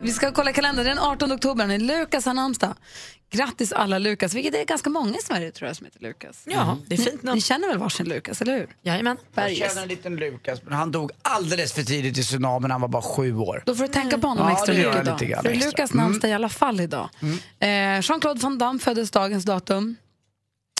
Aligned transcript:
Vi 0.00 0.12
ska 0.12 0.32
kolla 0.32 0.52
kalendern. 0.52 0.86
Den 0.86 0.98
18 0.98 1.32
oktober 1.32 1.66
när 1.66 1.78
Lukas 1.78 2.26
har 2.26 2.34
namnsdag. 2.34 2.74
Grattis 3.30 3.72
alla 3.72 3.98
Lukas, 3.98 4.34
vilket 4.34 4.54
är 4.54 4.64
ganska 4.64 4.90
många 4.90 5.18
i 5.18 5.22
Sverige 5.22 5.50
tror 5.52 5.66
jag 5.68 5.76
som 5.76 5.84
heter 5.86 6.00
Lukas. 6.00 6.42
Ja, 6.46 6.78
det 6.86 6.94
är 6.94 6.96
fint 6.98 7.22
Ni 7.22 7.26
namn. 7.26 7.40
känner 7.40 7.68
väl 7.68 7.78
varsin 7.78 8.08
Lukas, 8.08 8.42
eller 8.42 8.54
hur? 8.58 8.68
Jajamän. 8.82 9.16
Jag 9.34 9.44
Berges. 9.44 9.58
känner 9.58 9.82
en 9.82 9.88
liten 9.88 10.16
Lukas, 10.16 10.62
men 10.62 10.72
han 10.72 10.92
dog 10.92 11.10
alldeles 11.22 11.72
för 11.72 11.82
tidigt 11.82 12.18
i 12.18 12.22
tsunamin. 12.22 12.70
Han 12.70 12.80
var 12.80 12.88
bara 12.88 13.02
sju 13.02 13.36
år. 13.36 13.62
Då 13.66 13.74
får 13.74 13.82
du 13.84 13.88
tänka 13.92 14.18
på 14.18 14.26
honom 14.26 14.48
Ja, 14.48 14.52
extra 14.52 14.74
gör 14.74 14.80
mycket 15.04 15.20
jag 15.20 15.22
idag. 15.30 15.42
För. 15.42 15.54
Lukas 15.66 15.92
namnsdag 15.94 16.30
i 16.30 16.32
alla 16.34 16.48
fall 16.48 16.80
idag. 16.80 17.08
Eh, 17.60 17.68
Jean-Claude 18.02 18.40
Van 18.40 18.58
Damme 18.58 18.78
föddes 18.78 19.10
dagens 19.10 19.44
datum. 19.44 19.96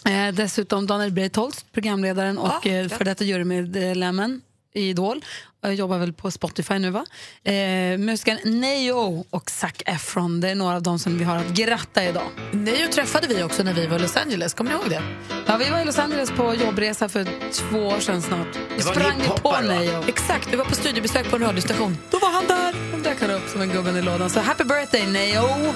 Eh, 0.06 0.34
dessutom 0.34 0.86
Daniel 0.86 1.12
Breitholtz, 1.12 1.64
programledaren 1.72 2.38
och 2.38 2.52
Ja, 2.62 2.70
eh, 2.70 2.88
för 2.88 3.04
detta 3.04 3.24
jurymedlemmen 3.24 4.40
i 4.74 4.88
Idol. 4.88 5.24
Jag 5.60 5.74
jobbar 5.74 5.98
väl 5.98 6.12
på 6.12 6.30
Spotify 6.30 6.78
nu 6.78 6.90
va? 6.90 7.06
Eh, 7.44 7.98
musikern 7.98 8.60
Neo 8.60 9.26
och 9.30 9.50
Zac 9.50 9.72
Efron, 9.86 10.40
det 10.40 10.48
är 10.50 10.54
några 10.54 10.76
av 10.76 10.82
dem 10.82 10.98
som 10.98 11.18
vi 11.18 11.24
har 11.24 11.36
att 11.36 11.48
gratta 11.48 12.04
idag. 12.04 12.26
Neo 12.52 12.88
träffade 12.92 13.26
vi 13.26 13.42
också 13.42 13.62
när 13.62 13.74
vi 13.74 13.86
var 13.86 13.96
i 13.96 14.00
Los 14.02 14.16
Angeles, 14.16 14.54
kommer 14.54 14.70
ni 14.70 14.76
ihåg 14.76 14.90
det? 14.90 15.02
Ja, 15.46 15.56
vi 15.56 15.70
var 15.70 15.80
i 15.80 15.84
Los 15.84 15.98
Angeles 15.98 16.30
på 16.30 16.54
jobbresa 16.54 17.08
för 17.08 17.28
två 17.52 17.78
år 17.78 18.00
sedan 18.00 18.22
snart. 18.22 18.58
Vi 18.76 18.82
sprang 18.82 19.16
på 19.16 19.22
hiphoppare, 19.22 19.66
va? 19.66 19.74
Neo. 19.74 20.04
Exakt, 20.08 20.52
vi 20.52 20.56
var 20.56 20.64
på 20.64 20.74
studiebesök 20.74 21.30
på 21.30 21.36
en 21.36 21.42
radiostation. 21.42 21.98
Då 22.10 22.18
var 22.18 22.30
han 22.30 22.46
där. 22.46 22.74
Då 22.92 22.98
dök 22.98 23.20
han 23.20 23.30
upp 23.30 23.48
som 23.48 23.60
en 23.60 23.68
gubben 23.68 23.96
i 23.96 24.02
lådan. 24.02 24.30
Så 24.30 24.40
happy 24.40 24.64
birthday 24.64 25.06
Neo! 25.06 25.74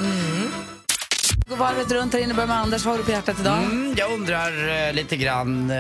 Gå 1.46 1.54
varvet 1.54 1.92
runt 1.92 2.12
här 2.12 2.20
inne, 2.20 2.34
börjar 2.34 2.48
med 2.48 2.56
Anders. 2.56 2.84
Vad 2.84 2.92
har 2.94 2.98
du 2.98 3.04
på 3.04 3.10
hjärtat 3.10 3.40
idag? 3.40 3.58
Mm, 3.58 3.94
jag 3.96 4.12
undrar 4.12 4.86
eh, 4.88 4.92
lite 4.92 5.16
grann 5.16 5.70
eh, 5.70 5.76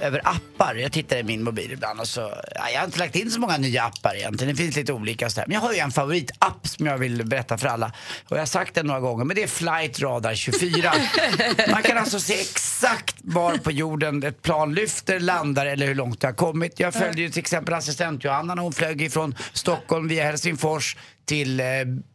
över 0.00 0.20
appar. 0.24 0.74
Jag 0.74 0.92
tittar 0.92 1.16
i 1.16 1.22
min 1.22 1.42
mobil 1.42 1.72
ibland 1.72 2.00
och 2.00 2.08
så, 2.08 2.20
ja, 2.54 2.70
jag 2.72 2.80
har 2.80 2.86
inte 2.86 2.98
lagt 2.98 3.16
in 3.16 3.30
så 3.30 3.40
många 3.40 3.56
nya 3.56 3.84
appar 3.84 4.14
egentligen. 4.16 4.54
Det 4.54 4.62
finns 4.62 4.76
lite 4.76 4.92
olika 4.92 5.30
sådär. 5.30 5.46
Men 5.46 5.54
jag 5.54 5.60
har 5.60 5.72
ju 5.72 5.78
en 5.78 5.90
favoritapp 5.90 6.66
som 6.66 6.86
jag 6.86 6.98
vill 6.98 7.26
berätta 7.26 7.58
för 7.58 7.68
alla. 7.68 7.92
Och 8.28 8.36
jag 8.36 8.40
har 8.40 8.46
sagt 8.46 8.74
den 8.74 8.86
några 8.86 9.00
gånger, 9.00 9.24
men 9.24 9.36
det 9.36 9.42
är 9.42 9.46
Flight 9.46 10.00
Radar 10.00 10.34
24. 10.34 10.92
Man 11.70 11.82
kan 11.82 11.98
alltså 11.98 12.20
se 12.20 12.40
exakt 12.40 13.16
var 13.18 13.56
på 13.56 13.70
jorden 13.70 14.22
ett 14.22 14.42
plan 14.42 14.74
lyfter, 14.74 15.20
landar 15.20 15.66
eller 15.66 15.86
hur 15.86 15.94
långt 15.94 16.20
det 16.20 16.26
har 16.26 16.34
kommit. 16.34 16.80
Jag 16.80 16.94
följde 16.94 17.22
ju 17.22 17.30
till 17.30 17.40
exempel 17.40 17.74
assistent 17.74 18.24
Johanna 18.24 18.54
när 18.54 18.62
hon 18.62 18.72
flög 18.72 19.02
ifrån 19.02 19.34
Stockholm 19.52 20.08
via 20.08 20.24
Helsingfors 20.24 20.96
till 21.26 21.60
eh, 21.60 21.66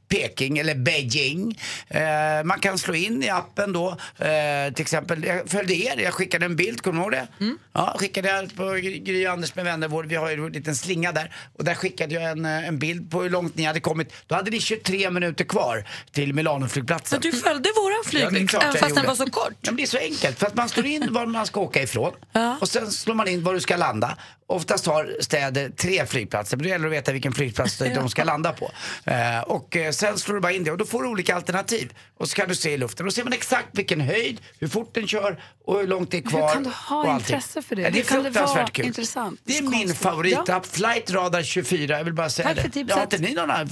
Peking 0.10 0.58
eller 0.58 0.76
Beijing. 0.76 1.60
Eh, 1.88 2.02
man 2.46 2.60
kan 2.60 2.78
slå 2.78 2.94
in 2.96 3.24
i 3.24 3.30
appen 3.30 3.74
då. 3.74 3.88
Eh, 4.18 4.74
till 4.74 4.82
exempel, 4.82 5.24
jag 5.24 5.50
följde 5.50 5.74
er, 5.74 5.98
jag 6.00 6.14
skickade 6.14 6.46
en 6.46 6.56
bild, 6.56 6.82
kommer 6.82 6.98
du 7.00 7.02
ihåg 7.04 7.12
det? 7.40 7.56
Ja, 7.74 7.96
skickade 8.00 8.28
jag 8.30 8.56
på 8.56 8.72
Gry 8.74 9.26
Anders 9.26 9.56
med 9.56 9.66
vänner, 9.66 9.88
vår, 9.88 10.04
vi 10.04 10.16
har 10.16 10.30
ju 10.30 10.46
en 10.46 10.52
liten 10.52 10.76
slinga 10.76 11.12
där. 11.12 11.36
Och 11.58 11.64
där 11.64 11.76
skickade 11.76 12.14
jag 12.16 12.24
en, 12.24 12.46
eh, 12.46 12.68
en 12.68 12.80
bild 12.80 13.12
på 13.12 13.22
hur 13.22 13.30
långt 13.30 13.56
ni 13.56 13.64
hade 13.64 13.80
kommit. 13.80 14.14
Då 14.28 14.36
hade 14.36 14.52
ni 14.52 14.60
23 14.60 15.10
minuter 15.12 15.46
kvar 15.46 15.84
till 16.12 16.34
Milanoflygplatsen. 16.34 17.20
Men 17.24 17.32
du 17.32 17.38
följde 17.38 17.70
våran 17.76 17.96
Ja, 18.04 18.10
flygning, 18.10 18.48
jag 18.54 18.80
fast 18.80 18.96
den 18.96 19.06
var 19.06 19.16
så 19.16 19.30
kort. 19.30 19.54
Ja, 19.62 19.72
men 19.72 19.76
det 19.76 19.84
är 19.84 19.88
så 19.88 19.98
enkelt. 19.98 20.40
För 20.40 20.48
att 20.48 20.56
man 20.56 20.70
slår 20.70 20.86
in 20.86 21.14
var 21.14 21.26
man 21.26 21.46
ska 21.46 21.60
åka 21.60 21.82
ifrån 21.84 22.12
Ja. 22.32 22.58
och 22.62 22.70
sen 22.70 22.92
slår 22.92 23.16
man 23.16 23.28
in 23.28 23.44
var 23.44 23.54
du 23.54 23.60
ska 23.62 23.78
landa. 23.78 24.18
Oftast 24.50 24.86
har 24.86 25.16
städer 25.20 25.70
tre 25.70 26.06
flygplatser, 26.06 26.58
men 26.58 26.64
det 26.64 26.70
gäller 26.70 26.86
att 26.86 26.92
veta 26.92 27.12
vilken 27.12 27.32
flygplats 27.34 27.78
de 27.96 28.10
ska 28.10 28.24
landa 28.24 28.54
på. 28.54 28.72
Eh, 29.06 29.40
och 29.42 29.76
eh, 29.78 29.92
sen 29.92 30.18
slår 30.18 30.36
du 30.36 30.42
bara 30.42 30.52
in 30.52 30.64
det 30.64 30.72
och 30.72 30.78
då 30.78 30.86
får 30.86 31.04
du 31.04 31.10
olika 31.10 31.36
alternativ. 31.36 31.94
Och 32.18 32.30
så 32.30 32.36
kan 32.36 32.50
du 32.50 32.56
se 32.56 32.72
i 32.74 32.78
luften. 32.78 33.06
Då 33.06 33.12
ser 33.12 33.24
man 33.24 33.34
exakt 33.34 33.68
vilken 33.72 34.02
höjd, 34.02 34.42
hur 34.60 34.68
fort 34.68 34.96
den 34.96 35.08
kör 35.08 35.44
och 35.66 35.80
hur 35.80 35.88
långt 35.88 36.12
det 36.12 36.18
är 36.18 36.22
kvar. 36.22 36.48
Hur 36.48 36.54
kan 36.54 36.64
du 36.64 36.70
ha 36.70 37.16
intresse 37.16 37.62
för 37.62 37.76
det? 37.76 37.82
Ja, 37.82 37.90
det 37.90 38.00
är 38.00 38.04
Hur 38.04 38.10
kan 38.10 38.18
det 38.18 38.24
fruktansvärt 38.24 38.58
vara 38.58 38.68
kul. 38.68 38.86
intressant? 38.86 39.40
Det 39.44 39.54
är 39.58 39.58
Så 39.58 39.70
min 39.70 39.72
konstigt. 39.82 39.98
favoritapp, 40.04 40.66
Flight 40.66 41.12
Radar 41.12 41.44
24. 41.44 41.98
Jag 41.98 42.04
vill 42.04 42.14
bara 42.14 42.30
säga 42.30 42.48
Tack 42.48 42.56
det. 42.56 42.62
för 42.62 42.70
tipset. 42.70 42.96
Har 42.96 43.04
inte 43.04 43.18
ni 43.18 43.34
någon, 43.34 43.50
eh, 43.50 43.66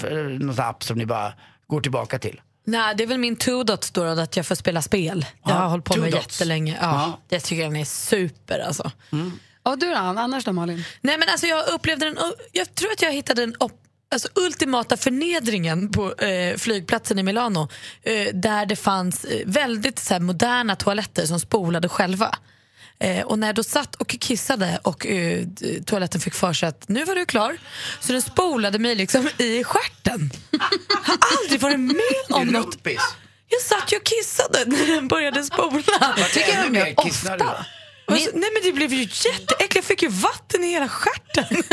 någon 0.48 0.60
app 0.60 0.84
som 0.84 0.98
ni 0.98 1.06
bara 1.06 1.34
går 1.68 1.82
tillbaka 1.82 2.20
till? 2.20 2.42
Nej, 2.66 2.96
det 2.98 3.04
är 3.04 3.08
väl 3.08 3.18
min 3.18 3.36
two 3.36 3.64
dots 3.64 3.92
då, 3.92 4.16
då 4.16 4.22
att 4.22 4.38
jag 4.38 4.46
får 4.46 4.56
spela 4.56 4.82
spel. 4.82 5.26
Jag 5.46 5.54
har 5.54 5.68
hållit 5.70 5.86
på 5.86 5.96
med 6.00 6.12
dots. 6.12 6.24
jättelänge. 6.40 6.78
Ja, 6.82 6.88
Ja. 6.88 7.20
Jag 7.30 7.44
tycker 7.44 7.64
den 7.64 7.76
är 7.76 7.86
super 7.86 8.60
alltså. 8.60 8.92
Och 9.68 9.80
du 9.80 9.90
då, 9.90 9.96
annars 9.96 10.46
då 10.46 10.54
Malin? 10.54 10.84
Nej 11.02 11.18
men 11.18 11.30
alltså 11.30 11.48
jag 11.48 11.68
upplevde 11.68 12.06
den, 12.06 12.18
jag 12.52 12.76
tror 12.76 12.92
att 12.92 13.02
jag 13.02 13.12
hittade 13.12 13.42
den 13.42 13.56
upp, 13.60 13.82
alltså 14.12 14.28
ultimata 14.36 14.98
förnedringen 14.98 15.92
på 15.92 16.14
eh, 16.16 16.58
flygplatsen 16.58 17.20
i 17.20 17.24
Milano. 17.24 17.70
Eh, 18.04 18.28
där 18.34 18.66
det 18.66 18.76
fanns 18.76 19.26
eh, 19.26 19.42
väldigt 19.46 20.00
så 20.00 20.14
här, 20.14 20.20
moderna 20.22 20.76
toaletter 20.76 21.26
som 21.26 21.40
spolade 21.40 21.90
själva. 21.90 22.38
Eh, 23.00 23.26
och 23.26 23.40
när 23.40 23.48
jag 23.48 23.56
då 23.56 23.64
satt 23.64 23.96
och 23.96 24.08
kissade 24.08 24.80
och 24.84 25.08
eh, 25.08 25.44
toaletten 25.86 26.22
fick 26.22 26.34
för 26.34 26.54
sig 26.54 26.70
att 26.70 26.90
nu 26.90 27.06
var 27.06 27.16
du 27.16 27.26
klar, 27.26 27.58
så 28.00 28.12
den 28.12 28.22
spolade 28.22 28.80
mig 28.80 28.96
liksom 28.96 29.30
i 29.38 29.64
stjärten. 29.64 30.32
har 31.04 31.18
aldrig 31.44 31.62
varit 31.62 31.80
med 31.80 32.02
om 32.30 32.48
något. 32.48 32.78
Jag 33.50 33.62
satt 33.62 33.94
ju 33.94 33.98
och 33.98 34.04
kissade 34.04 34.66
när 34.66 34.96
den 34.96 35.08
började 35.08 35.44
spola. 35.44 36.16
Tycker 36.34 36.54
jag 36.54 36.72
de 36.72 36.78
gör 36.78 36.86
mer 36.86 36.94
ofta. 36.98 37.66
Alltså, 38.12 38.30
nej 38.34 38.50
men 38.54 38.64
det 38.64 38.72
blev 38.72 38.94
ju 38.94 39.02
jätteäckligt, 39.02 39.76
jag 39.76 39.84
fick 39.84 40.04
ju 40.04 40.10
vatten 40.10 40.64
i 40.64 40.68
hela 40.68 40.90
stjärten. 40.90 41.64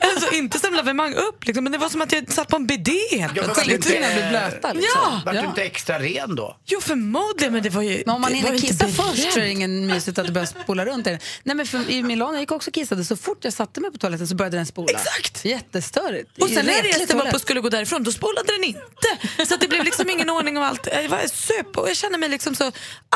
alltså 0.00 0.34
inte 0.34 0.58
som 0.58 0.74
lavemang 0.74 1.14
upp 1.14 1.46
liksom, 1.46 1.64
men 1.64 1.72
det 1.72 1.78
var 1.78 1.88
som 1.88 2.02
att 2.02 2.12
jag 2.12 2.32
satt 2.32 2.48
på 2.48 2.56
en 2.56 2.66
bidé 2.66 3.00
helt 3.10 3.34
plötsligt. 3.34 3.84
Skinkorna 3.84 4.14
blir 4.14 4.28
blöta 4.28 4.72
liksom. 4.72 5.00
Ja! 5.02 5.22
Vart 5.26 5.34
du 5.34 5.40
inte 5.40 5.62
extra 5.62 5.98
ren 5.98 6.34
då? 6.34 6.56
Jo 6.66 6.80
förmodligen 6.80 7.52
men 7.52 7.62
det 7.62 7.70
var 7.70 7.82
ju 7.82 8.02
Men 8.06 8.14
om 8.14 8.20
man 8.20 8.34
hinner 8.34 8.58
kissa 8.58 8.88
först 8.88 9.32
så 9.32 9.38
är 9.38 9.44
det 9.44 9.50
ingen 9.50 9.86
mysigt 9.86 10.18
att 10.18 10.26
det 10.26 10.32
börjar 10.32 10.46
spola 10.46 10.84
runt 10.86 11.06
i 11.06 11.10
den. 11.10 11.18
Nej 11.42 11.56
men 11.56 11.66
för, 11.66 11.90
i 11.90 12.02
Milano 12.02 12.32
jag 12.32 12.40
gick 12.40 12.52
också 12.52 12.70
och 12.70 12.74
kissade, 12.74 13.04
så 13.04 13.16
fort 13.16 13.38
jag 13.40 13.52
satte 13.52 13.80
mig 13.80 13.92
på 13.92 13.98
toaletten 13.98 14.28
så 14.28 14.34
började 14.34 14.56
den 14.56 14.66
spola. 14.66 14.98
Exakt. 14.98 15.44
Jättestörigt. 15.44 16.42
Och 16.42 16.48
sen 16.48 16.66
när 16.66 16.72
jag 16.72 16.84
reste 16.86 17.16
mig 17.16 17.28
upp 17.28 17.34
och 17.34 17.40
skulle 17.40 17.60
gå 17.60 17.68
därifrån, 17.68 18.02
då 18.02 18.12
spolade 18.12 18.52
den 18.52 18.64
inte. 18.64 19.46
Så 19.46 19.54
att 19.54 19.60
det 19.60 19.68
blev 19.68 19.84
liksom 19.84 20.10
ingen 20.10 20.30
ordning 20.30 20.56
om 20.56 20.62
allt. 20.62 20.88
Jag 20.92 21.08
var 21.08 21.26
söp 21.26 21.76
och 21.76 21.88
jag 21.88 21.96
kände 21.96 22.18
mig 22.18 22.28
liksom 22.28 22.54
så 22.54 22.72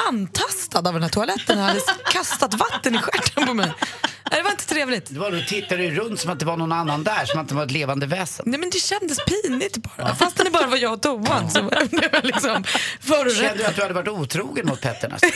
antastad 0.09 0.79
av 0.79 0.85
den 0.95 1.03
här 1.03 1.11
toaletten. 1.11 1.59
Jag 1.59 1.65
hade 1.67 1.81
kastat 2.13 2.55
vatten 2.71 2.95
i 2.95 2.99
stjärten 2.99 3.47
på 3.47 3.55
mig. 3.55 3.67
Nej, 3.67 4.39
Det 4.41 4.43
var 4.43 4.51
inte 4.51 4.67
trevligt. 4.67 5.07
Det 5.11 5.19
var 5.21 5.31
då 5.31 5.41
tittade 5.49 5.83
du 5.83 5.91
runt 5.95 6.21
som 6.21 6.31
att 6.31 6.39
det 6.39 6.45
var 6.45 6.57
någon 6.57 6.73
annan 6.73 7.05
där, 7.05 7.25
som 7.25 7.41
att 7.41 7.49
det 7.49 7.55
var 7.55 7.65
ett 7.65 7.71
levande 7.71 8.07
väsen. 8.07 8.45
Nej 8.49 8.61
men 8.61 8.71
det 8.71 8.79
kändes 8.79 9.19
pinigt 9.25 9.77
bara. 9.77 10.15
Fastän 10.15 10.45
det 10.45 10.51
bara 10.51 10.67
var 10.67 10.77
jag 10.77 10.93
och 10.93 11.03
toan 11.03 11.51
så 11.51 11.63
blev 11.63 12.09
jag 12.13 12.25
liksom 12.25 12.49
Kände 12.51 12.69
förorättad. 13.01 13.59
du 13.59 13.65
att 13.65 13.77
du 13.77 13.83
hade 13.83 13.95
varit 13.95 14.09
otrogen 14.09 14.67
mot 14.67 14.81
Petter 14.81 15.09
nästan? 15.09 15.31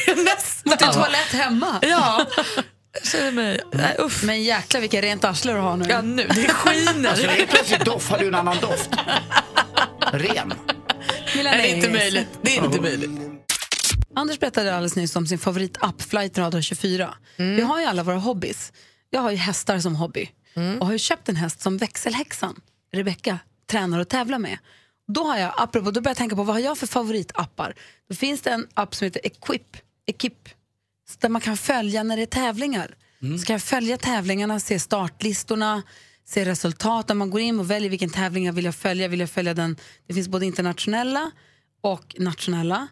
Mot 0.64 0.82
en 0.82 0.92
toalett 0.92 1.32
hemma. 1.32 1.78
Ja. 1.82 2.26
Känner 3.04 3.32
mig... 3.32 3.60
Nej, 3.72 3.97
uff. 3.98 4.22
Men 4.22 4.43
jäklar 4.44 4.81
vilka 4.81 5.03
rent 5.03 5.25
arsle 5.25 5.53
du 5.53 5.58
har 5.58 5.76
nu. 5.76 5.84
Ja, 5.88 6.03
nu, 6.03 6.26
det 6.28 6.48
skiner. 6.48 7.10
Alltså 7.10 7.26
helt 7.26 7.50
plötsligt 7.50 7.84
doft, 7.84 8.10
har 8.10 8.19
du 8.19 8.28
en 8.28 8.34
annan 8.34 8.56
doft. 8.60 8.91
Ren. 10.12 10.53
Milanese. 11.37 11.62
det 11.62 11.70
är 11.70 11.75
inte 11.76 11.91
möjligt. 11.91 12.28
Det 12.43 12.56
är 12.56 12.64
inte 12.64 12.81
möjligt. 12.81 13.10
Anders 14.16 14.38
berättade 14.41 14.75
alldeles 14.75 14.97
nyss 14.97 15.16
om 15.16 15.27
sin 15.27 15.38
favoritapp 15.38 16.03
Flight 16.03 16.38
Radar 16.38 16.60
24. 16.60 17.15
Vi 17.37 17.60
har 17.60 17.81
ju 17.81 17.87
alla 17.87 18.03
våra 18.03 18.16
hobbys. 18.16 18.72
Jag 19.10 19.21
har 19.21 19.31
ju 19.31 19.37
hästar 19.37 19.78
som 19.78 19.97
hobby 19.97 20.31
och 20.81 20.87
har 20.87 20.93
ju 20.93 20.99
köpt 20.99 21.28
en 21.28 21.37
häst 21.37 21.60
som 21.60 21.77
växelhäxan, 21.77 22.60
Rebecca, 22.93 23.38
tränar 23.71 23.99
och 23.99 24.09
tävlar 24.09 24.38
med. 24.38 24.59
Då 25.09 25.25
har 25.25 25.38
jag, 25.38 25.53
apropå, 25.56 25.91
då 25.91 26.00
börjar 26.00 26.10
jag 26.10 26.16
tänka 26.16 26.37
på 26.37 26.43
vad 26.43 26.56
har 26.56 26.60
jag 26.60 26.78
för 26.78 26.87
favoritappar? 26.87 27.75
Då 28.09 28.15
finns 28.15 28.41
det 28.43 28.50
en 28.50 28.66
app 28.75 28.94
som 28.94 29.05
heter 29.05 29.26
Equip, 29.26 29.76
Equip 30.06 30.49
där 31.19 31.28
man 31.28 31.41
kan 31.41 31.56
följa 31.56 32.03
när 32.03 32.16
det 32.16 32.22
är 32.22 32.26
tävlingar. 32.26 32.94
Så 33.41 33.47
kan 33.47 33.55
jag 33.55 33.62
följa 33.62 33.99
tävlingarna, 33.99 34.60
se 34.60 34.78
startlistorna, 34.78 35.82
se 36.25 36.44
resultaten. 36.44 37.16
Man 37.16 37.31
går 37.31 37.41
in 37.41 37.60
och 37.60 37.71
väljer 37.71 37.91
vilken 37.91 38.10
tävling 38.10 38.47
jag 38.47 38.53
vill 38.53 38.65
jag 38.65 38.75
följa. 38.75 39.09
Vill 39.09 39.21
jag 39.21 39.31
följa 39.31 39.55
den? 39.55 39.76
Det 40.06 40.15
finns 40.15 40.28
både 40.28 40.47
internationella 40.47 41.31
och 41.81 42.16
nationella. 42.19 42.88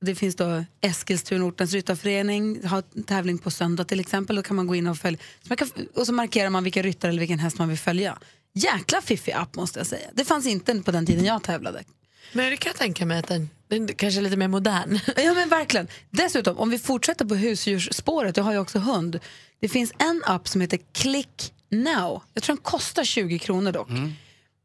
Det 0.00 0.14
finns 0.14 0.36
då 0.36 0.64
Eskilstuna 0.80 1.44
ortens 1.44 1.72
ryttarförening, 1.72 2.66
har 2.66 3.02
tävling 3.02 3.38
på 3.38 3.50
söndag 3.50 3.84
till 3.84 4.00
exempel. 4.00 4.36
Då 4.36 4.42
kan 4.42 4.56
man 4.56 4.66
gå 4.66 4.74
in 4.74 4.86
och 4.86 4.98
följa. 4.98 5.18
Så 5.48 5.56
kan, 5.56 5.68
och 5.94 6.06
så 6.06 6.12
markerar 6.12 6.50
man 6.50 6.64
vilka 6.64 6.82
ryttare 6.82 7.08
eller 7.08 7.20
vilken 7.20 7.38
häst 7.38 7.58
man 7.58 7.68
vill 7.68 7.78
följa. 7.78 8.18
Jäkla 8.54 9.00
fiffig 9.00 9.32
app 9.32 9.54
måste 9.56 9.80
jag 9.80 9.86
säga. 9.86 10.08
Det 10.14 10.24
fanns 10.24 10.46
inte 10.46 10.82
på 10.82 10.90
den 10.90 11.06
tiden 11.06 11.24
jag 11.24 11.42
tävlade. 11.42 11.84
Men 12.32 12.50
det 12.50 12.56
kan 12.56 12.70
jag 12.70 12.76
tänka 12.76 13.06
mig 13.06 13.18
att 13.18 13.26
den, 13.28 13.48
den 13.68 13.88
kanske 13.88 14.20
är 14.20 14.22
lite 14.22 14.36
mer 14.36 14.48
modern. 14.48 14.98
Ja 15.16 15.34
men 15.34 15.48
verkligen. 15.48 15.88
Dessutom, 16.10 16.58
om 16.58 16.70
vi 16.70 16.78
fortsätter 16.78 17.24
på 17.24 17.34
husdjursspåret, 17.34 18.36
jag 18.36 18.44
har 18.44 18.52
ju 18.52 18.58
också 18.58 18.78
hund. 18.78 19.20
Det 19.60 19.68
finns 19.68 19.92
en 19.98 20.22
app 20.26 20.48
som 20.48 20.60
heter 20.60 20.78
Click 20.92 21.52
Now. 21.70 22.22
Jag 22.34 22.42
tror 22.42 22.56
den 22.56 22.62
kostar 22.62 23.04
20 23.04 23.38
kronor 23.38 23.72
dock. 23.72 23.88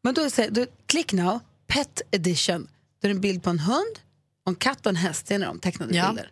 Men 0.03 0.13
då 0.13 0.21
är 0.21 0.49
det 0.51 0.67
Click 0.85 1.13
Now, 1.13 1.39
Pet 1.67 2.01
Edition. 2.11 2.67
Då 3.01 3.07
är 3.07 3.09
det 3.09 3.15
en 3.17 3.21
bild 3.21 3.43
på 3.43 3.49
en 3.49 3.59
hund, 3.59 3.99
en 4.49 4.55
katt 4.55 4.85
och 4.85 4.89
en 4.89 4.95
häst. 4.95 5.27
Ser 5.27 5.39
ni 5.39 5.45
dem? 5.45 5.59
Tecknade 5.59 5.95
Ja. 5.95 6.07
bilder. 6.07 6.31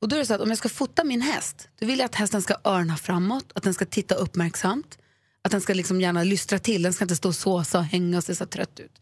Och 0.00 0.08
då 0.08 0.16
är 0.16 0.20
det 0.20 0.26
så 0.26 0.34
att 0.34 0.40
om 0.40 0.48
jag 0.48 0.58
ska 0.58 0.68
fota 0.68 1.04
min 1.04 1.20
häst, 1.20 1.68
då 1.80 1.86
vill 1.86 1.98
jag 1.98 2.06
att 2.06 2.14
hästen 2.14 2.42
ska 2.42 2.56
örna 2.64 2.96
framåt, 2.96 3.52
att 3.54 3.62
den 3.62 3.74
ska 3.74 3.84
titta 3.84 4.14
uppmärksamt, 4.14 4.98
att 5.42 5.50
den 5.50 5.60
ska 5.60 5.74
liksom 5.74 6.00
gärna 6.00 6.22
lystra 6.22 6.58
till, 6.58 6.82
den 6.82 6.92
ska 6.92 7.04
inte 7.04 7.16
stå 7.16 7.28
och 7.28 7.36
såsa 7.36 7.78
och 7.78 7.84
hänga 7.84 8.16
och 8.16 8.24
se 8.24 8.34
så 8.34 8.46
trött 8.46 8.80
ut. 8.80 9.00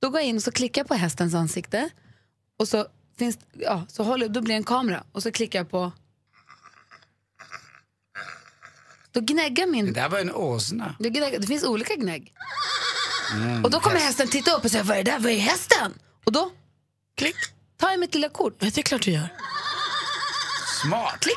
Då 0.00 0.10
går 0.10 0.20
jag 0.20 0.28
in 0.28 0.36
och 0.36 0.42
så 0.42 0.52
klickar 0.52 0.80
jag 0.80 0.88
på 0.88 0.94
hästens 0.94 1.34
ansikte 1.34 1.90
och 2.58 2.68
så 2.68 2.86
finns, 3.18 3.38
ja, 3.52 3.86
så 3.88 4.02
håller, 4.02 4.28
då 4.28 4.40
blir 4.40 4.54
det 4.54 4.58
en 4.58 4.64
kamera 4.64 5.04
och 5.12 5.22
så 5.22 5.32
klickar 5.32 5.58
jag 5.58 5.70
på... 5.70 5.92
Då 9.10 9.20
gnäggar 9.20 9.66
min... 9.66 9.86
Det 9.86 9.92
där 9.92 10.08
var 10.08 10.18
en 10.18 10.32
åsna. 10.32 10.96
Det, 10.98 11.10
gnäggar, 11.10 11.38
det 11.38 11.46
finns 11.46 11.64
olika 11.64 11.94
gnägg. 11.94 12.32
och 13.64 13.70
då 13.70 13.80
kommer 13.80 13.96
hästen 13.96 14.28
titta 14.28 14.50
upp 14.56 14.64
och 14.64 14.70
säga 14.70 14.82
vad 14.82 14.96
är 14.96 15.04
det 15.04 15.10
där? 15.10 15.18
Vad 15.18 15.32
är 15.32 15.38
hästen? 15.38 15.94
Och 16.24 16.32
då 16.32 16.50
Klick. 17.16 17.36
Tar 17.76 17.90
jag 17.90 18.00
mitt 18.00 18.14
lilla 18.14 18.28
kort. 18.28 18.60
Det 18.60 18.78
är 18.78 18.82
klart 18.82 19.02
du 19.02 19.10
gör. 19.10 19.28
Smart. 20.82 21.20
Klick. 21.20 21.36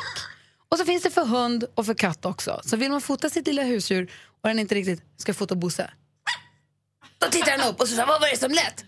Och 0.70 0.78
så 0.78 0.86
finns 0.86 1.04
det 1.04 1.12
för 1.12 1.26
hund 1.26 1.64
och 1.76 1.86
för 1.86 1.94
katt 1.94 2.26
också. 2.26 2.62
Så 2.64 2.78
vill 2.78 2.92
man 2.92 3.02
fota 3.02 3.30
sitt 3.30 3.48
lilla 3.48 3.64
husdjur 3.64 4.12
och 4.42 4.50
den 4.50 4.60
inte 4.60 4.76
riktigt 4.76 5.04
ska 5.18 5.34
fota 5.34 5.56
Bosse. 5.56 5.92
Då 7.18 7.28
tittar 7.28 7.58
den 7.58 7.68
upp 7.68 7.82
och 7.82 7.88
så 7.88 7.96
säger 7.96 8.08
vad 8.08 8.22
var 8.22 8.30
det 8.30 8.38
som 8.38 8.52
lät? 8.52 8.86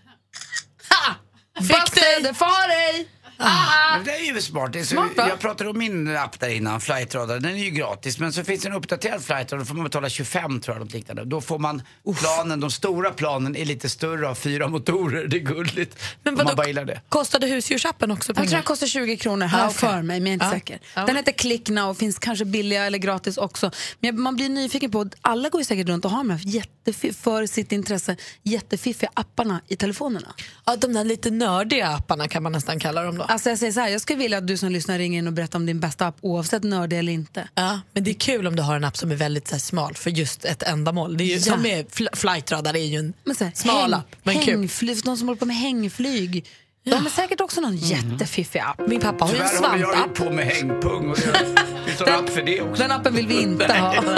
Ha! 0.90 1.14
Bosse, 1.60 2.20
det 2.22 2.34
far 2.34 2.68
dig! 2.68 3.08
Men 3.94 4.04
det 4.04 4.10
är 4.16 4.34
ju 4.34 4.40
smart. 4.40 4.72
Det 4.72 4.78
är 4.80 4.84
så, 4.84 4.94
Smart, 4.94 5.10
jag 5.16 5.40
pratade 5.40 5.70
om 5.70 5.78
min 5.78 6.16
app 6.16 6.40
där 6.40 6.48
innan, 6.48 6.80
Flightradar. 6.80 7.40
Den 7.40 7.50
är 7.56 7.64
ju 7.64 7.70
gratis. 7.70 8.18
Men 8.18 8.32
så 8.32 8.44
finns 8.44 8.62
det 8.62 8.68
en 8.68 8.74
uppdaterad 8.74 9.22
Flightradar, 9.24 9.58
då 9.58 9.64
får 9.64 9.74
man 9.74 9.84
betala 9.84 10.08
25 10.08 10.60
tror 10.60 10.76
jag, 10.76 10.84
något 10.84 10.92
liknande. 10.92 11.24
Då 11.24 11.40
får 11.40 11.58
man 11.58 11.82
planen, 12.18 12.60
de 12.60 12.70
stora 12.70 13.10
planen 13.10 13.56
är 13.56 13.64
lite 13.64 13.88
större 13.88 14.28
av 14.28 14.34
fyra 14.34 14.68
motorer. 14.68 15.26
Det 15.26 15.36
är 15.36 15.40
gulligt. 15.40 15.98
Men 16.22 16.34
vadå, 16.34 16.48
man 16.48 16.56
bara 16.56 16.66
gillar 16.66 16.84
det. 16.84 17.00
kostade 17.08 17.46
husdjursappen 17.46 18.10
också 18.10 18.30
Jag 18.30 18.36
tror 18.36 18.44
pengar? 18.44 18.56
den 18.56 18.62
kostar 18.64 18.86
20 18.86 19.16
kronor 19.16 19.46
här 19.46 19.62
Ah, 19.64 19.66
okej. 19.66 19.78
för 19.78 20.02
mig, 20.02 20.20
men 20.20 20.22
jag 20.22 20.28
är 20.28 20.32
inte 20.32 20.46
Ja. 20.46 20.50
säker. 20.50 20.80
Ja. 20.94 21.06
Den 21.06 21.16
heter 21.16 21.32
Click 21.32 21.68
Now 21.68 21.90
och 21.90 21.96
finns 21.96 22.18
kanske 22.18 22.44
billiga 22.44 22.84
eller 22.86 22.98
gratis 22.98 23.36
också. 23.38 23.70
Men 24.00 24.08
jag- 24.08 24.18
man 24.18 24.36
blir 24.36 24.48
nyfiken 24.48 24.90
på, 24.90 25.06
alla 25.20 25.48
går 25.48 25.60
ju 25.60 25.64
säkert 25.64 25.88
runt 25.88 26.04
och 26.04 26.10
har 26.10 26.18
de 26.18 26.30
här 26.30 26.38
för 27.12 27.46
sitt 27.46 27.72
intresse 27.72 28.16
jättefiffiga 28.42 29.10
apparna 29.14 29.60
i 29.68 29.76
telefonerna. 29.76 30.34
Ja, 30.64 30.76
de 30.76 30.92
där 30.92 31.04
lite 31.04 31.30
nördiga 31.30 31.88
apparna 31.88 32.28
kan 32.28 32.42
man 32.42 32.52
nästan 32.52 32.78
kalla 32.80 33.02
dem 33.02 33.18
då. 33.18 33.24
Alltså 33.32 33.48
jag 33.48 33.58
säger 33.58 33.72
så 33.72 33.80
här, 33.80 33.88
jag 33.88 34.00
skulle 34.00 34.18
vilja 34.18 34.38
att 34.38 34.46
du 34.46 34.56
som 34.56 34.68
lyssnar 34.72 34.98
ringer 34.98 35.18
in 35.18 35.26
och 35.26 35.32
berättar 35.32 35.58
om 35.58 35.66
din 35.66 35.80
bästa 35.80 36.06
app 36.06 36.16
oavsett 36.20 36.62
nördig 36.62 36.98
eller 36.98 37.12
inte. 37.12 37.48
Ja, 37.54 37.80
men 37.92 38.04
det 38.04 38.10
är 38.10 38.14
kul 38.14 38.46
om 38.46 38.56
du 38.56 38.62
har 38.62 38.76
en 38.76 38.84
app 38.84 38.96
som 38.96 39.10
är 39.10 39.14
väldigt 39.16 39.48
så 39.48 39.54
här, 39.54 39.60
smal 39.60 39.94
för 39.94 40.10
just 40.10 40.44
ett 40.44 40.62
ändamål. 40.62 41.16
Det 41.16 41.24
är 41.24 41.26
ju, 41.26 41.34
Ja. 41.34 41.40
Som 41.40 41.62
med 41.62 41.86
fl- 41.88 42.16
flightradar 42.16 42.74
är 42.76 42.84
ju 42.84 42.98
en 42.98 43.12
Men 43.24 43.36
så 43.36 43.44
här, 43.44 43.52
smal 43.54 43.76
häng, 43.92 44.00
app, 44.00 44.16
men 44.22 44.38
kul. 44.40 44.68
de 45.04 45.16
som 45.16 45.28
håller 45.28 45.38
på 45.38 45.46
med 45.46 45.56
hängflyg. 45.56 46.46
De 46.84 46.92
har 46.94 47.10
säkert 47.10 47.40
också 47.40 47.60
någon 47.60 47.76
jättefiffig 47.76 48.58
app. 48.60 48.80
Min 48.88 49.00
pappa 49.00 49.24
har 49.24 49.32
ju 49.34 49.40
en 49.40 49.48
Tyvärr 49.48 49.68
håller 49.70 49.78
jag 49.82 49.94
svampapp. 49.94 50.14
på 50.18 50.30
med 50.30 50.46
hängpung 50.46 51.10
och 51.10 51.16
det 51.16 51.22
finns 51.86 52.00
en 52.00 52.14
app 52.14 52.28
för 52.30 52.42
det 52.42 52.60
också. 52.62 52.82
Den 52.82 52.90
appen 52.92 53.14
vill 53.14 53.26
vi 53.26 53.42
inte 53.42 53.72
ha. 53.72 53.94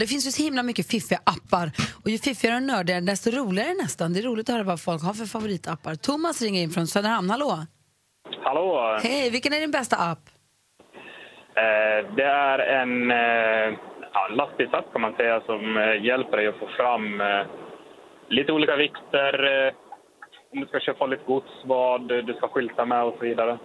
Det 0.00 0.06
finns 0.06 0.26
ju 0.26 0.30
så 0.30 0.42
himla 0.42 0.62
mycket 0.62 0.86
fiffiga 0.90 1.20
appar. 1.24 1.66
Och 2.04 2.10
ju 2.10 2.18
fiffigare 2.18 2.56
och 2.56 2.62
nördigare, 2.62 3.00
desto 3.00 3.30
roligare 3.30 3.74
nästan. 3.74 4.12
Det 4.12 4.18
är 4.20 4.22
roligt 4.22 4.48
att 4.48 4.54
höra 4.54 4.64
vad 4.64 4.80
folk 4.80 5.02
har 5.02 5.14
för 5.14 5.24
favoritappar. 5.24 5.94
Thomas 5.94 6.42
ringer 6.42 6.62
in 6.62 6.70
från 6.70 6.86
Söderhamn. 6.86 7.30
Hallå! 7.30 7.58
Hallå! 8.44 8.98
Hej, 9.02 9.30
vilken 9.30 9.52
är 9.52 9.60
din 9.60 9.70
bästa 9.70 9.96
app? 9.96 10.22
Eh, 11.54 12.14
det 12.16 12.24
är 12.24 12.58
en 12.58 13.10
eh, 13.10 13.78
ja, 14.14 14.28
lastbilsapp 14.38 14.92
kan 14.92 15.00
man 15.00 15.14
säga 15.16 15.40
som 15.40 15.76
eh, 15.76 16.04
hjälper 16.04 16.36
dig 16.36 16.46
att 16.48 16.58
få 16.58 16.68
fram 16.76 17.20
eh, 17.20 17.46
lite 18.28 18.52
olika 18.52 18.76
vikter, 18.76 19.32
eh, 19.66 19.72
om 20.52 20.60
du 20.60 20.66
ska 20.66 20.80
köpa 20.80 21.06
lite 21.06 21.24
gods, 21.24 21.52
vad 21.64 22.08
du 22.08 22.34
ska 22.36 22.48
skylta 22.48 22.84
med 22.84 23.04
och 23.04 23.14
så 23.18 23.24
vidare. 23.24 23.58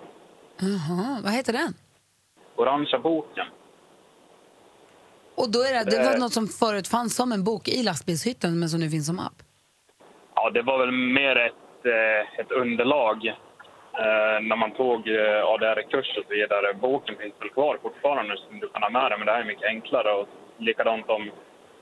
Jaha, 0.60 1.20
vad 1.24 1.34
heter 1.34 1.54
den? 1.54 1.74
Orangea 2.56 3.00
boken. 3.00 3.46
Och 5.36 5.52
då 5.52 5.60
är 5.60 5.74
det, 5.74 5.84
det 5.92 6.04
var 6.04 6.14
Eh. 6.14 6.20
något 6.20 6.34
som 6.34 6.48
förut 6.48 6.88
fanns 6.88 7.16
som 7.16 7.32
en 7.32 7.44
bok 7.44 7.68
i 7.68 7.84
lastbilshytten 7.84 8.60
men 8.60 8.70
som 8.70 8.80
nu 8.80 8.90
finns 8.90 9.08
som 9.08 9.20
app. 9.20 9.38
Ja, 10.36 10.50
det 10.50 10.62
var 10.62 10.78
väl 10.80 10.92
mer 10.92 11.36
ett, 11.50 11.86
eh, 11.86 12.40
ett 12.42 12.52
underlag 12.52 13.18
eh, 13.28 14.38
när 14.50 14.56
man 14.64 14.72
tog 14.82 15.00
ADR-kurs 15.54 16.10
och 16.18 16.26
så 16.28 16.34
vidare. 16.38 16.74
Boken 16.74 17.16
finns 17.22 17.34
väl 17.42 17.50
kvar 17.50 17.78
fortfarande 17.82 18.34
som 18.38 18.60
du 18.60 18.68
kan 18.70 18.82
ha 18.84 18.90
med 18.90 19.08
dig, 19.12 19.18
men 19.18 19.26
det 19.28 19.34
här 19.34 19.42
är 19.42 19.46
mycket 19.54 19.68
enklare. 19.76 20.12
Och 20.20 20.28
likadant 20.60 21.10
om 21.10 21.24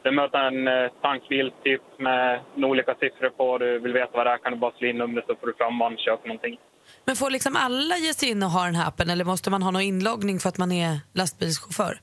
du 0.03 0.11
möter 0.11 0.39
en 0.51 0.67
eh, 0.67 0.91
tankbil 1.01 1.51
typ 1.63 1.81
med 1.99 2.39
olika 2.71 2.93
siffror 3.01 3.29
på, 3.29 3.57
du 3.57 3.79
vill 3.79 3.93
veta 3.93 4.11
vad 4.17 4.25
det 4.25 4.31
är, 4.31 4.37
kan 4.37 4.51
du 4.53 4.57
bara 4.59 4.71
slå 4.77 4.87
in 4.87 4.97
numret 4.97 5.25
så 5.27 5.35
får 5.35 5.47
du 5.47 5.53
fram 5.53 5.79
vad 5.79 5.99
köper 5.99 6.27
någonting. 6.27 6.57
Men 7.05 7.15
får 7.15 7.29
liksom 7.29 7.55
alla 7.55 7.97
ge 7.97 8.13
sig 8.13 8.29
in 8.29 8.43
och 8.43 8.49
ha 8.49 8.65
den 8.65 8.75
här 8.75 8.87
appen 8.87 9.09
eller 9.09 9.25
måste 9.25 9.49
man 9.49 9.63
ha 9.63 9.71
någon 9.71 9.81
inloggning 9.81 10.39
för 10.39 10.49
att 10.49 10.57
man 10.57 10.71
är 10.71 10.99
lastbilschaufför? 11.13 11.99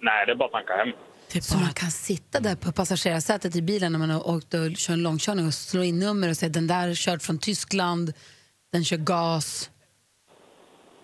Nej, 0.00 0.26
det 0.26 0.32
är 0.32 0.36
bara 0.36 0.46
att 0.46 0.52
tanka 0.52 0.76
hem. 0.76 0.88
Typ 1.28 1.42
Så 1.42 1.58
man 1.58 1.72
kan 1.72 1.90
sitta 1.90 2.40
där 2.40 2.56
på 2.56 2.72
passagerarsätet 2.72 3.56
i 3.56 3.62
bilen 3.62 3.92
när 3.92 3.98
man 3.98 4.10
har 4.10 4.28
åkt 4.28 4.54
och 4.54 4.76
kör 4.76 4.92
en 4.94 5.02
långkörning 5.02 5.46
och 5.46 5.54
slå 5.54 5.82
in 5.82 5.98
nummer 5.98 6.28
och 6.30 6.36
säga 6.36 6.50
den 6.50 6.66
där 6.66 6.88
är 6.88 6.94
körd 6.94 7.22
från 7.22 7.38
Tyskland, 7.38 8.12
den 8.72 8.84
kör 8.84 8.96
gas. 8.96 9.70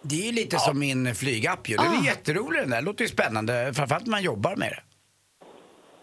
Det 0.02 0.14
är 0.22 0.26
ju 0.26 0.32
lite 0.32 0.58
som 0.58 0.78
min 0.78 1.14
flygapp 1.14 1.69
ju. 1.69 1.76
Den 1.76 1.87
Ah. 1.87 2.00
är 2.02 2.06
jätterolig 2.06 2.60
den 2.62 2.70
där. 2.70 2.82
Låter 2.82 3.02
ju 3.04 3.08
spännande. 3.08 3.72
Framförallt 3.75 4.06
när 4.06 4.10
man 4.10 4.22
jobbar 4.22 4.56
med 4.56 4.69
det. 4.70 4.82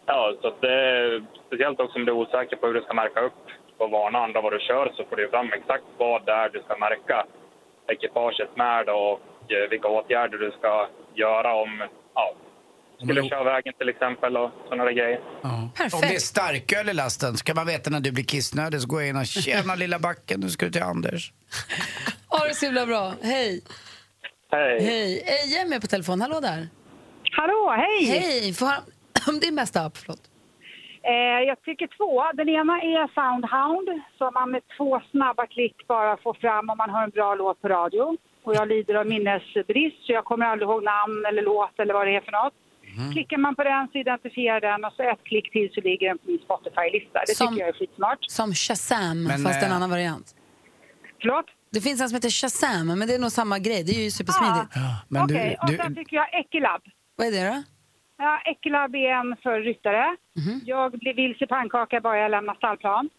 Ja, 0.06 0.38
så 0.42 0.48
det 0.62 0.74
är 0.74 1.25
speciellt 1.48 1.80
också 1.80 2.00
om 2.00 2.06
du 2.06 2.12
är 2.12 2.16
osäker 2.16 2.56
på 2.56 2.68
hur 2.68 2.74
du 2.74 2.81
ska 2.81 2.94
märka 2.94 3.19
upp 3.19 3.42
och 3.78 3.89
varna 3.92 4.19
andra 4.19 4.42
vad 4.42 4.54
du 4.54 4.60
kör 4.60 4.86
så 4.98 5.06
får 5.10 5.16
du 5.16 5.30
fram 5.30 5.54
exakt 5.54 5.84
vad 5.98 6.25
det 6.25 6.31
är 6.31 6.50
du 6.50 6.60
ska 6.66 6.78
märka 6.78 7.25
ekipaget 7.94 8.51
med 8.63 8.89
och 8.89 9.16
eh, 9.54 9.69
vilka 9.69 9.88
åtgärder 9.88 10.38
du 10.38 10.51
ska 10.60 10.89
göra 11.16 11.56
om 11.63 11.72
ja, 12.16 12.25
skulle 13.03 13.21
Om- 13.21 13.29
köra 13.29 13.44
vägen 13.44 13.73
till 13.77 13.89
exempel 13.89 14.38
och 14.38 14.51
sådana 14.65 14.83
där 14.83 14.91
grejer. 14.91 15.19
Perfekt. 15.75 15.94
Om 15.94 16.01
det 16.01 16.15
är 16.15 16.19
starköl 16.19 16.89
i 16.89 16.94
lasten 16.94 17.38
så 17.38 17.44
kan 17.45 17.55
man 17.55 17.67
veta 17.67 17.89
när 17.89 18.00
du 18.00 18.11
blir 18.11 18.23
kissnödig 18.23 18.81
så 18.81 18.88
går 18.88 19.01
jag 19.01 19.09
in 19.09 19.17
och 19.17 19.25
tjena 19.25 19.75
lilla 19.75 20.00
backen, 20.00 20.39
nu 20.39 20.50
ska 20.50 20.65
du 20.65 20.71
till 20.71 20.83
Anders. 20.83 21.31
Ha 22.27 22.47
det 22.47 22.53
så 22.53 22.65
himla 22.65 22.85
bra. 22.85 23.13
Hej. 23.21 23.61
Hej! 24.51 24.77
Hej. 24.83 25.23
Eje 25.25 25.61
är 25.61 25.69
med 25.69 25.81
på 25.81 25.88
telefon. 25.88 26.21
Hallå 26.21 26.39
där. 26.39 26.67
Hallå, 27.31 27.73
hej! 27.77 28.05
Hej. 28.05 28.53
Får 28.53 28.67
om 29.29 29.39
din 29.39 29.55
bästa 29.55 29.81
app. 29.85 29.97
Förlåt. 29.97 30.21
Eh, 31.03 31.39
jag 31.50 31.61
tycker 31.61 31.88
två. 31.97 32.23
Den 32.33 32.50
ena 32.50 32.73
är 32.81 33.07
Soundhound, 33.17 33.88
som 34.17 34.33
man 34.33 34.51
med 34.51 34.61
två 34.77 35.01
snabba 35.11 35.47
klick 35.47 35.88
bara 35.88 36.17
får 36.17 36.33
fram 36.33 36.69
om 36.69 36.77
man 36.77 36.89
har 36.89 37.03
en 37.03 37.09
bra 37.09 37.35
låt 37.35 37.61
på 37.61 37.67
radio. 37.67 38.17
Och 38.45 38.55
jag 38.55 38.67
lider 38.67 38.95
av 38.95 39.05
minnesbrist, 39.07 40.05
så 40.05 40.11
jag 40.13 40.25
kommer 40.25 40.45
aldrig 40.45 40.69
ihåg 40.69 40.83
namn 40.83 41.25
eller 41.29 41.41
låt 41.41 41.79
eller 41.79 41.94
vad 41.94 42.07
det 42.07 42.15
är 42.15 42.21
för 42.21 42.31
något. 42.31 42.53
Klickar 43.13 43.38
man 43.38 43.56
på 43.56 43.63
den 43.63 43.88
så 43.92 43.98
identifierar 43.98 44.62
den 44.62 44.86
och 44.86 44.94
så 44.94 45.04
ett 45.04 45.24
klick 45.24 45.51
till 45.51 45.69
så 45.74 45.81
ligger 45.81 46.07
den 46.07 46.18
på 46.18 46.28
min 46.30 46.40
Spotify-lista. 46.40 47.19
Det 47.28 47.36
Som- 47.36 47.48
tycker 47.48 47.60
jag 47.66 47.69
är 47.69 47.74
skitsmart. 47.80 48.18
Som 48.22 48.54
Shazam, 48.54 49.24
Men, 49.24 49.44
fast 49.44 49.63
en 49.63 49.69
eh, 49.69 49.75
annan 49.75 49.90
variant. 49.90 50.36
Förlåt? 51.22 51.45
Det 51.72 51.81
finns 51.81 52.01
en 52.01 52.10
som 52.10 52.16
heter 52.16 52.30
Shazam, 52.30 52.88
men 53.00 53.07
det 53.07 53.16
är 53.16 53.19
nog 53.19 53.31
samma 53.31 53.60
grej. 53.60 53.84
Det 53.84 53.92
är 53.92 54.04
ju 54.04 54.12
supersmidigt. 54.12 54.70
Men 55.10 55.24
Okej, 55.24 55.58
och 55.62 55.67
du, 55.72 55.77
sen 55.77 55.96
tycker 55.96 56.15
jag 56.15 56.27
Ekelab. 56.39 56.82
Vad 57.15 57.27
är 57.27 57.32
det 57.32 57.48
då? 57.50 57.63
Ja, 58.17 58.41
Ekelab 58.46 58.96
är 58.96 59.10
en 59.20 59.36
för 59.44 59.60
ryttare. 59.62 60.15
Jag 60.65 60.91
blir 60.91 61.13
vilse 61.13 61.48
pannkaka 61.48 62.01
bara 62.01 62.17
jag 62.17 62.32
lämnar 62.32 62.56
stallplan. 62.56 63.10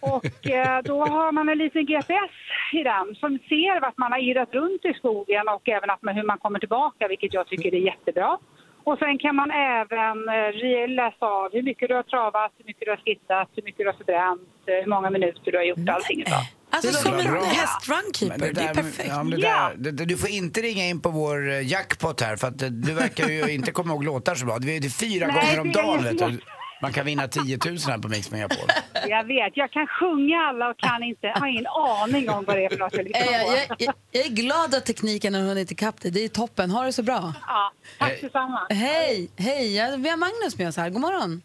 Och 0.00 0.46
eh, 0.50 0.82
då 0.84 1.04
har 1.06 1.32
man 1.32 1.48
en 1.48 1.58
liten 1.58 1.86
GPS 1.86 2.30
i 2.72 2.82
den 2.82 3.14
som 3.20 3.38
ser 3.48 3.80
vart 3.80 3.98
man 3.98 4.12
har 4.12 4.18
irrat 4.18 4.54
runt 4.54 4.84
i 4.84 4.94
skogen 4.94 5.48
och 5.48 5.68
även 5.68 5.90
att 5.90 6.02
man, 6.02 6.14
hur 6.14 6.22
man 6.22 6.38
kommer 6.38 6.58
tillbaka, 6.58 7.08
vilket 7.08 7.34
jag 7.34 7.46
tycker 7.46 7.74
är 7.74 7.78
jättebra. 7.78 8.38
Och 8.84 8.98
sen 8.98 9.18
kan 9.18 9.34
man 9.36 9.50
även 9.50 10.16
eh, 10.28 10.88
läsa 11.00 11.26
av 11.26 11.52
hur 11.52 11.62
mycket 11.62 11.88
du 11.88 11.94
har 11.94 12.02
travat, 12.02 12.52
hur 12.58 12.64
mycket 12.64 12.84
du 12.86 12.90
har 12.90 12.96
skissat, 13.04 13.48
hur 13.56 13.62
mycket 13.62 13.78
du 13.78 13.86
har 13.86 13.98
förbränt, 14.02 14.48
eh, 14.66 14.74
hur 14.82 14.90
många 14.94 15.10
minuter 15.10 15.50
du 15.52 15.56
har 15.56 15.64
gjort, 15.64 15.88
allting 15.88 16.20
utav. 16.20 16.42
Alltså 16.70 16.90
Det 16.90 16.96
som 16.96 17.14
en 17.18 17.32
bra. 17.32 17.42
hästrunkeeper, 17.42 18.38
men 18.38 18.54
det, 18.54 18.60
är 18.60 18.74
perfekt. 18.74 19.08
Ja, 19.08 19.22
det 19.24 19.36
där, 19.36 19.74
det, 19.76 19.90
det, 19.90 20.04
du 20.04 20.16
får 20.16 20.30
inte 20.30 20.60
ringa 20.60 20.84
in 20.86 21.00
på 21.00 21.08
vår 21.08 21.50
eh, 21.50 21.68
jackpot 21.72 22.20
här 22.20 22.36
för 22.36 22.46
att 22.48 22.58
du 22.58 22.92
verkar 22.94 23.28
ju 23.28 23.54
inte 23.54 23.72
komma 23.72 23.92
ihåg 23.92 24.04
låtar 24.04 24.34
så 24.34 24.46
bra. 24.46 24.58
Det 24.58 24.76
är 24.76 24.80
det 24.80 24.90
fyra 24.90 25.26
Nej, 25.26 25.34
gånger 25.36 25.60
om 25.60 25.68
det 25.72 25.82
dagen 25.82 26.04
vet 26.04 26.18
du. 26.18 26.40
Man 26.82 26.92
kan 26.92 27.04
vinna 27.06 27.28
10 27.28 27.58
000 27.66 27.76
här 27.88 27.98
på 27.98 28.08
Mix 28.08 28.30
Megapol. 28.30 28.68
Jag 29.08 29.24
vet, 29.24 29.52
jag 29.56 29.70
kan 29.70 29.86
sjunga 29.86 30.38
alla 30.48 30.68
och 30.70 30.78
kan 30.78 31.02
inte, 31.02 31.26
har 31.34 31.46
ingen 31.46 31.66
aning 31.66 32.30
om 32.30 32.44
vad 32.44 32.56
det 32.56 32.64
är 32.64 32.68
för 32.68 32.78
något 32.78 32.92
jag 32.94 33.06
Eh, 33.06 33.42
Jag, 33.56 33.76
jag, 33.78 33.94
jag, 34.10 34.26
är 34.26 34.30
glad 34.30 34.74
att 34.74 34.86
tekniken 34.86 35.34
har 35.34 35.40
hunnit 35.42 35.70
ikapp 35.72 36.00
dig. 36.00 36.10
Det 36.10 36.24
är 36.24 36.28
toppen. 36.28 36.70
Ha 36.70 36.84
det 36.84 36.92
så 36.92 37.02
bra. 37.02 37.34
Ja, 37.46 37.72
tack 37.98 38.20
detsamma. 38.20 38.66
Hej, 38.70 39.30
hej. 39.36 39.76
Ja, 39.76 39.84
Vi 39.98 40.08
har 40.08 40.16
Magnus 40.16 40.58
med 40.58 40.68
oss 40.68 40.76
här. 40.76 40.90
God 40.90 41.00
morgon. 41.00 41.42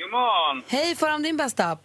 God 0.00 0.10
morgon! 0.10 0.56
Hej, 0.68 0.96
får 0.96 1.14
om 1.14 1.22
din 1.22 1.36
bästa 1.36 1.62
app. 1.72 1.82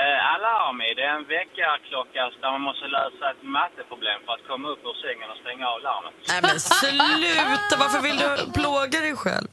Eh, 0.00 0.34
Alarmi, 0.34 0.88
det 0.96 1.04
är 1.10 1.14
en 1.20 1.26
väckarklocka 1.36 2.20
där 2.42 2.50
man 2.56 2.60
måste 2.68 2.86
lösa 2.98 3.24
ett 3.32 3.42
matteproblem 3.58 4.20
för 4.26 4.32
att 4.36 4.44
komma 4.50 4.66
upp 4.72 4.82
ur 4.90 4.96
sängen 5.04 5.28
och 5.32 5.40
stänga 5.44 5.66
av 5.74 5.78
larmet. 5.88 6.14
Nej 6.30 6.40
men 6.46 6.56
sluta, 6.80 7.72
varför 7.82 8.00
vill 8.06 8.18
du 8.24 8.30
plåga 8.60 8.98
dig 9.06 9.16
själv? 9.24 9.48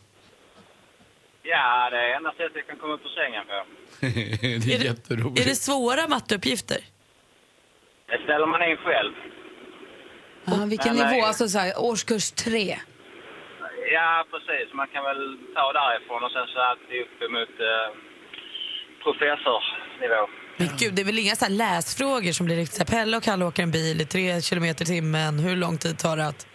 Ja, 1.53 1.89
det 1.91 1.97
är 1.97 2.15
enda 2.17 2.31
sättet 2.31 2.55
jag 2.55 2.67
kan 2.67 2.77
komma 2.77 2.93
upp 2.93 3.05
ur 3.05 3.13
sängen 3.21 3.43
på. 3.51 3.57
det 4.65 4.73
Är 4.75 4.79
det, 4.79 5.41
är 5.41 5.45
det 5.51 5.55
svåra 5.55 6.07
matteuppgifter? 6.07 6.77
Det 8.09 8.17
ställer 8.23 8.45
man 8.53 8.61
in 8.69 8.77
själv. 8.77 9.13
Ja, 10.45 10.65
vilken 10.73 10.95
Nej, 10.95 11.03
nej. 11.05 11.13
nivå? 11.15 11.25
Alltså 11.25 11.47
så 11.47 11.59
här, 11.59 11.73
årskurs 11.89 12.31
tre. 12.31 12.77
Ja, 13.91 14.25
precis. 14.31 14.73
Man 14.73 14.87
kan 14.87 15.03
väl 15.03 15.37
ta 15.55 15.73
därifrån 15.73 16.23
och 16.23 16.31
sen 16.31 16.47
så 16.53 16.59
alltid 16.59 17.01
upp 17.01 17.31
mot 17.31 17.55
eh, 17.69 17.87
professorsnivå. 19.03 20.21
Men 20.57 20.67
gud, 20.79 20.93
det 20.93 21.01
är 21.01 21.05
väl 21.05 21.19
inga 21.19 21.35
så 21.35 21.45
här 21.45 21.51
läsfrågor 21.51 22.31
som 22.31 22.45
blir 22.45 22.55
riktigt 22.55 22.77
så 22.77 22.83
här, 22.83 22.99
Pelle 22.99 23.17
och 23.17 23.23
Kalle 23.23 23.45
åker 23.45 23.63
en 23.63 23.71
bil 23.71 24.01
i 24.01 24.05
tre 24.05 24.41
kilometer 24.41 24.83
i 24.83 24.87
timmen, 24.87 25.39
hur 25.39 25.55
lång 25.55 25.77
tid 25.77 25.99
tar 25.99 26.17
det 26.17 26.27
att... 26.27 26.47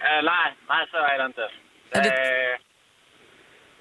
Eh, 0.00 0.22
nej, 0.32 0.46
nej, 0.68 0.86
så 0.90 0.96
är 0.96 1.18
det 1.18 1.26
inte. 1.26 1.50
Det 1.90 1.98
Är 1.98 2.02
det- 2.02 2.10
är 2.10 2.58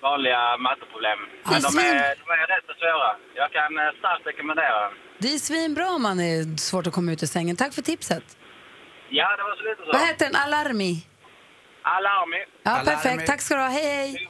vanliga 0.09 0.41
matteproblem. 0.67 1.19
Men 1.51 1.61
de 1.61 1.69
svin- 1.75 1.99
är, 2.05 2.15
de 2.21 2.27
är 2.43 2.47
rätt 2.53 2.65
så 2.69 2.73
svåra. 2.81 3.09
Jag 3.41 3.49
kan 3.57 3.71
eh, 3.83 3.91
starkt 4.01 4.23
rekommendera 4.31 4.77
den. 4.85 4.93
Det 5.23 5.29
är 5.35 5.39
svinbra 5.49 5.85
om 5.95 6.01
man 6.09 6.17
är 6.19 6.57
svårt 6.57 6.87
att 6.87 6.93
komma 6.97 7.11
ut 7.13 7.23
ur 7.23 7.27
sängen. 7.27 7.55
Tack 7.55 7.73
för 7.73 7.81
tipset. 7.91 8.23
Ja, 9.19 9.27
det 9.37 9.43
var 9.43 9.55
så 9.59 9.63
lite 9.69 9.81
så. 9.85 9.91
Vad 9.97 10.07
heter 10.09 10.25
den? 10.25 10.35
Alarmi? 10.35 10.93
Alarmi. 11.97 12.37
Ja, 12.63 12.71
Alarmi. 12.71 12.85
perfekt. 12.91 13.25
Tack 13.27 13.41
ska 13.41 13.55
du 13.55 13.61
ha. 13.61 13.69
Hej, 13.69 13.85
hej. 13.85 14.27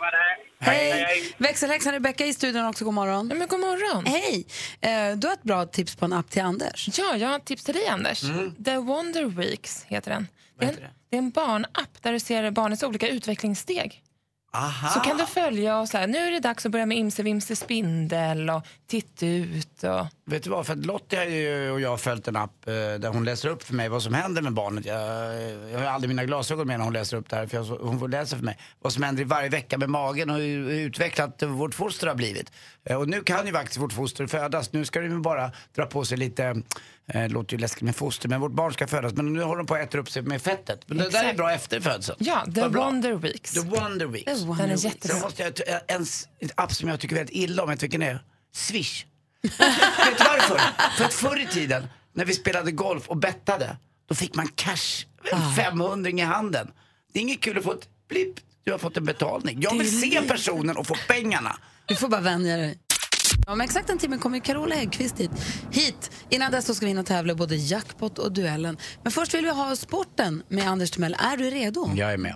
Det. 0.60 0.65
Hej! 0.72 1.36
Växelhäxan 1.38 1.94
Rebecka 1.94 2.25
i 2.25 2.34
studion 2.34 2.65
också, 2.65 2.86
god 2.86 2.94
morgon. 2.94 3.29
Ja, 3.29 3.36
men 3.36 3.48
god 3.48 3.60
morgon. 3.60 4.05
Hej! 4.05 4.46
Eh, 4.82 5.17
du 5.17 5.27
har 5.27 5.34
ett 5.34 5.44
bra 5.44 5.65
tips 5.65 5.96
på 5.96 6.05
en 6.05 6.13
app 6.13 6.29
till 6.29 6.41
Anders. 6.41 6.89
Ja, 7.00 7.15
jag 7.17 7.27
har 7.29 7.36
ett 7.36 7.46
tips 7.46 7.63
till 7.63 7.74
dig, 7.74 7.88
Anders. 7.88 8.22
The 8.65 8.77
Wonder 8.77 9.25
Weeks 9.25 9.86
heter 9.86 10.12
den. 10.12 10.27
Det 10.60 10.65
är, 10.65 10.70
en, 10.70 10.75
det 11.10 11.15
är 11.15 11.17
en 11.17 11.32
barnapp 11.32 12.01
där 12.01 12.12
du 12.12 12.20
ser 12.20 12.51
barnets 12.51 12.84
olika 12.84 13.08
utvecklingssteg. 13.08 14.01
Aha. 14.55 14.89
Så 14.89 15.00
kan 15.00 15.17
du 15.17 15.25
följa 15.25 15.79
och 15.79 15.89
så 15.89 15.97
här, 15.97 16.07
nu 16.07 16.17
är 16.17 16.31
det 16.31 16.39
dags 16.39 16.65
att 16.65 16.71
börja 16.71 16.85
med 16.85 16.97
Imse 16.97 17.24
Vimse 17.24 17.55
Spindel 17.55 18.50
och 18.50 18.67
Titt 18.88 19.24
ut 19.24 19.83
och... 19.83 20.05
Vet 20.27 20.44
du 20.44 20.50
vad, 20.50 20.65
för 20.65 20.74
att 20.74 20.86
Lottie 20.86 21.20
har 21.20 21.25
ju, 21.25 21.72
och 21.72 21.82
jag 21.82 21.89
har 21.89 21.98
följt 21.98 22.27
en 22.27 22.36
app 22.36 22.67
eh, 22.67 22.74
där 22.74 23.08
hon 23.13 23.24
läser 23.25 23.50
upp 23.50 23.63
för 23.63 23.74
mig 23.74 23.89
vad 23.89 24.03
som 24.03 24.13
händer 24.13 24.41
med 24.41 24.53
barnet. 24.53 24.86
Jag, 24.86 25.01
jag 25.72 25.79
har 25.79 25.86
aldrig 25.86 26.08
mina 26.08 26.25
glasögon 26.25 26.67
med 26.67 26.77
när 26.79 26.84
hon 26.84 26.94
läser 26.94 27.17
upp 27.17 27.29
det 27.29 27.36
här, 27.36 27.48
för 27.48 27.58
jag, 27.58 27.63
hon 27.63 28.00
får 28.00 28.08
läsa 28.08 28.38
för 28.38 28.44
mig 28.44 28.58
vad 28.79 28.94
som 28.94 29.03
händer 29.03 29.22
i 29.22 29.25
varje 29.25 29.50
vecka 29.50 29.77
med 29.77 29.89
magen 29.89 30.29
och 30.29 30.38
hur 30.38 30.70
utvecklat 30.72 31.44
vårt 31.44 31.75
foster 31.75 32.08
har 32.08 32.15
blivit. 32.15 32.51
Eh, 32.84 32.96
Och 32.98 33.10
nu 33.10 33.24
kan 33.24 33.46
ju 33.48 33.53
faktiskt 33.53 33.77
vårt 33.79 33.94
foster 33.94 34.27
födas. 34.27 34.74
Nu 34.74 34.86
ska 34.86 35.00
det 35.00 35.08
ju 35.08 35.20
bara 35.20 35.51
dra 35.75 35.86
på 35.86 36.05
sig 36.05 36.17
lite, 36.17 36.44
eh, 36.46 36.55
det 37.05 37.27
låter 37.27 37.53
ju 37.53 37.60
läskigt 37.60 37.84
med 37.84 37.96
foster, 37.96 38.29
men 38.29 38.41
vårt 38.41 38.51
barn 38.51 38.74
ska 38.74 38.88
födas. 38.88 39.13
Men 39.13 39.34
nu 39.34 39.44
håller 39.44 39.58
de 39.58 39.67
på 39.67 39.75
att 39.75 39.82
äta 39.82 39.98
upp 39.98 40.10
sig 40.12 40.22
med 40.22 40.41
fettet. 40.41 40.79
Men 40.88 40.98
det 40.98 41.10
där 41.10 41.24
är 41.29 41.34
bra 41.34 41.51
efter 41.51 41.79
födseln. 41.79 42.17
Ja, 42.22 42.46
The 42.46 42.70
bra. 42.70 42.86
Wonder 42.86 43.13
Weeks. 43.13 43.51
The 43.51 43.60
Wonder 43.60 44.05
Weeks. 44.05 44.25
The 44.41 44.46
Wonder 44.46 44.67
Den 44.67 44.77
är 44.77 44.86
jättebra. 44.86 45.32
Jag, 45.38 45.82
en, 45.88 46.05
app 46.55 46.74
som 46.74 46.89
jag 46.89 47.00
tycker 47.00 47.15
väldigt 47.15 47.36
illa 47.36 47.63
om, 47.63 47.70
vet 47.70 47.79
du 47.79 47.84
vilken 47.84 48.01
det 48.01 48.08
är? 48.08 48.24
Swish. 48.53 49.05
Vet 49.47 50.17
du 50.17 50.23
varför? 50.23 50.59
För 50.97 51.05
att 51.05 51.13
förr 51.13 51.41
i 51.41 51.47
tiden, 51.47 51.87
när 52.13 52.25
vi 52.25 52.33
spelade 52.33 52.71
golf 52.71 53.07
och 53.07 53.17
bettade, 53.17 53.77
då 54.09 54.15
fick 54.15 54.35
man 54.35 54.47
cash, 54.47 55.05
en 55.31 55.55
500 55.55 56.09
i 56.09 56.21
handen. 56.21 56.71
Det 57.13 57.19
är 57.19 57.23
inget 57.23 57.41
kul 57.41 57.57
att 57.57 57.63
få 57.63 57.71
ett 57.71 57.87
blipp, 58.09 58.35
du 58.63 58.71
har 58.71 58.79
fått 58.79 58.97
en 58.97 59.05
betalning. 59.05 59.61
Jag 59.61 59.77
vill 59.77 60.01
se 60.01 60.21
personen 60.21 60.77
och 60.77 60.87
få 60.87 60.95
pengarna. 61.07 61.55
Du 61.85 61.95
får 61.95 62.07
bara 62.07 62.21
vänja 62.21 62.57
dig. 62.57 62.79
Om 63.47 63.61
exakt 63.61 63.89
en 63.89 63.97
timme 63.97 64.17
kommer 64.17 64.39
Carola 64.39 64.75
Häggkvist 64.75 65.19
hit. 65.19 65.31
hit. 65.71 66.11
Innan 66.29 66.51
dess 66.51 66.65
så 66.65 66.75
ska 66.75 66.85
vi 66.85 66.91
in 66.91 66.97
och 66.97 67.05
tävla 67.05 67.35
både 67.35 67.55
jackpot 67.55 68.19
och 68.19 68.31
duellen. 68.31 68.77
Men 69.03 69.11
först 69.11 69.33
vill 69.33 69.45
vi 69.45 69.51
ha 69.51 69.75
sporten 69.75 70.43
med 70.47 70.67
Anders 70.67 70.91
Timell. 70.91 71.17
Är 71.19 71.37
du 71.37 71.49
redo? 71.49 71.91
Jag 71.95 72.13
är 72.13 72.17
med. 72.17 72.35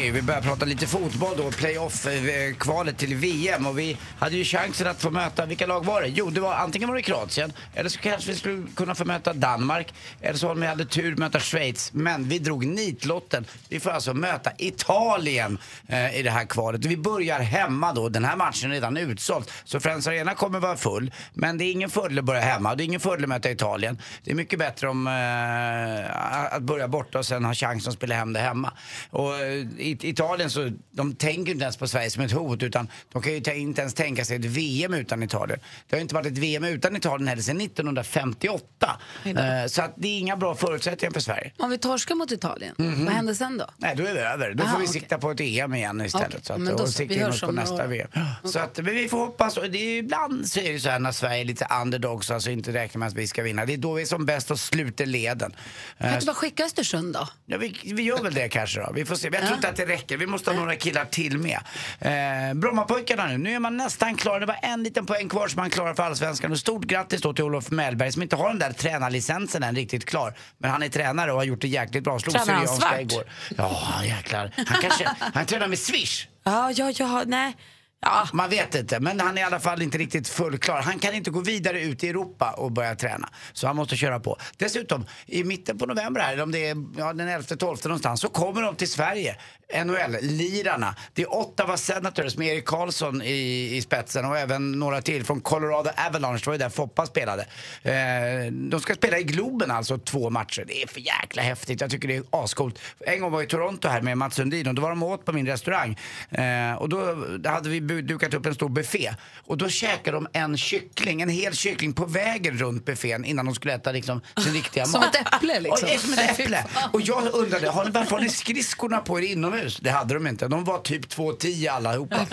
hej. 0.00 0.10
Vi 0.10 0.22
börjar 0.22 0.40
prata 0.40 0.64
lite 0.64 0.86
fotboll 0.86 1.36
då. 1.36 1.50
Playoff-kvalet 1.50 2.94
eh, 2.94 2.98
till 2.98 3.14
VM. 3.14 3.66
Och 3.66 3.78
vi 3.78 3.96
hade 4.18 4.36
ju 4.36 4.44
chansen 4.44 4.86
att 4.86 5.02
få 5.02 5.10
möta, 5.10 5.46
vilka 5.46 5.66
lag 5.66 5.84
var 5.84 6.02
det? 6.02 6.08
Jo, 6.08 6.30
det 6.30 6.40
var 6.40 6.54
antingen 6.54 6.88
var 6.88 6.96
det 6.96 7.02
Kroatien, 7.02 7.52
eller 7.74 7.90
så 7.90 7.98
kanske 7.98 8.30
vi 8.30 8.36
skulle 8.36 8.66
kunna 8.76 8.94
få 8.94 9.04
möta 9.04 9.32
Danmark. 9.32 9.94
Eller 10.20 10.38
så 10.38 10.50
om 10.50 10.60
vi 10.60 10.66
hade 10.66 10.84
tur 10.84 11.16
möta 11.16 11.40
Schweiz. 11.40 11.90
Men 11.92 12.28
vi 12.28 12.38
drog 12.38 12.66
nitlotten. 12.66 13.46
Vi 13.68 13.80
får 13.80 13.90
alltså 13.90 14.14
möta 14.14 14.50
Italien 14.58 15.58
eh, 15.88 16.18
i 16.18 16.22
det 16.22 16.30
här 16.30 16.44
kvalet. 16.44 16.84
Vi 16.84 16.96
börjar 16.96 17.40
hemma 17.40 17.92
då. 17.92 18.08
Den 18.08 18.24
här 18.24 18.36
matchen 18.36 18.70
är 18.70 18.74
redan 18.74 18.96
utsåld. 18.96 19.50
Så 19.64 19.80
Friends 19.80 20.06
Arena 20.06 20.34
kommer 20.34 20.60
vara 20.60 20.76
full. 20.76 21.12
Men 21.34 21.58
det 21.58 21.64
är 21.64 21.72
ingen 21.72 21.90
fördel 21.90 22.18
att 22.18 22.24
börja 22.24 22.40
hemma. 22.40 22.74
Det 22.74 22.82
är 22.82 22.84
ingen 22.84 23.00
fördel 23.00 23.24
att 23.24 23.28
möta 23.28 23.50
Italien. 23.50 23.98
Det 24.24 24.30
är 24.30 24.34
mycket 24.34 24.58
bättre 24.58 24.88
om 24.88 25.06
eh, 25.06 26.54
att 26.56 26.62
börja 26.62 26.88
borta 26.88 27.18
och 27.18 27.26
sen 27.26 27.44
ha 27.44 27.54
chansen 27.54 27.90
att 27.90 27.96
spela 27.96 28.14
hem 28.14 28.32
det 28.32 28.40
hemma. 28.40 28.72
Och 29.10 29.34
eh, 29.36 29.89
i 29.90 30.08
Italien 30.08 30.50
så, 30.50 30.70
de 30.90 31.14
tänker 31.14 31.52
inte 31.52 31.62
ens 31.64 31.76
på 31.76 31.88
Sverige 31.88 32.10
som 32.10 32.22
ett 32.22 32.32
hot 32.32 32.62
utan 32.62 32.88
de 33.12 33.22
kan 33.22 33.32
ju 33.32 33.38
inte 33.60 33.80
ens 33.80 33.94
tänka 33.94 34.24
sig 34.24 34.36
ett 34.36 34.44
VM 34.44 34.94
utan 34.94 35.22
Italien. 35.22 35.60
Det 35.88 35.96
har 35.96 36.00
inte 36.00 36.14
varit 36.14 36.26
ett 36.26 36.38
VM 36.38 36.64
utan 36.64 36.96
Italien 36.96 37.28
heller 37.28 37.42
sedan 37.42 37.60
1958. 37.60 39.00
Eh, 39.24 39.34
så 39.66 39.82
att 39.82 39.92
det 39.96 40.08
är 40.08 40.18
inga 40.18 40.36
bra 40.36 40.54
förutsättningar 40.54 41.12
för 41.12 41.20
Sverige. 41.20 41.52
Om 41.58 41.70
vi 41.70 41.78
torskar 41.78 42.14
mot 42.14 42.32
Italien, 42.32 42.74
Mhm. 42.78 43.04
vad 43.04 43.14
händer 43.14 43.34
sen 43.34 43.58
då? 43.58 43.66
Nej, 43.76 43.94
då 43.96 44.04
är 44.06 44.14
det 44.14 44.20
över. 44.28 44.54
Då 44.54 44.62
Aha, 44.64 44.72
får 44.72 44.78
vi 44.80 44.86
okej. 44.86 45.00
sikta 45.00 45.18
på 45.18 45.30
ett 45.30 45.40
EM 45.40 45.74
igen 45.74 46.00
istället. 46.00 46.28
Okej, 46.28 46.40
Så 46.42 46.52
att, 46.52 46.60
men 46.60 46.76
då 46.76 46.82
och 46.82 46.88
sikta 46.88 47.14
in 47.14 47.24
oss 47.24 47.40
på 47.40 47.52
nästa 47.52 47.74
år. 47.84 47.86
VM. 47.88 48.08
Så 48.44 48.58
att, 48.58 48.76
men 48.76 48.94
vi 48.94 49.08
får 49.08 49.18
hoppas. 49.18 49.56
Och 49.56 49.70
det 49.70 49.78
är, 49.78 49.98
ibland 49.98 50.48
så 50.48 50.60
är 50.60 50.72
det 50.72 50.80
så 50.80 50.88
här 50.90 50.98
när 50.98 51.12
Sverige 51.12 51.40
är 51.40 51.44
lite 51.44 51.66
underdogs, 51.82 52.30
alltså 52.30 52.50
inte 52.50 52.72
räknar 52.72 52.98
med 52.98 53.08
att 53.08 53.14
vi 53.14 53.26
ska 53.26 53.42
vinna. 53.42 53.66
Det 53.66 53.72
är 53.72 53.76
då 53.76 53.92
vi 53.94 54.02
är 54.02 54.06
som 54.06 54.26
bäst 54.26 54.50
och 54.50 54.60
sluter 54.60 55.06
leden. 55.06 55.54
Kan 55.98 56.08
Eh, 56.08 56.18
du 56.20 56.26
bara 56.26 56.34
skicka 56.34 56.64
Östersund 56.64 57.14
då? 57.14 57.28
Ja, 57.46 57.58
vi, 57.58 57.80
vi 57.84 58.02
gör 58.02 58.22
väl 58.22 58.34
det 58.34 58.48
kanske 58.48 58.80
då. 58.80 58.92
Vi 58.94 59.04
får 59.04 59.14
se. 59.16 59.30
Men 59.30 59.38
jag 59.40 59.46
tror 59.48 59.56
inte 59.56 59.68
att 59.68 59.76
det 59.86 59.92
räcker. 59.92 60.16
Vi 60.16 60.26
måste 60.26 60.50
ha 60.50 60.56
några 60.58 60.76
killar 60.76 61.04
till 61.04 61.38
med. 61.38 61.58
Eh, 62.00 62.54
Brommapojkarna 62.54 63.26
nu. 63.26 63.38
Nu 63.38 63.54
är 63.54 63.58
man 63.58 63.76
nästan 63.76 64.16
klar. 64.16 64.40
Det 64.40 64.46
var 64.46 64.58
en 64.62 64.82
liten 64.82 65.06
poäng 65.06 65.28
kvar 65.28 65.48
som 65.48 65.60
man 65.60 65.70
klarar 65.70 65.94
för 65.94 66.02
Allsvenskan. 66.02 66.52
Och 66.52 66.58
stort 66.58 66.84
grattis 66.84 67.20
då 67.22 67.32
till 67.34 67.44
Olof 67.44 67.70
Mellberg 67.70 68.12
som 68.12 68.22
inte 68.22 68.36
har 68.36 68.48
den 68.48 68.58
där 68.58 68.72
tränarlicensen 68.72 69.62
än 69.62 69.74
riktigt 69.76 70.04
klar. 70.04 70.34
Men 70.58 70.70
han 70.70 70.82
är 70.82 70.88
tränare 70.88 71.32
och 71.32 71.36
har 71.38 71.44
gjort 71.44 71.60
det 71.60 71.68
jäkligt 71.68 72.04
bra. 72.04 72.18
Slog 72.18 72.34
Tränar 72.34 72.54
han 72.54 72.68
svart? 72.68 73.00
igår. 73.00 73.24
Ja, 73.56 73.80
jäklar. 74.04 74.52
Han 74.56 74.80
kanske, 74.82 75.08
han 75.34 75.46
tränar 75.46 75.68
med 75.68 75.78
Swish. 75.78 76.26
Ja, 76.44 76.70
ja, 76.70 76.90
ja, 76.98 77.22
nej. 77.26 77.56
Ja. 78.02 78.28
Man 78.32 78.50
vet 78.50 78.74
inte, 78.74 79.00
men 79.00 79.20
han 79.20 79.38
är 79.38 79.42
i 79.42 79.44
alla 79.44 79.60
fall 79.60 79.82
inte 79.82 79.98
riktigt 79.98 80.28
fullklar. 80.28 80.82
Han 80.82 80.98
kan 80.98 81.14
inte 81.14 81.30
gå 81.30 81.40
vidare 81.40 81.82
ut 81.82 82.04
i 82.04 82.08
Europa 82.08 82.50
och 82.50 82.72
börja 82.72 82.94
träna. 82.94 83.28
Så 83.52 83.66
han 83.66 83.76
måste 83.76 83.96
köra 83.96 84.20
på. 84.20 84.36
Dessutom, 84.56 85.06
i 85.26 85.44
mitten 85.44 85.78
på 85.78 85.86
november 85.86 86.20
här, 86.20 86.32
eller 86.32 86.42
om 86.42 86.52
det 86.52 86.68
är 86.68 86.76
ja, 86.98 87.12
den 87.12 87.28
11-12 87.28 87.88
någonstans, 87.88 88.20
så 88.20 88.28
kommer 88.28 88.62
de 88.62 88.76
till 88.76 88.90
Sverige. 88.90 89.36
NHL-lirarna. 89.74 90.94
Det 91.14 91.22
är 91.22 91.34
Ottawa 91.34 91.76
Senators 91.76 92.36
med 92.36 92.48
Erik 92.48 92.64
Karlsson 92.64 93.22
i, 93.22 93.70
i 93.76 93.82
spetsen 93.82 94.24
och 94.24 94.38
även 94.38 94.72
några 94.72 95.02
till 95.02 95.24
från 95.24 95.40
Colorado 95.40 95.90
Avalanche. 96.06 96.38
Det 96.38 96.46
var 96.46 96.54
ju 96.54 96.58
där 96.58 96.68
Foppa 96.68 97.06
spelade. 97.06 97.42
Eh, 97.82 98.52
de 98.52 98.80
ska 98.80 98.94
spela 98.94 99.18
i 99.18 99.22
Globen 99.22 99.70
alltså 99.70 99.98
två 99.98 100.30
matcher. 100.30 100.64
Det 100.66 100.82
är 100.82 100.86
för 100.86 101.00
jäkla 101.00 101.42
häftigt. 101.42 101.80
Jag 101.80 101.90
tycker 101.90 102.08
det 102.08 102.16
är 102.16 102.24
ascoolt. 102.30 102.78
En 103.00 103.20
gång 103.20 103.32
var 103.32 103.38
jag 103.38 103.46
i 103.46 103.50
Toronto 103.50 103.88
här 103.88 104.00
med 104.00 104.18
Mats 104.18 104.34
Sundin 104.34 104.68
och 104.68 104.74
då 104.74 104.82
var 104.82 104.90
de 104.90 105.02
åt 105.02 105.24
på 105.24 105.32
min 105.32 105.46
restaurang. 105.46 105.98
Eh, 106.30 106.74
och 106.74 106.88
då, 106.88 106.98
hade 107.44 107.68
vi 107.68 107.80
dukat 107.92 108.34
upp 108.34 108.46
en 108.46 108.54
stor 108.54 108.68
buffé. 108.68 109.14
Och 109.46 109.58
då 109.58 109.68
käkade 109.68 110.16
de 110.16 110.26
en 110.32 110.56
kyckling, 110.56 111.20
en 111.22 111.28
hel 111.28 111.54
kyckling 111.54 111.92
på 111.92 112.04
vägen 112.04 112.58
runt 112.58 112.84
buffén 112.84 113.24
innan 113.24 113.46
de 113.46 113.54
skulle 113.54 113.74
äta 113.74 113.92
liksom, 113.92 114.20
sin 114.44 114.52
riktiga 114.52 114.84
Som 114.86 115.00
mat. 115.00 115.14
ett 115.14 115.34
äpple, 115.34 115.60
liksom. 115.60 115.88
Och, 115.94 116.00
som 116.00 116.12
ett 116.12 116.40
äpple. 116.40 116.64
Och 116.92 117.00
jag 117.00 117.34
undrade, 117.34 117.68
har 117.68 117.84
ni, 117.84 117.90
varför 117.90 118.10
har 118.10 118.20
ni 118.20 118.28
skridskorna 118.28 118.98
på 118.98 119.20
er 119.20 119.22
inomhus? 119.22 119.76
Det 119.82 119.90
hade 119.90 120.14
de 120.14 120.26
inte. 120.26 120.48
De 120.48 120.64
var 120.64 120.78
typ 120.78 121.06
2,10 121.06 121.70
allihopa. 121.70 122.26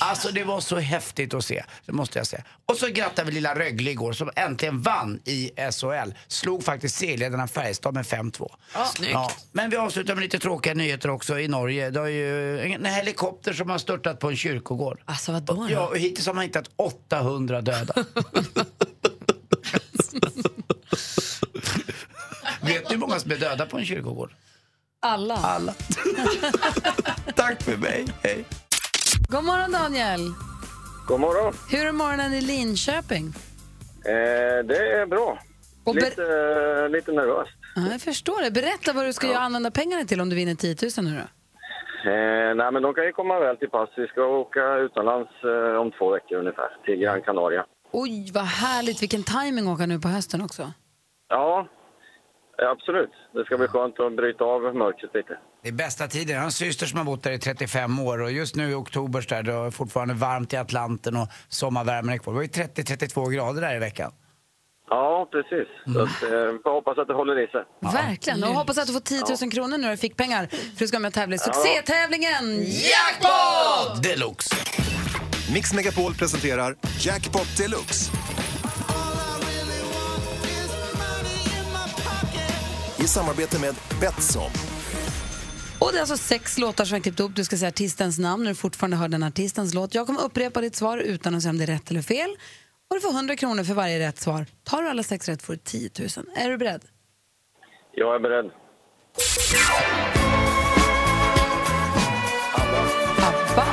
Alltså 0.00 0.28
det 0.32 0.44
var 0.44 0.60
så 0.60 0.76
häftigt 0.78 1.34
att 1.34 1.44
se, 1.44 1.64
det 1.86 1.92
måste 1.92 2.18
jag 2.18 2.26
säga. 2.26 2.42
Och 2.66 2.76
så 2.76 2.88
grattade 2.88 3.26
vi 3.28 3.34
lilla 3.34 3.54
Rögle 3.54 3.90
igår 3.90 4.12
som 4.12 4.30
äntligen 4.36 4.82
vann 4.82 5.20
i 5.24 5.50
SHL. 5.72 6.12
Slog 6.28 6.64
faktiskt 6.64 6.96
serieledarna 6.96 7.48
Färjestad 7.48 7.94
med 7.94 8.04
5-2. 8.04 8.50
Snyggt. 8.94 9.12
Ja, 9.12 9.32
men 9.52 9.70
vi 9.70 9.76
avslutar 9.76 10.14
med 10.14 10.22
lite 10.22 10.38
tråkiga 10.38 10.74
nyheter 10.74 11.10
också 11.10 11.38
i 11.38 11.48
Norge. 11.48 11.90
Det 11.90 12.00
är 12.00 12.06
ju 12.06 12.60
en 12.60 12.84
helikopter 12.84 13.52
som 13.52 13.70
har 13.70 13.78
störtat 13.78 14.20
på 14.20 14.28
en 14.30 14.36
kyrkogård. 14.36 15.01
Alltså 15.04 15.32
vadå 15.32 15.54
då? 15.54 15.66
Ja, 15.70 15.86
och 15.88 15.98
hittills 15.98 16.26
har 16.26 16.34
man 16.34 16.44
hittat 16.44 16.70
800 16.76 17.60
döda. 17.60 17.94
Vet 22.62 22.88
du 22.88 22.94
hur 22.94 22.96
många 22.98 23.18
som 23.18 23.30
är 23.30 23.36
döda 23.36 23.66
på 23.66 23.78
en 23.78 23.84
kyrkogård? 23.84 24.30
Alla. 25.00 25.34
Alla. 25.36 25.74
Tack 27.36 27.62
för 27.62 27.76
mig. 27.76 28.06
Hej. 28.22 28.44
God 29.28 29.44
morgon 29.44 29.72
Daniel. 29.72 30.32
God 31.06 31.20
morgon. 31.20 31.54
Hur 31.70 31.86
är 31.86 31.92
morgonen 31.92 32.34
i 32.34 32.40
Linköping? 32.40 33.26
Eh, 34.04 34.12
det 34.68 34.92
är 35.00 35.06
bra. 35.06 35.38
Och 35.84 35.94
ber- 35.94 36.00
Lite, 36.04 36.22
eh, 36.84 36.88
lite 36.90 37.12
nervöst. 37.12 37.50
Ja, 37.74 37.82
jag 37.92 38.00
förstår 38.00 38.42
det. 38.42 38.50
Berätta 38.50 38.92
vad 38.92 39.06
du 39.06 39.12
ska 39.12 39.26
göra 39.26 39.38
använda 39.38 39.70
pengarna 39.70 40.04
till 40.04 40.20
om 40.20 40.28
du 40.28 40.36
vinner 40.36 40.54
10 40.54 40.76
000 40.96 41.04
nu 41.12 41.16
då. 41.18 41.24
Eh, 42.06 42.54
nej, 42.54 42.72
men 42.72 42.82
de 42.82 42.94
kan 42.94 43.04
ju 43.04 43.12
komma 43.12 43.38
väl 43.38 43.56
till 43.56 43.70
pass. 43.70 43.90
Vi 43.96 44.06
ska 44.06 44.22
åka 44.26 44.74
utomlands 44.76 45.30
eh, 45.44 45.80
om 45.80 45.90
två 45.98 46.10
veckor 46.10 46.38
ungefär, 46.38 46.70
till 46.84 46.96
Gran 46.96 47.22
Canaria. 47.22 47.64
Oj, 47.92 48.30
vad 48.34 48.44
härligt. 48.44 49.02
Vilken 49.02 49.22
timing 49.22 49.66
att 49.68 49.74
åka 49.74 49.86
nu 49.86 49.98
på 49.98 50.08
hösten 50.08 50.42
också. 50.42 50.72
Ja, 51.28 51.68
eh, 52.62 52.70
absolut. 52.70 53.10
Det 53.32 53.44
ska 53.44 53.58
bli 53.58 53.68
skönt 53.68 54.00
att 54.00 54.16
bryta 54.16 54.44
av 54.44 54.76
mörkret 54.76 55.14
lite. 55.14 55.38
Det 55.62 55.68
är 55.68 55.72
bästa 55.72 56.06
tiden. 56.06 56.34
Jag 56.34 56.40
har 56.40 56.46
en 56.46 56.52
syster 56.52 56.86
som 56.86 56.98
har 56.98 57.04
bott 57.04 57.22
där 57.22 57.32
i 57.32 57.38
35 57.38 57.98
år 57.98 58.22
och 58.22 58.32
just 58.32 58.56
nu 58.56 58.70
i 58.70 58.74
oktober 58.74 59.20
så 59.20 59.34
där, 59.34 59.42
det 59.42 59.52
är 59.52 59.70
fortfarande 59.70 60.14
varmt 60.14 60.52
i 60.52 60.56
Atlanten 60.56 61.16
och 61.16 61.28
sommarvärmen 61.48 62.14
är 62.14 62.18
kvar. 62.18 62.32
Det 62.32 62.36
var 62.36 62.42
ju 62.42 62.48
30-32 62.48 63.30
grader 63.30 63.60
där 63.60 63.76
i 63.76 63.78
veckan. 63.78 64.12
Ja, 64.94 65.28
precis. 65.32 65.68
Så 65.94 66.00
att, 66.02 66.22
eh, 66.22 66.62
får 66.62 66.72
hoppas 66.72 66.98
att 66.98 67.08
det 67.08 67.14
håller 67.14 67.44
i 67.44 67.46
sig. 67.46 67.64
Verkligen. 67.80 68.44
Och 68.44 68.54
hoppas 68.54 68.78
att 68.78 68.86
du 68.86 68.92
får 68.92 69.00
10 69.00 69.22
000 69.40 69.52
kronor 69.52 69.78
nu 69.78 69.92
och 69.92 69.98
fick 69.98 70.16
pengar 70.16 70.46
för 70.46 70.78
du 70.78 70.86
ska 70.88 70.96
vara 70.96 71.00
med 71.02 71.08
och 71.08 71.14
tävla 71.14 71.34
i 71.36 71.38
succétävlingen 71.38 72.44
Jackpot! 72.92 74.02
Deluxe. 74.02 74.56
Mix 75.54 75.74
Megapol 75.74 76.14
presenterar 76.14 76.76
Jackpot 77.00 77.56
Deluxe. 77.56 78.10
I 82.98 83.06
samarbete 83.08 83.60
med 83.60 83.74
Betsson. 84.00 84.50
Och 85.78 85.92
det 85.92 85.98
är 85.98 86.00
alltså 86.00 86.16
sex 86.16 86.58
låtar 86.58 86.84
som 86.84 86.94
jag 86.94 87.02
klippt 87.02 87.20
ihop. 87.20 87.32
Du 87.36 87.44
ska 87.44 87.56
säga 87.56 87.68
artistens 87.68 88.18
namn 88.18 88.44
när 88.44 88.50
du 88.50 88.54
fortfarande 88.54 88.96
hör 88.96 89.08
den 89.08 89.22
artistens 89.22 89.74
låt. 89.74 89.94
Jag 89.94 90.06
kommer 90.06 90.22
upprepa 90.24 90.60
ditt 90.60 90.76
svar 90.76 90.98
utan 90.98 91.34
att 91.34 91.42
säga 91.42 91.50
om 91.50 91.58
det 91.58 91.64
är 91.64 91.66
rätt 91.66 91.90
eller 91.90 92.02
fel. 92.02 92.36
Och 92.92 92.96
du 92.96 93.00
får 93.00 93.10
100 93.10 93.36
kronor 93.36 93.64
för 93.64 93.74
varje 93.74 93.98
rätt 93.98 94.18
svar. 94.18 94.46
Tar 94.64 94.82
du 94.82 94.88
alla 94.88 95.02
sex 95.02 95.28
rätt 95.28 95.42
får 95.42 95.52
du 95.52 95.58
10 95.58 95.90
000. 95.98 96.08
Är 96.36 96.50
du 96.50 96.56
beredd? 96.56 96.82
Jag 97.92 98.14
är 98.14 98.18
beredd. 98.18 98.50
ABBA, 103.18 103.64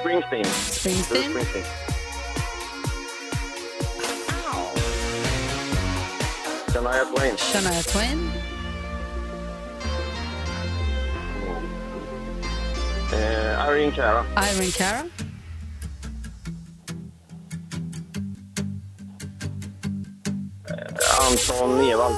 Springsteen. 0.00 0.44
Springsteen, 0.44 1.22
Springsteen. 1.30 1.64
Shania 6.72 7.04
Twain. 7.04 7.36
Shania 7.36 7.82
Twain, 7.82 8.30
Eh, 13.16 13.68
Irene 13.68 13.92
Cara. 13.96 14.24
Irene 14.36 14.70
Cara, 14.72 15.02
Anton 21.20 21.80
Ewald. 21.90 22.16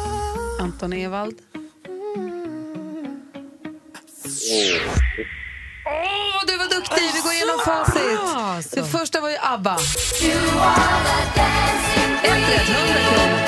Anton 0.60 0.92
Ewald. 0.92 1.34
Åh, 5.86 6.42
du 6.46 6.56
var 6.58 6.68
duktig! 6.76 7.02
Vi 7.14 7.20
går 7.20 7.32
igenom 7.32 7.58
facit. 7.64 8.70
Det 8.74 8.84
första 8.84 9.20
var 9.20 9.30
ju 9.30 9.36
ABBA. 9.42 9.74
Ett 12.22 12.50
rätt, 12.50 12.68
100 12.68 13.00
kronor. 13.08 13.46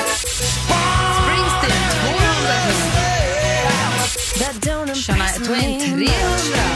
Springsteen, 1.17 1.83
200 2.01 2.55
kronor. 4.61 4.95
Shania 4.95 5.45
Twain, 5.45 5.79
300. 5.79 6.70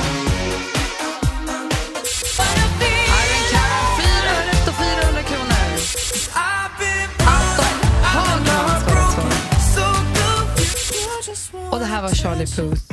Var 12.06 12.12
Charlie 12.14 12.46
Puth. 12.46 12.84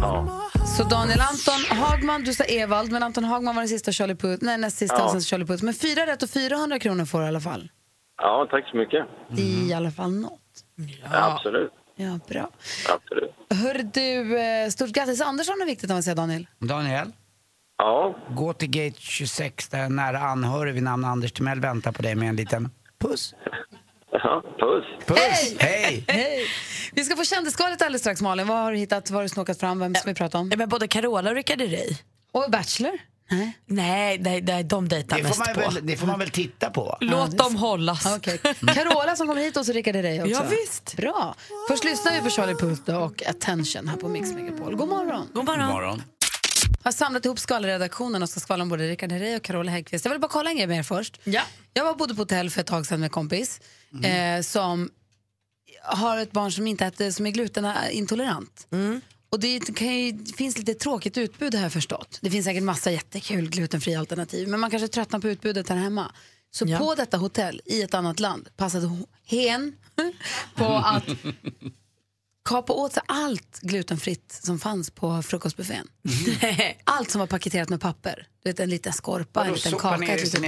Ja. 0.00 0.40
Så 0.76 0.84
Daniel 0.84 1.20
Anton 1.20 1.78
Hagman, 1.78 2.24
du 2.24 2.34
sa 2.34 2.44
Evald, 2.44 2.92
men 2.92 3.02
Anton 3.02 3.24
Hagman 3.24 3.54
var 3.54 3.62
den 3.62 3.68
sista 3.68 3.92
Charlie 3.92 4.14
Puth, 4.14 4.44
nej 4.44 4.58
näst 4.58 4.78
sista 4.78 4.96
Ja. 4.98 5.04
och 5.04 5.10
sen 5.10 5.20
Charlie 5.20 5.44
Puth. 5.46 5.64
Men 5.64 5.74
fyra 5.74 6.06
rätt 6.06 6.22
och 6.22 6.30
400 6.30 6.78
kronor 6.78 7.04
får 7.04 7.18
du 7.18 7.24
i 7.24 7.28
alla 7.28 7.40
fall. 7.40 7.68
ja, 8.22 8.46
tack 8.50 8.68
så 8.70 8.76
mycket. 8.76 9.06
Det 9.30 9.42
är 9.42 9.68
i 9.70 9.72
alla 9.72 9.90
fall 9.90 10.12
något. 10.12 10.40
Absolut. 11.10 11.72
Ja, 11.96 12.18
bra. 12.28 12.50
Absolut. 12.94 13.30
Hör 13.50 13.82
du, 13.94 14.38
eh, 14.40 14.68
stort 14.68 14.90
grattis. 14.90 15.20
Andersson 15.20 15.54
är 15.62 15.66
viktigt 15.66 15.90
att 15.90 16.04
säga 16.04 16.14
Daniel. 16.14 16.46
Daniel, 16.58 17.12
Ja, 17.78 18.16
gå 18.36 18.52
till 18.52 18.70
gate 18.70 18.96
26 19.00 19.68
där 19.68 19.78
en 19.78 19.96
nära 19.96 20.18
anhörig 20.18 20.74
vid 20.74 20.82
namn 20.82 21.04
Anders 21.04 21.32
Timell 21.32 21.60
väntar 21.60 21.92
på 21.92 22.02
dig 22.02 22.14
med 22.14 22.28
en 22.28 22.36
liten 22.36 22.70
puss. 22.98 23.34
ja 24.12 24.42
puss. 24.58 25.06
Puss! 25.06 25.54
Hej! 25.60 26.04
Hej! 26.08 26.46
Vi 26.92 27.04
ska 27.04 27.16
få 27.16 27.24
kändisskvalitet 27.24 27.82
alldeles 27.82 28.02
strax 28.02 28.20
Malin. 28.20 28.46
Vad 28.46 28.56
har 28.56 28.72
du 28.72 28.78
hittat, 28.78 29.10
vad 29.10 29.16
har 29.16 29.22
du 29.22 29.28
snokat 29.28 29.60
fram, 29.60 29.78
vem 29.78 29.94
ska 29.94 30.08
vi 30.08 30.14
prata 30.14 30.38
om? 30.38 30.48
Ja, 30.50 30.56
Men 30.56 30.68
både 30.68 30.88
Carola 30.88 31.30
och 31.30 31.36
Rickard 31.36 31.60
Herrey. 31.60 31.96
Och 32.32 32.50
Bachelor? 32.50 32.98
Nej. 33.30 33.58
Nej, 33.66 34.18
nej, 34.18 34.42
nej, 34.42 34.64
de 34.64 34.88
dejtar 34.88 35.16
Det 35.16 35.22
mest 35.22 35.38
man 35.38 35.54
på. 35.54 35.60
väl, 35.60 35.86
det 35.86 35.96
får 35.96 36.06
man 36.06 36.18
väl 36.18 36.30
titta 36.30 36.70
på? 36.70 36.96
Låt 37.00 37.38
dem 37.38 37.56
hållas. 37.56 38.16
Okej. 38.16 38.38
Carola 38.74 39.16
som 39.16 39.28
kommer 39.28 39.42
hit 39.42 39.56
och 39.56 39.66
så 39.66 39.72
Rickard 39.72 39.94
Herrey 39.96 40.20
också. 40.20 40.30
Ja, 40.30 40.42
visst. 40.50 40.96
Bra. 40.96 41.34
Först 41.68 41.84
lyssnar 41.84 42.12
vi 42.12 42.20
på 42.20 42.30
Charlie 42.30 42.54
Puth 42.54 42.94
och 42.96 43.22
Attention 43.26 43.88
här 43.88 43.96
på 43.96 44.08
Mix 44.08 44.32
Megapol. 44.32 44.76
God 44.76 44.88
morgon. 44.88 45.28
God 45.34 45.44
morgon. 45.44 45.68
Morgon. 45.68 46.02
har 46.84 46.92
samlat 46.92 47.24
ihop 47.24 47.38
skvallerredaktionen 47.38 48.22
och 48.22 48.28
ska 48.28 48.40
skvallra 48.40 48.62
om 48.62 48.68
både 48.68 48.88
Rickard 48.88 49.12
Herrey 49.12 49.36
och 49.36 49.42
Carola 49.42 49.70
Häggkvist. 49.70 50.04
Jag 50.04 50.12
vill 50.12 50.20
bara 50.20 50.28
kolla 50.28 50.50
en 50.50 50.56
grej 50.56 50.66
med 50.66 50.78
er 50.78 50.82
först. 50.82 51.20
Ja. 51.24 51.42
Jag 51.74 51.84
var 51.84 51.94
bodde 51.94 52.14
på 52.14 52.20
hotell 52.20 52.50
för 52.50 52.60
ett 52.60 52.66
tag 52.66 52.86
sedan 52.86 53.00
med 53.00 53.06
en 53.06 53.10
kompis 53.90 54.10
eh, 54.10 54.40
som 54.42 54.90
har 55.82 56.18
ett 56.18 56.32
barn 56.32 56.52
som, 56.52 56.66
inte 56.66 56.86
äter, 56.86 57.10
som 57.10 57.26
är 57.26 57.30
glutenintolerant. 57.30 58.66
Och 59.30 59.40
det, 59.40 59.48
ju, 59.48 60.12
det 60.12 60.32
finns 60.36 60.58
lite 60.58 60.74
tråkigt 60.74 61.18
utbud 61.18 61.54
jag 61.54 61.72
förstått. 61.72 62.18
Det 62.22 62.30
finns 62.30 62.44
säkert 62.46 62.62
massa 62.62 62.90
jättekul 62.90 63.48
glutenfria 63.50 63.98
alternativ 64.00 64.48
men 64.48 64.60
man 64.60 64.70
kanske 64.70 64.88
tröttnar 64.88 65.18
på 65.18 65.28
utbudet 65.28 65.68
här 65.68 65.76
hemma. 65.76 66.12
Så 66.50 66.64
Ja. 66.68 66.78
på 66.78 66.94
detta 66.94 67.16
hotell 67.16 67.60
i 67.64 67.82
ett 67.82 67.94
annat 67.94 68.20
land 68.20 68.48
passade 68.56 68.98
hen 69.24 69.76
på 70.54 70.64
att 70.64 71.04
kapa 72.48 72.72
åt 72.72 72.92
sig 72.92 73.02
allt 73.06 73.60
glutenfritt 73.60 74.40
som 74.42 74.58
fanns 74.58 74.90
på 74.90 75.22
frukostbuffén. 75.22 75.88
Allt 76.84 77.10
som 77.10 77.18
var 77.18 77.26
paketerat 77.26 77.68
med 77.68 77.80
papper. 77.80 78.26
Du 78.42 78.50
vet, 78.50 78.60
en 78.60 78.70
liten 78.70 78.92
skorpa, 78.92 79.44
en 79.44 79.52
liten 79.52 79.72
kaka. 79.72 79.96
ner 79.96 80.16
i 80.16 80.26
sin 80.26 80.44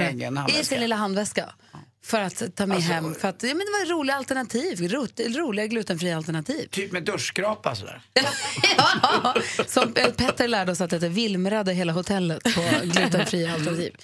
I 0.60 0.64
sin 0.64 0.80
lilla 0.80 0.96
handväska. 0.96 1.54
För 2.02 2.20
att 2.20 2.56
ta 2.56 2.66
med 2.66 2.74
Alltså- 2.76 2.92
hem. 2.92 3.14
För 3.14 3.28
att, 3.28 3.42
ja, 3.42 3.48
men 3.48 3.58
det 3.58 3.72
var 3.72 3.92
roliga 3.98 4.16
alternativ. 4.16 4.88
Rot, 4.88 5.20
roliga 5.20 5.66
glutenfria 5.66 6.16
alternativ. 6.16 6.68
Typ 6.70 6.92
med 6.92 7.04
duschskrapa 7.04 7.74
sådär. 7.74 8.02
ja, 8.76 9.34
som 9.66 9.92
Petter 9.92 10.48
lärde 10.48 10.72
oss 10.72 10.80
att 10.80 10.90
det 10.90 11.08
vilmrade 11.08 11.72
hela 11.72 11.92
hotellet 11.92 12.42
på 12.42 12.62
glutenfria 12.84 13.52
alternativ. 13.54 13.96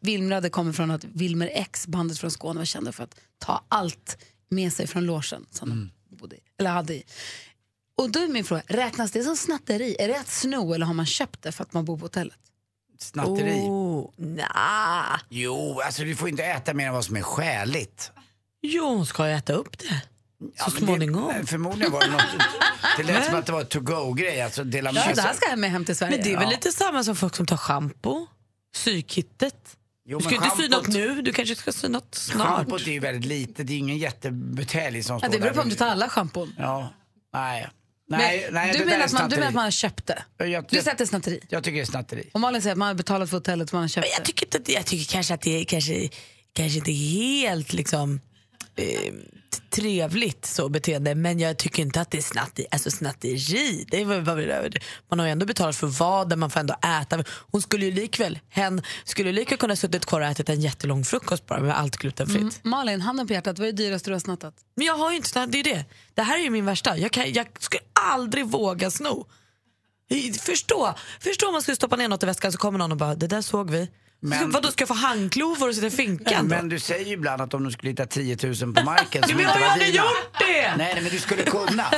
Vilmrade 0.00 0.50
kommer 0.50 0.72
från 0.72 0.90
att 0.90 1.04
Wilmer 1.04 1.50
X, 1.52 1.86
bandet 1.86 2.18
från 2.18 2.30
Skåne, 2.30 2.58
var 2.58 2.64
kända 2.64 2.92
för 2.92 3.04
att 3.04 3.14
ta 3.38 3.64
allt 3.68 4.18
med 4.48 4.72
sig 4.72 4.86
från 4.86 5.06
logen 5.06 5.46
som 5.50 5.68
de 5.68 5.90
bodde 6.16 6.36
i, 6.36 6.40
eller 6.58 6.70
hade 6.70 6.94
i. 6.94 7.04
Och 7.96 8.10
då 8.10 8.20
är 8.20 8.28
min 8.28 8.44
fråga, 8.44 8.62
räknas 8.66 9.10
det 9.10 9.22
som 9.22 9.36
snatteri? 9.36 9.96
Är 9.98 10.08
det 10.08 10.18
att 10.20 10.28
sno 10.28 10.74
eller 10.74 10.86
har 10.86 10.94
man 10.94 11.06
köpt 11.06 11.42
det 11.42 11.52
för 11.52 11.62
att 11.62 11.72
man 11.72 11.84
bor 11.84 11.96
på 11.98 12.04
hotellet? 12.04 12.36
Snatteri. 13.02 13.60
Oh, 13.60 14.10
nah. 14.16 15.18
Jo, 15.28 15.80
alltså 15.84 16.02
du 16.04 16.16
får 16.16 16.28
inte 16.28 16.44
äta 16.44 16.74
mer 16.74 16.86
än 16.86 16.92
vad 16.94 17.04
som 17.04 17.16
är 17.16 17.22
skäligt. 17.22 18.12
Jo, 18.62 18.84
hon 18.88 19.06
ska 19.06 19.26
äta 19.28 19.52
upp 19.52 19.78
det. 19.78 20.02
Ja, 20.56 20.64
Så 20.64 20.70
småningom. 20.70 21.32
Det, 21.40 21.46
förmodligen 21.46 21.92
var 21.92 22.00
det 22.00 22.10
något... 22.10 22.22
Det 22.96 23.02
lät 23.02 23.26
som 23.26 23.34
att 23.34 23.46
det 23.46 23.52
var 23.52 23.64
to-go-grej. 23.64 24.42
Alltså 24.42 24.64
dela 24.64 24.92
med 24.92 25.02
Ja, 25.08 25.14
det 25.14 25.20
här 25.22 25.34
ska 25.34 25.50
jag 25.50 25.58
med 25.58 25.70
hem 25.70 25.84
till 25.84 25.96
Sverige. 25.96 26.16
Men 26.16 26.24
det 26.24 26.32
är 26.32 26.36
väl 26.38 26.44
Ja. 26.44 26.50
lite 26.50 26.72
samma 26.72 27.04
som 27.04 27.16
folk 27.16 27.36
som 27.36 27.46
tar 27.46 27.56
shampoo, 27.56 28.26
sykittet. 28.74 29.76
Jo, 30.04 30.18
Du 30.18 30.24
ska 30.24 30.34
inte 30.34 30.50
sy 30.56 30.68
något 30.68 30.88
nu, 30.88 31.22
du 31.22 31.32
kanske 31.32 31.54
ska 31.54 31.72
sy 31.72 31.88
något 31.88 32.14
snart. 32.14 32.48
Schampot 32.56 32.80
är 32.86 32.90
ju 32.92 32.98
väldigt 33.00 33.24
litet, 33.24 33.66
det 33.66 33.72
är 33.72 33.78
ingen 33.78 33.98
jättebutelj 33.98 35.02
som 35.02 35.14
ja, 35.14 35.18
står 35.18 35.28
det 35.28 35.38
beror 35.38 35.50
där. 35.50 35.54
på 35.56 35.62
om 35.62 35.68
du 35.68 35.74
tar 35.74 35.86
alla 35.86 36.08
schampon. 36.08 36.54
Ja, 36.58 36.88
nej. 37.34 37.68
Men 38.18 38.20
Nej, 38.20 38.48
nej 38.52 38.74
du, 38.78 38.84
menar 38.84 39.04
att 39.04 39.12
man, 39.12 39.30
du 39.30 39.36
menar 39.36 39.48
att 39.48 39.54
man 39.54 39.64
har 39.64 39.70
köpt 39.70 40.06
det? 40.06 40.22
Jag, 40.38 40.48
Du 40.48 40.54
jag, 40.54 40.68
säger 40.70 40.90
att 40.90 40.98
det 40.98 41.04
är 41.04 41.06
snatteri? 41.06 41.40
jag 41.48 41.64
tycker 41.64 41.76
det 41.76 41.82
är 41.82 41.84
snatteri. 41.84 42.30
Och 42.32 42.40
Malin 42.40 42.62
säger 42.62 42.72
att 42.72 42.78
man 42.78 42.88
har 42.88 42.94
betalat 42.94 43.30
för 43.30 43.36
hotellet 43.36 43.70
så 43.70 43.76
man 43.76 43.82
har 43.82 43.88
köpt 43.88 44.06
Men 44.06 44.10
jag 44.16 44.24
tycker, 44.24 44.58
inte, 44.58 44.72
jag 44.72 44.86
tycker 44.86 45.12
kanske 45.12 45.34
att 45.34 45.40
det 45.40 45.60
är 45.60 45.64
kanske, 45.64 46.08
kanske 46.52 46.78
inte 46.78 46.92
helt 46.92 47.72
liksom, 47.72 48.20
eh, 48.76 49.12
trevligt 49.70 50.46
så 50.46 50.68
beteende 50.68 51.14
men 51.14 51.38
jag 51.38 51.56
tycker 51.56 51.82
inte 51.82 52.00
att 52.00 52.10
det 52.10 52.18
är 52.18 52.22
snatteri. 52.22 52.66
Alltså 52.70 52.90
snatteri, 52.90 53.86
det 53.90 54.04
var, 54.04 54.18
var, 54.18 54.36
var, 54.36 54.72
man 55.08 55.18
har 55.18 55.26
ju 55.26 55.32
ändå 55.32 55.46
betalat 55.46 55.76
för 55.76 55.86
vad, 55.86 56.38
man 56.38 56.50
får 56.50 56.60
ändå 56.60 56.74
äta. 57.02 57.24
Hon 57.28 57.62
skulle 57.62 57.86
ju 57.86 57.92
likväl, 57.92 58.38
hen 58.48 58.82
skulle 59.04 59.32
lika 59.32 59.56
kunna 59.56 59.76
suttit 59.76 60.06
kvar 60.06 60.20
och 60.20 60.26
ätit 60.26 60.48
en 60.48 60.60
jättelång 60.60 61.04
frukost 61.04 61.46
bara 61.46 61.60
med 61.60 61.78
allt 61.78 61.96
glutenfritt. 61.96 62.40
Mm. 62.40 62.52
Malin, 62.62 63.00
handen 63.00 63.26
på 63.26 63.32
hjärtat, 63.32 63.58
vad 63.58 63.68
är 63.68 63.72
det 63.72 63.82
dyraste 63.82 64.10
du 64.10 64.14
har 64.14 64.20
snattat? 64.20 64.54
Men 64.74 64.86
jag 64.86 64.94
har 64.94 65.10
ju 65.10 65.16
inte 65.16 65.28
snattat, 65.28 65.52
det 65.52 65.58
är 65.58 65.64
det. 65.64 65.84
Det 66.14 66.22
här 66.22 66.38
är 66.38 66.42
ju 66.42 66.50
min 66.50 66.64
värsta. 66.64 66.98
Jag, 66.98 67.10
kan, 67.10 67.32
jag 67.32 67.46
skulle 67.58 67.82
aldrig 67.92 68.46
våga 68.46 68.90
sno. 68.90 69.26
Förstå, 70.40 70.94
förstå 71.20 71.46
om 71.46 71.52
man 71.52 71.62
skulle 71.62 71.76
stoppa 71.76 71.96
ner 71.96 72.08
något 72.08 72.22
i 72.22 72.26
väskan 72.26 72.52
så 72.52 72.58
kommer 72.58 72.78
någon 72.78 72.92
och 72.92 72.98
bara, 72.98 73.14
det 73.14 73.26
där 73.26 73.42
såg 73.42 73.70
vi. 73.70 73.88
Men- 74.24 74.50
Vadå, 74.50 74.68
ska 74.70 74.82
jag 74.82 74.88
få 74.88 74.94
handklovar 74.94 75.68
och 75.68 75.74
sitta 75.74 75.86
i 75.86 75.90
finkan 75.90 76.48
då? 76.48 76.54
Men 76.56 76.68
du 76.68 76.78
säger 76.80 77.06
ju 77.06 77.12
ibland 77.12 77.42
att 77.42 77.54
om 77.54 77.64
du 77.64 77.70
skulle 77.70 77.90
hitta 77.90 78.06
10 78.06 78.36
000 78.42 78.54
på 78.74 78.82
marken 78.84 79.22
som 79.28 79.36
Men 79.36 79.42
jag 79.44 79.50
inte 79.50 79.52
har 79.52 79.60
var 79.60 79.66
aldrig 79.72 79.92
dina. 79.92 80.04
gjort 80.04 80.38
det! 80.38 80.46
Nej, 80.76 80.92
nej, 80.94 81.02
men 81.02 81.12
du 81.12 81.18
skulle 81.18 81.42
kunna. 81.42 81.84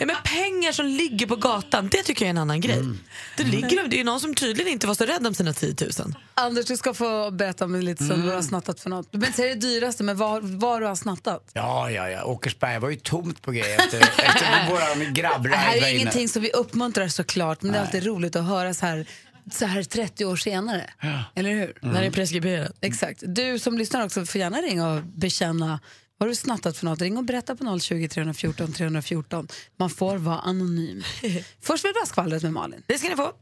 Ja, 0.00 0.06
men 0.06 0.16
pengar 0.24 0.72
som 0.72 0.86
ligger 0.86 1.26
på 1.26 1.36
gatan, 1.36 1.88
det 1.88 2.02
tycker 2.02 2.22
jag 2.24 2.26
är 2.26 2.30
en 2.30 2.38
annan 2.38 2.60
grej. 2.60 2.76
Mm. 2.78 2.98
Det, 3.36 3.42
ligger, 3.44 3.88
det 3.88 3.96
är 3.96 3.98
ju 3.98 4.04
någon 4.04 4.20
som 4.20 4.34
tydligen 4.34 4.72
inte 4.72 4.86
var 4.86 4.94
så 4.94 5.04
rädd 5.04 5.26
om 5.26 5.34
sina 5.34 5.52
10 5.52 5.74
000. 5.98 6.14
Anders, 6.34 6.66
du 6.66 6.76
ska 6.76 6.94
få 6.94 7.30
berätta 7.30 7.64
om 7.64 7.74
lite 7.80 8.04
som 8.04 8.14
Mm. 8.14 8.26
du 8.26 8.32
har 8.34 8.42
snattat 8.42 8.80
för 8.80 8.90
något. 8.90 9.14
Inte 9.14 9.32
säga 9.32 9.54
det 9.54 9.60
dyraste, 9.60 10.04
men 10.04 10.16
var, 10.16 10.40
var 10.40 10.80
du 10.80 10.86
har 10.86 10.94
snattat. 10.94 11.50
Ja, 11.52 11.90
ja, 11.90 12.08
ja. 12.10 12.24
Åkersberga 12.24 12.80
var 12.80 12.90
ju 12.90 12.96
tomt 12.96 13.42
på 13.42 13.52
grejer 13.52 13.78
efter, 13.78 14.00
efter 14.00 14.68
våran 14.70 14.98
Det 14.98 15.04
här 15.04 15.12
grabbride 15.12 15.56
är 15.56 15.76
inne. 15.78 15.90
ingenting 15.90 16.28
som 16.28 16.42
vi 16.42 16.50
uppmuntrar 16.52 17.08
såklart, 17.08 17.62
men 17.62 17.72
det 17.72 17.78
är 17.78 17.82
alltid 17.82 18.06
roligt 18.06 18.36
att 18.36 18.44
höra 18.44 18.74
så 18.74 18.86
här, 18.86 19.06
så 19.54 19.66
här 19.66 19.82
30 19.82 20.24
år 20.24 20.36
senare. 20.36 20.90
Eller 21.34 21.50
hur? 21.50 21.78
När 21.82 22.00
det 22.00 22.06
är 22.06 22.10
preskriberat. 22.10 22.72
Exakt. 22.80 23.22
Du 23.26 23.58
som 23.58 23.78
lyssnar 23.78 24.04
också 24.04 24.26
får 24.26 24.38
gärna 24.38 24.56
ringa 24.58 24.88
och 24.88 25.02
bekänna 25.02 25.80
vad 26.18 26.26
har 26.26 26.28
du 26.28 26.34
snattat 26.34 26.76
för 26.76 26.84
något. 26.84 27.00
Ring 27.00 27.16
och 27.16 27.24
berätta 27.24 27.56
på 27.56 27.78
020 27.78 28.08
314 28.08 28.72
314. 28.72 29.48
Man 29.76 29.90
får 29.90 30.16
vara 30.16 30.38
anonym. 30.38 31.02
Först 31.60 31.84
vill 31.84 31.92
vi 31.94 32.00
ha 32.00 32.06
skvallret 32.06 32.42
med 32.42 32.52
Malin. 32.52 32.82
Det 32.86 32.98
ska 32.98 33.08
ni 33.08 33.16
få. 33.16 33.32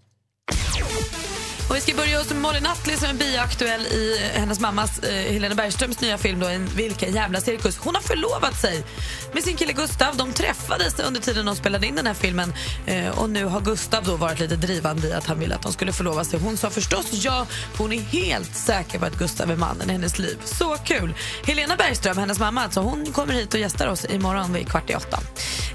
Och 1.68 1.76
vi 1.76 1.80
ska 1.80 1.94
börja 1.94 2.18
hos 2.18 2.32
Molly 2.32 2.60
Nutley 2.60 2.96
som 2.96 3.08
är 3.08 3.14
biaktuell 3.14 3.86
i 3.86 4.30
hennes 4.34 4.60
mammas 4.60 4.98
eh, 4.98 5.32
Helena 5.32 5.54
Bergströms 5.54 6.00
nya 6.00 6.18
film 6.18 6.40
då, 6.40 6.46
en 6.46 6.66
Vilken 6.76 7.14
jävla 7.14 7.40
cirkus. 7.40 7.78
Hon 7.78 7.94
har 7.94 8.02
förlovat 8.02 8.60
sig 8.60 8.84
med 9.32 9.42
sin 9.42 9.56
kille 9.56 9.72
Gustav. 9.72 10.16
De 10.16 10.32
träffades 10.32 10.98
under 10.98 11.20
tiden 11.20 11.46
de 11.46 11.56
spelade 11.56 11.86
in 11.86 11.96
den 11.96 12.06
här 12.06 12.14
filmen 12.14 12.54
eh, 12.86 13.18
och 13.18 13.30
nu 13.30 13.44
har 13.44 13.60
Gustav 13.60 14.04
då 14.04 14.16
varit 14.16 14.40
lite 14.40 14.56
drivande 14.56 15.08
i 15.08 15.12
att 15.12 15.26
han 15.26 15.38
ville 15.38 15.54
att 15.54 15.62
de 15.62 15.72
skulle 15.72 15.92
förlova 15.92 16.24
sig. 16.24 16.40
Hon 16.40 16.56
sa 16.56 16.70
förstås 16.70 17.06
ja, 17.12 17.46
för 17.72 17.78
hon 17.78 17.92
är 17.92 18.00
helt 18.00 18.56
säker 18.56 18.98
på 18.98 19.06
att 19.06 19.18
Gustav 19.18 19.50
är 19.50 19.56
mannen 19.56 19.90
i 19.90 19.92
hennes 19.92 20.18
liv. 20.18 20.38
Så 20.44 20.76
kul! 20.84 21.14
Helena 21.46 21.76
Bergström, 21.76 22.18
hennes 22.18 22.38
mamma, 22.38 22.62
alltså, 22.62 22.80
hon 22.80 23.12
kommer 23.12 23.34
hit 23.34 23.54
och 23.54 23.60
gästar 23.60 23.86
oss 23.86 24.04
imorgon 24.04 24.52
vid 24.52 24.68
kvart 24.68 24.90
i 24.90 24.94
åtta. 24.94 25.18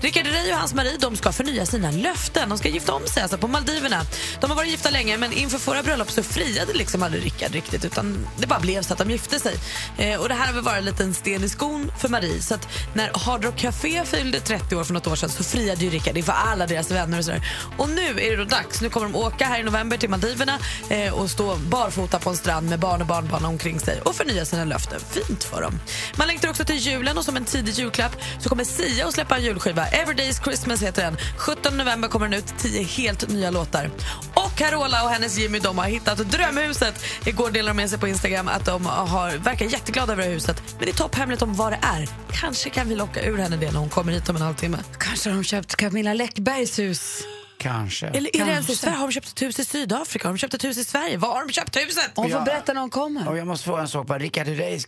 Rickard 0.01 0.27
Rey 0.27 0.53
och 0.53 0.60
hans 0.60 0.73
Marie 0.73 0.97
de 0.99 1.15
ska 1.15 1.32
förnya 1.32 1.65
sina 1.65 1.91
löften. 1.91 2.49
De 2.49 2.58
ska 2.58 2.69
gifta 2.69 2.93
om 2.93 3.08
sig 3.08 3.23
alltså, 3.23 3.38
på 3.38 3.47
Maldiverna. 3.47 4.01
De 4.41 4.49
har 4.49 4.58
varit 4.58 4.69
gifta 4.69 4.89
länge, 4.89 5.17
men 5.17 5.34
inför 5.34 5.58
förra 5.58 5.83
bröllop 5.84 6.12
så 6.12 6.24
friade 6.24 6.74
liksom 6.74 7.04
aldrig 7.04 7.26
Rickard 7.26 7.52
riktigt. 7.52 7.86
Utan 7.86 8.28
det 8.38 8.48
bara 8.48 8.60
blev 8.60 8.82
så 8.82 8.93
att 8.93 9.00
de 9.00 9.12
gifte 9.12 9.39
sig. 9.39 9.56
Eh, 9.98 10.19
och 10.22 10.30
Det 10.30 10.36
här 10.36 10.46
har 10.48 10.54
väl 10.54 10.63
varit 10.63 10.78
en 10.80 10.86
liten 10.86 11.13
sten 11.13 11.43
i 11.43 11.50
skon 11.50 11.91
för 12.00 12.10
Marie. 12.10 12.41
Så 12.41 12.56
att 12.56 12.67
när 12.93 13.12
Hard 13.13 13.46
Rock 13.46 13.58
Café 13.58 14.06
fyllde 14.06 14.39
30 14.39 14.76
år 14.76 14.84
för 14.84 14.93
något 14.93 15.08
år 15.08 15.15
sedan 15.15 15.30
så 15.30 15.43
friade 15.43 15.86
ju 15.86 15.89
Rickard 15.89 16.17
inför 16.17 16.34
alla 16.34 16.67
deras 16.67 16.91
vänner. 16.91 17.17
Och, 17.17 17.26
sådär. 17.26 17.48
och 17.78 17.89
nu 17.89 18.08
är 18.08 18.32
det 18.32 18.36
då 18.36 18.43
dags. 18.43 18.82
Nu 18.82 18.89
kommer 18.89 19.08
de 19.08 19.15
åka 19.15 19.46
här 19.46 19.60
i 19.60 19.63
november 19.63 19.98
till 19.98 20.10
Maldiverna 20.10 20.60
eh, 20.89 21.13
och 21.13 21.30
stå 21.30 21.56
barfota 21.56 22.19
på 22.19 22.30
en 22.30 22.38
strand 22.38 22.69
med 22.69 22.80
barn 22.80 23.02
och 23.02 23.08
barnbarn 23.08 23.46
omkring 23.46 23.80
sig 23.80 24.02
och 24.02 24.15
förnya 24.15 24.46
sina 24.46 24.65
löften. 24.65 25.00
Fint 25.12 25.43
för 25.43 25.62
dem. 25.62 25.80
Man 26.15 26.28
längtar 26.28 26.50
också 26.50 26.65
till 26.65 26.78
julen 26.78 27.17
och 27.17 27.26
som 27.26 27.38
en 27.38 27.46
tidig 27.46 27.74
julklapp 27.74 28.15
så 28.39 28.50
kommer 28.50 28.63
Sia 28.63 29.08
att 29.08 29.13
släppa 29.13 29.38
en 29.38 29.43
julskiva. 29.43 29.86
Everyday's 29.86 30.43
Christmas 30.43 30.84
heter 30.84 31.04
den. 31.04 31.17
17 31.38 31.78
november 31.78 32.08
kommer 32.08 32.28
den 32.28 32.39
ut. 32.39 32.54
10 32.58 32.84
helt 32.84 33.30
nya 33.30 33.52
låtar. 33.52 33.91
Och 34.34 34.56
Carola 34.56 35.04
och 35.04 35.10
hennes 35.10 35.38
Jimmy 35.38 35.60
de 35.74 35.80
har 35.80 35.86
hittat 35.88 36.18
drömhuset. 36.18 37.04
Igår 37.26 37.52
delade 37.52 37.70
de 37.70 37.78
med 37.78 37.90
sig 37.90 38.00
på 38.00 38.08
Instagram 38.08 38.48
att 38.48 38.66
de 38.66 38.86
har, 38.86 39.38
verkar 39.38 39.66
jätteglada 39.66 40.14
över 40.14 40.24
det 40.24 40.28
här 40.30 40.34
huset. 40.36 40.64
Men 40.78 40.86
det 40.86 40.92
är 40.92 40.96
topphemligt 40.96 41.42
om 41.42 41.54
vad 41.54 41.72
det 41.72 41.80
är. 41.82 42.10
Kanske 42.32 42.70
kan 42.70 42.90
vi 42.90 42.96
locka 42.96 43.24
ur 43.26 43.38
henne 43.38 43.58
det 43.58 43.72
när 43.72 43.80
hon 43.80 43.90
kommer 43.90 44.12
hit 44.12 44.30
om 44.30 44.36
en 44.36 44.42
halvtimme. 44.42 44.78
Kanske 45.00 45.30
har 45.30 45.36
de 45.38 45.44
köpt 45.44 45.76
Camilla 45.76 46.14
Läckbergs 46.14 46.80
hus. 46.80 47.24
Kanske. 47.58 48.08
Eller 48.08 48.36
är 48.36 48.46
det 48.46 48.52
ens 48.52 48.70
i. 48.70 48.76
Sverige? 48.76 48.96
Har 48.98 49.08
de 49.08 49.12
köpt 49.14 49.28
ett 49.28 49.42
hus 49.42 49.60
i 49.60 49.66
Sydafrika? 49.66 50.28
Har 50.28 50.34
de 50.34 50.38
köpt 50.38 50.54
ett 50.54 50.64
hus 50.64 50.78
i 50.78 50.84
Sverige? 50.84 51.18
Var 51.18 51.30
har 51.34 51.46
de 51.48 51.54
köpt 51.54 51.78
huset? 51.78 52.12
Hon 52.16 52.30
får 52.32 52.42
berätta 52.42 52.74
när 52.74 52.82
hon 52.82 52.90
kommer. 52.90 53.28
Och 53.30 53.38
jag 53.38 53.48
måste 53.48 53.66
fråga 53.66 53.82
en 53.82 53.88
sak 53.88 54.08
bara. 54.08 54.20
Rickard 54.20 54.48
Herrey 54.48 54.78
sk- 54.78 54.88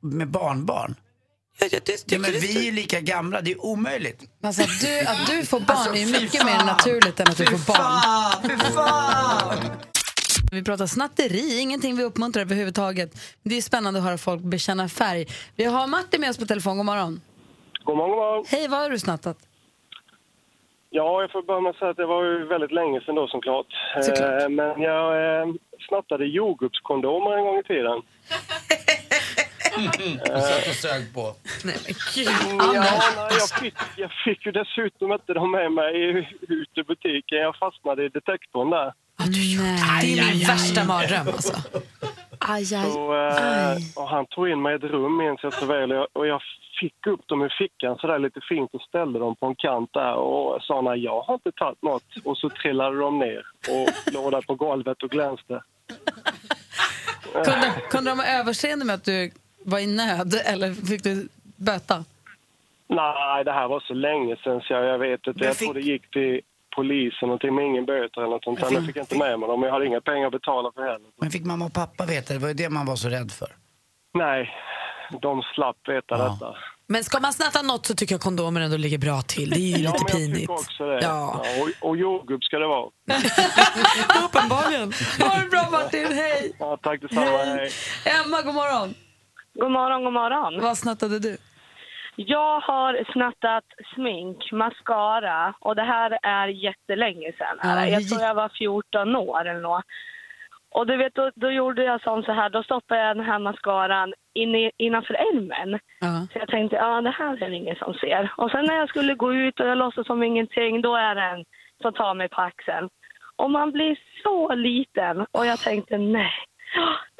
med 0.00 0.28
barnbarn? 0.30 0.94
Ja, 1.60 1.66
ja, 1.72 1.78
det, 1.84 2.04
Ja, 2.06 2.18
men 2.18 2.30
vi 2.32 2.68
är 2.68 2.72
lika 2.72 3.00
gamla, 3.00 3.40
det 3.40 3.50
är 3.52 3.64
omöjligt. 3.64 4.20
Alltså, 4.42 4.62
att, 4.62 4.80
du, 4.80 5.00
att 5.00 5.26
du 5.26 5.46
får 5.46 5.60
barn 5.60 5.94
är 5.94 5.98
ju 6.00 6.06
mycket 6.06 6.44
mer 6.44 6.64
naturligt 6.64 7.20
än 7.20 7.28
att 7.28 7.36
du 7.36 7.46
får 7.46 7.72
barn. 7.72 9.70
Vi 10.52 10.64
pratar 10.64 10.86
snatteri, 10.86 11.60
ingenting 11.60 11.96
vi 11.96 12.04
uppmuntrar 12.04 12.42
överhuvudtaget. 12.42 13.10
Det 13.42 13.56
är 13.56 13.62
spännande 13.62 13.98
att 14.00 14.06
höra 14.06 14.18
folk 14.18 14.42
bekänna 14.42 14.88
färg. 14.88 15.26
Vi 15.56 15.64
har 15.64 15.86
Martin 15.86 16.20
med 16.20 16.30
oss 16.30 16.38
på 16.38 16.46
telefon. 16.46 16.76
God 16.76 16.86
morgon. 16.86 17.20
God 17.84 17.96
morgon, 17.96 18.10
god 18.10 18.18
morgon. 18.18 18.44
Hej, 18.48 18.68
vad 18.68 18.80
har 18.80 18.90
du 18.90 18.98
snattat? 18.98 19.36
Ja, 20.90 21.20
jag 21.20 21.30
får 21.32 21.42
börja 21.42 21.60
med 21.60 21.70
att 21.70 21.76
säga 21.76 21.90
att 21.90 21.96
det 21.96 22.06
var 22.06 22.24
ju 22.24 22.46
väldigt 22.46 22.72
länge 22.72 23.00
sedan 23.00 23.14
då 23.14 23.28
såklart. 23.28 23.66
Såklart. 24.02 24.42
Eh, 24.42 24.48
men 24.48 24.82
jag 24.82 25.06
eh, 25.40 25.54
snattade 25.88 26.24
jordgubbskondomer 26.26 27.30
en 27.36 27.44
gång 27.44 27.58
i 27.58 27.62
tiden. 27.62 28.02
Satt 30.26 30.68
och 30.68 30.74
sög 30.74 31.14
på. 31.14 31.34
Nej, 31.64 31.76
men 31.84 31.94
gud. 32.14 32.28
Ja, 32.58 33.00
nej, 33.16 33.28
jag, 33.30 33.60
fick, 33.60 33.74
jag 33.96 34.10
fick 34.24 34.46
ju 34.46 34.52
dessutom 34.52 35.12
inte 35.12 35.32
dem 35.32 35.50
med 35.50 35.72
mig 35.72 35.94
ut 36.40 36.70
ur 36.74 36.84
butiken. 36.84 37.38
Jag 37.38 37.56
fastnade 37.56 38.04
i 38.04 38.08
detektorn 38.08 38.70
där. 38.70 38.92
Det 39.18 39.54
är 39.54 40.30
min 40.34 40.46
värsta 40.46 40.84
mardröm. 40.84 41.26
Alltså. 41.26 41.52
Aj, 42.38 42.74
aj, 42.74 42.90
Så, 42.90 43.14
eh, 43.28 43.68
aj. 43.70 43.92
och 43.96 44.08
han 44.08 44.26
tog 44.26 44.48
in 44.48 44.62
mig 44.62 44.72
i 44.72 44.76
ett 44.76 44.82
rum 44.82 45.16
minns 45.16 45.40
jag 45.42 45.54
så 45.54 45.66
väl. 45.66 45.92
Och 45.92 45.96
jag, 45.98 46.06
och 46.12 46.26
jag 46.26 46.42
fick 46.80 47.06
upp 47.06 47.28
dem 47.28 47.42
ur 47.42 47.54
fickan 47.58 47.96
så 48.00 48.06
där 48.06 48.18
lite 48.18 48.40
fint 48.48 48.70
och 48.74 48.82
ställde 48.82 49.18
dem 49.18 49.36
på 49.36 49.46
en 49.46 49.54
kant 49.54 49.90
där 49.92 50.14
och 50.14 50.62
sa 50.62 50.80
nej, 50.80 50.98
jag 51.04 51.20
har 51.22 51.34
inte 51.34 51.52
tagit 51.52 51.82
något. 51.82 52.04
Och 52.24 52.38
så 52.38 52.50
trillade 52.50 52.98
de 52.98 53.18
ner 53.18 53.46
och 53.68 53.88
låg 54.14 54.32
där 54.32 54.40
på 54.40 54.54
golvet 54.54 55.02
och 55.02 55.10
glänste. 55.10 55.62
Kunde, 57.32 57.72
kunde 57.90 58.10
de 58.10 58.18
ha 58.18 58.26
överseende 58.26 58.84
med 58.84 58.94
att 58.94 59.04
du 59.04 59.30
var 59.64 59.78
i 59.78 59.86
nöd 59.86 60.34
eller 60.44 60.74
fick 60.74 61.02
du 61.02 61.28
böta? 61.56 62.04
Nej, 62.88 63.44
det 63.44 63.52
här 63.52 63.68
var 63.68 63.80
så 63.80 63.94
länge 63.94 64.36
sedan 64.36 64.60
så 64.60 64.72
jag, 64.72 64.84
jag 64.84 64.98
vet 64.98 65.26
inte. 65.26 65.44
Jag 65.44 65.56
fick- 65.56 65.66
tror 65.68 65.74
det 65.74 65.80
gick 65.80 66.10
till 66.10 66.40
polisen 66.78 67.26
någonting 67.28 67.54
med 67.54 67.64
ingen 67.70 67.86
böter 67.92 68.18
eller 68.20 68.30
något 68.36 68.44
sånt. 68.44 68.60
Men 68.60 68.72
Jag 68.74 68.86
fick- 68.86 68.96
inte 68.96 69.18
med 69.24 69.38
mig 69.38 69.48
dem. 69.48 69.62
Jag 69.62 69.72
hade 69.72 69.86
inga 69.86 70.00
pengar 70.00 70.26
att 70.26 70.32
betala 70.40 70.68
för 70.74 70.82
heller. 70.82 71.08
Men 71.20 71.30
fick 71.30 71.44
mamma 71.52 71.64
och 71.64 71.74
pappa 71.82 72.02
veta 72.06 72.28
det? 72.34 72.38
var 72.40 72.48
ju 72.48 72.54
det 72.54 72.68
man 72.78 72.86
var 72.86 72.96
så 72.96 73.08
rädd 73.08 73.30
för. 73.40 73.50
Nej, 74.14 74.50
de 75.22 75.42
slapp 75.54 75.76
veta 75.88 76.14
Ja. 76.18 76.24
detta. 76.28 76.48
Men 76.90 77.04
ska 77.04 77.20
man 77.20 77.32
snatta 77.32 77.62
något 77.62 77.86
så 77.86 77.94
tycker 77.94 78.14
jag 78.14 78.20
kondomer 78.28 78.60
ändå 78.60 78.76
ligger 78.76 78.98
bra 78.98 79.22
till. 79.22 79.50
Det 79.50 79.56
är 79.56 79.60
ju 79.78 79.84
Ja, 79.84 79.92
lite 79.92 79.92
men 79.92 79.98
jag 80.08 80.08
pinigt. 80.18 80.40
tycker 80.40 80.52
också 80.52 80.86
det. 80.86 81.00
Ja. 81.02 81.40
Ja, 81.44 81.62
och, 81.82 81.88
och 81.88 81.96
jordgubb 81.96 82.42
ska 82.44 82.58
det 82.58 82.66
vara. 82.66 82.86
Uppenbarligen. 84.24 84.92
Ha 85.20 85.38
det 85.42 85.48
bra 85.50 85.68
Martin, 85.72 86.06
hej! 86.12 86.56
Ja, 86.58 86.78
tack 86.82 87.00
detsamma. 87.00 87.26
Hej. 87.26 87.70
Emma, 88.04 88.42
god 88.42 88.54
morgon. 88.54 88.94
God 89.54 89.70
morgon, 89.70 90.04
god 90.04 90.12
morgon. 90.12 90.60
Vad 90.62 90.78
snattade 90.78 91.18
du? 91.18 91.36
Jag 92.20 92.60
har 92.60 93.12
snattat 93.12 93.64
smink, 93.94 94.52
mascara 94.52 95.54
och 95.60 95.76
det 95.76 95.82
här 95.82 96.18
är 96.22 96.48
jättelänge 96.48 97.32
sedan. 97.32 97.58
Här. 97.60 97.86
jag 97.86 98.08
tror 98.08 98.22
jag 98.22 98.34
var 98.34 98.48
14 98.58 99.16
år 99.16 99.48
eller 99.48 99.60
något. 99.60 99.84
Och 100.70 100.86
du 100.86 100.96
vet, 100.96 101.14
då, 101.14 101.30
då 101.34 101.50
gjorde 101.50 101.84
jag 101.84 102.02
som 102.02 102.22
så 102.22 102.32
här, 102.32 102.50
då 102.50 102.62
stoppade 102.62 103.00
jag 103.00 103.16
den 103.16 103.26
här 103.26 103.38
mascaran 103.38 104.14
in 104.34 104.54
i, 104.54 104.70
innanför 104.76 105.14
ärmen. 105.14 105.78
Ja. 106.00 106.26
Så 106.32 106.38
jag 106.38 106.48
tänkte, 106.48 106.76
ja 106.76 107.00
det 107.00 107.10
här 107.10 107.42
är 107.42 107.50
det 107.50 107.56
ingen 107.56 107.76
som 107.76 107.94
ser. 107.94 108.32
Och 108.36 108.50
sen 108.50 108.64
när 108.64 108.76
jag 108.76 108.88
skulle 108.88 109.14
gå 109.14 109.34
ut 109.34 109.60
och 109.60 109.66
jag 109.66 109.78
låtsas 109.78 110.06
som 110.06 110.22
ingenting, 110.22 110.82
då 110.82 110.96
är 110.96 111.14
det 111.14 111.22
en 111.22 111.44
som 111.82 111.92
tar 111.92 112.14
mig 112.14 112.28
på 112.28 112.40
axeln. 112.40 112.88
Och 113.36 113.50
man 113.50 113.72
blir 113.72 113.98
så 114.22 114.54
liten 114.54 115.26
och 115.30 115.46
jag 115.46 115.58
tänkte 115.58 115.98
nej. 115.98 116.32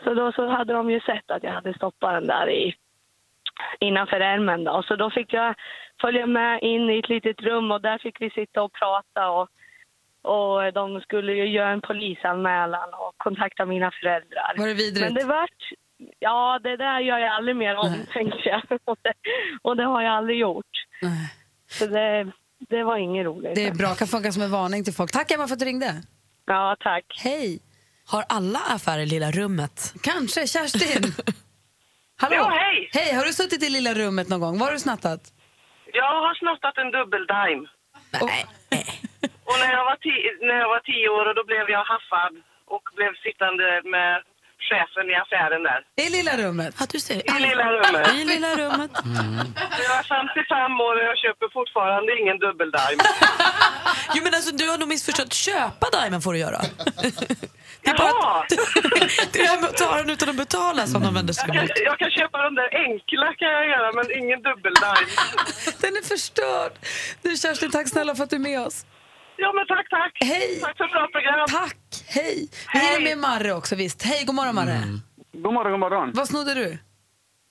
Så 0.05 0.15
då 0.15 0.33
så 0.33 0.49
hade 0.49 0.73
de 0.73 0.91
ju 0.91 1.01
sett 1.01 1.31
att 1.31 1.43
jag 1.43 1.53
hade 1.53 1.75
stoppat 1.75 2.13
den 2.13 2.27
där 2.27 2.51
i 2.51 2.75
innanför 3.81 4.21
ärmen 4.21 4.65
då. 4.65 4.83
Så 4.89 4.97
då 4.97 5.11
fick 5.11 5.33
jag 5.33 5.55
följa 6.01 6.27
med 6.27 6.63
in 6.63 6.91
i 6.91 6.99
ett 6.99 7.09
litet 7.09 7.41
rum 7.41 7.71
och 7.71 7.81
där 7.81 7.99
fick 7.99 8.21
vi 8.21 8.31
sitta 8.31 8.63
och 8.63 8.73
prata 8.73 9.31
och, 9.31 9.49
och 10.23 10.73
de 10.73 11.01
skulle 11.01 11.33
ju 11.33 11.47
göra 11.49 11.71
en 11.71 11.81
polisanmälan 11.81 12.89
och 12.95 13.13
kontakta 13.17 13.65
mina 13.65 13.91
föräldrar. 14.01 14.55
Var 14.59 14.67
det 14.67 14.75
vidrigt? 14.75 15.01
Men 15.07 15.15
det 15.15 15.25
vart... 15.25 15.63
Ja, 16.19 16.61
det 16.63 16.77
där 16.77 17.01
gör 17.01 17.19
jag 17.19 17.29
aldrig 17.35 17.57
mer 17.57 17.77
om, 17.77 17.91
Nej. 17.91 18.07
tänkte 18.13 18.49
jag. 18.49 18.63
Och 18.85 18.99
det, 19.03 19.13
och 19.63 19.77
det 19.77 19.85
har 19.85 20.03
jag 20.03 20.13
aldrig 20.13 20.39
gjort. 20.39 20.67
Nej. 21.03 21.33
Så 21.71 21.87
det, 21.87 22.33
det 22.59 22.83
var 22.83 22.97
inget 22.97 23.27
roligt. 23.27 23.55
Det 23.55 23.67
är 23.67 23.75
bra, 23.75 23.95
kan 23.95 24.07
funka 24.09 24.33
som 24.33 24.43
en 24.43 24.51
varning 24.51 24.85
till 24.85 24.95
folk. 24.95 25.13
Tack 25.13 25.31
Emma 25.31 25.47
för 25.47 25.55
att 25.55 25.59
du 25.59 25.65
ringde. 25.65 26.03
Ja, 26.47 26.77
tack. 26.81 27.05
Hej. 27.25 27.61
Har 28.07 28.25
alla 28.29 28.59
affärer 28.59 29.07
Lilla 29.07 29.31
rummet? 29.31 29.95
Kanske, 30.03 30.47
Kerstin. 30.47 31.13
Hallå. 32.23 32.37
Ja, 32.37 32.49
hej. 32.65 32.89
Hej, 32.93 33.15
har 33.19 33.25
du 33.25 33.33
suttit 33.33 33.63
i 33.63 33.71
lilla 33.71 33.95
rummet 33.95 34.29
någon 34.29 34.41
gång? 34.41 34.59
Vad 34.59 34.67
har 34.69 34.73
du 34.73 34.79
snattat? 34.89 35.21
Jag 35.93 36.13
har 36.27 36.35
snattat 36.43 36.75
en 36.83 36.91
dubbeldime. 36.97 37.65
Nej. 38.31 38.47
Och 39.49 39.57
när 39.63 39.71
jag, 39.77 39.85
var 39.91 39.97
ti- 40.07 40.47
när 40.49 40.55
jag 40.63 40.69
var 40.75 40.81
tio 40.91 41.09
år 41.09 41.25
och 41.29 41.35
då 41.35 41.45
blev 41.51 41.65
jag 41.77 41.85
haffad 41.95 42.33
och 42.75 42.83
blev 42.97 43.13
sittande 43.27 43.67
med 43.95 44.15
chefen 44.69 45.07
i 45.13 45.15
affären 45.25 45.63
där. 45.71 45.81
I 46.07 46.09
lilla 46.17 46.33
rummet? 46.43 46.75
Ja, 46.81 46.87
du 46.93 47.01
ser. 47.01 47.21
I 47.37 47.41
lilla 47.49 47.67
rummet. 47.77 48.09
I 48.21 48.25
lilla 48.33 48.51
rummet. 48.61 48.91
Så 49.77 49.83
Jag 49.89 49.95
är 49.99 50.03
55 50.03 50.81
år 50.87 50.95
och 51.01 51.05
jag 51.11 51.19
köper 51.25 51.49
fortfarande 51.59 52.11
ingen 52.21 52.39
dubbeldime. 52.39 53.03
Jo, 54.15 54.21
men 54.25 54.35
alltså, 54.35 54.51
du 54.57 54.69
har 54.71 54.79
nog 54.79 54.89
missförstått. 54.89 55.33
Köpa 55.33 55.87
Diamond 55.93 56.23
får 56.25 56.33
du 56.33 56.39
göra. 56.39 56.61
Det 57.83 57.91
är 57.91 57.99
bara 57.99 58.45
det 59.33 59.39
är 59.39 59.43
det 59.43 59.49
här 59.49 59.61
med 59.61 59.71
att 59.71 59.77
ta 59.77 59.97
den 59.97 60.11
utan 60.11 60.29
att 60.29 60.37
betala 60.37 60.87
som 60.87 61.03
de 61.03 61.15
vänder 61.15 61.35
sig 61.35 61.45
Jag 61.47 61.57
kan, 61.57 61.69
jag 61.85 61.99
kan 61.99 62.11
köpa 62.11 62.39
den 62.43 62.55
där 62.55 62.69
enkla 62.87 63.35
kan 63.35 63.49
jag 63.49 63.67
göra, 63.69 63.93
men 63.93 64.05
ingen 64.23 64.43
dubbeldive. 64.43 65.07
Den 65.83 65.97
är 65.97 66.05
förstörd. 66.09 66.73
Du 67.23 67.37
Kerstin, 67.37 67.71
tack 67.71 67.89
snälla 67.89 68.15
för 68.15 68.25
att 68.25 68.31
du 68.31 68.37
är 68.37 68.41
med 68.41 68.61
oss. 68.61 68.87
Ja, 69.37 69.53
men 69.53 69.67
tack, 69.67 69.89
tack. 69.91 70.13
Hej. 70.21 70.61
Tack 70.63 70.77
för 70.77 70.85
ett 70.85 70.91
bra 70.91 71.09
program. 71.13 71.47
Tack, 71.49 71.79
hej. 72.07 72.49
Vi 72.73 72.79
hinner 72.79 73.01
med 73.01 73.19
Marre 73.19 73.53
också 73.53 73.75
visst. 73.77 74.03
Hej, 74.03 74.25
god 74.25 74.35
morgon 74.35 74.55
Marre. 74.55 74.81
God 75.33 75.53
morgon, 75.55 75.71
god 75.73 75.81
morgon. 75.81 76.13
Vad 76.15 76.29
snodde 76.29 76.55
du? 76.55 76.79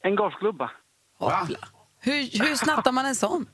En 0.04 0.16
golfklubba. 0.16 0.72
Hoppla. 1.20 1.58
Hur, 2.02 2.46
hur 2.46 2.56
snattar 2.56 2.92
man 2.92 3.06
en 3.06 3.16
sån? 3.16 3.46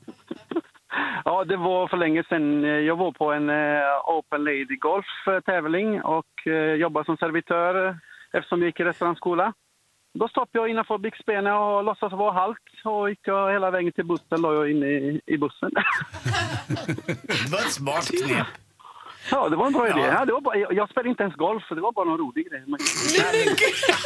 Ja, 1.24 1.44
det 1.44 1.56
var 1.56 1.88
för 1.88 1.96
länge 1.96 2.24
sedan. 2.28 2.62
Jag 2.62 2.96
var 2.96 3.12
på 3.12 3.32
en 3.32 3.50
eh, 3.50 4.08
Open 4.08 4.44
Lady 4.44 4.76
Golf-tävling 4.76 6.02
och 6.02 6.46
eh, 6.46 6.74
jobbade 6.74 7.04
som 7.04 7.16
servitör 7.16 7.86
eh, 7.86 7.94
eftersom 8.32 8.60
jag 8.60 8.66
gick 8.66 8.80
i 8.80 8.84
restaurangskola. 8.84 9.52
Då 10.14 10.28
stoppade 10.28 10.58
jag 10.58 10.68
innanför 10.68 10.98
byxbenen 10.98 11.52
och 11.52 11.84
låtsas 11.84 12.12
vara 12.12 12.32
halt 12.32 12.58
och 12.84 13.10
gick 13.10 13.20
jag 13.22 13.52
hela 13.52 13.70
vägen 13.70 13.92
till 13.92 14.04
bussen, 14.04 14.40
låg 14.42 14.54
jag 14.54 14.70
inne 14.70 14.86
i, 14.86 15.20
i 15.26 15.38
bussen. 15.38 15.70
Det 17.26 17.52
var 17.52 17.58
ett 17.58 17.72
smart 17.72 18.08
knep. 18.24 18.46
Ja, 19.30 19.48
det 19.48 19.56
var 19.56 19.66
en 19.66 19.72
bra 19.72 19.88
idé. 19.88 20.00
Ja. 20.00 20.12
Ja, 20.12 20.24
det 20.24 20.32
var 20.32 20.40
bara, 20.40 20.56
jag, 20.56 20.72
jag 20.72 20.90
spelade 20.90 21.08
inte 21.08 21.22
ens 21.22 21.36
golf, 21.36 21.62
så 21.68 21.74
det 21.74 21.80
var 21.80 21.92
bara 21.92 22.04
någon 22.04 22.18
rolig 22.18 22.50
grej. 22.50 22.62
Men... 22.66 22.78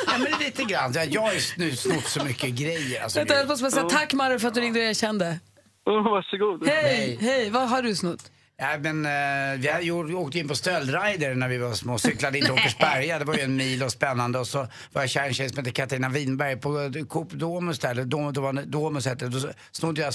Ja, 0.07 0.13
men 0.19 0.39
lite 0.39 0.63
grann. 0.63 0.93
Ja, 0.95 1.05
Jag 1.05 1.21
har 1.21 1.33
ju 1.33 1.41
nu 1.57 1.71
snott 1.71 2.05
så 2.05 2.25
mycket 2.25 2.51
grejer. 2.51 3.03
Alltså, 3.03 3.19
Vänta, 3.19 3.35
jag 3.35 3.49
måste 3.49 3.63
bara 3.63 3.71
säga 3.71 3.85
tack 3.85 4.15
Marre 4.15 4.39
för 4.39 4.49
att 4.49 4.55
du 4.55 4.61
ringde 4.61 4.81
och 4.81 4.87
erkände. 4.87 5.41
Oh, 5.89 6.11
varsågod. 6.11 6.69
Hej, 6.69 7.19
hej, 7.21 7.51
vad 7.51 7.69
har 7.69 7.83
du 7.83 7.95
snott? 7.95 8.31
Ja, 8.61 8.79
men, 8.81 9.07
eh, 9.07 9.61
vi, 9.61 9.69
hade, 9.69 9.85
gjort- 9.85 10.09
vi 10.11 10.15
åkte 10.15 10.39
in 10.39 10.49
på 10.49 10.55
stöldrider 10.55 11.35
när 11.35 11.49
vi 11.49 11.59
var 11.59 11.73
små 11.73 11.93
och 11.93 12.01
cyklade 12.01 12.39
in 12.39 12.45
till 12.45 12.53
Åkersberga. 12.59 13.19
Det 13.19 13.25
var 13.25 13.35
ju 13.35 13.41
en 13.41 13.57
mil 13.57 13.83
och 13.83 13.93
spännande. 13.93 14.39
Och 14.39 14.47
så 14.47 14.59
var 14.93 15.03
jag 15.03 15.11
kär 15.11 15.25
i 15.25 15.29
en 15.29 15.35
tjej 15.35 15.49
som 15.49 15.59
hette 15.59 15.71
Katarina 15.71 16.09
Winberg 16.09 16.57
på 16.57 16.81
eh, 16.81 17.05
Coop 17.05 17.31
Domus 17.33 17.79
där, 17.79 17.91
eller 17.91 18.05
Dom, 18.05 18.61
Domus 18.67 19.07
hette 19.07 19.25
det. 19.29 19.41
Då 19.41 19.49
snodde 19.73 20.01
jag 20.01 20.09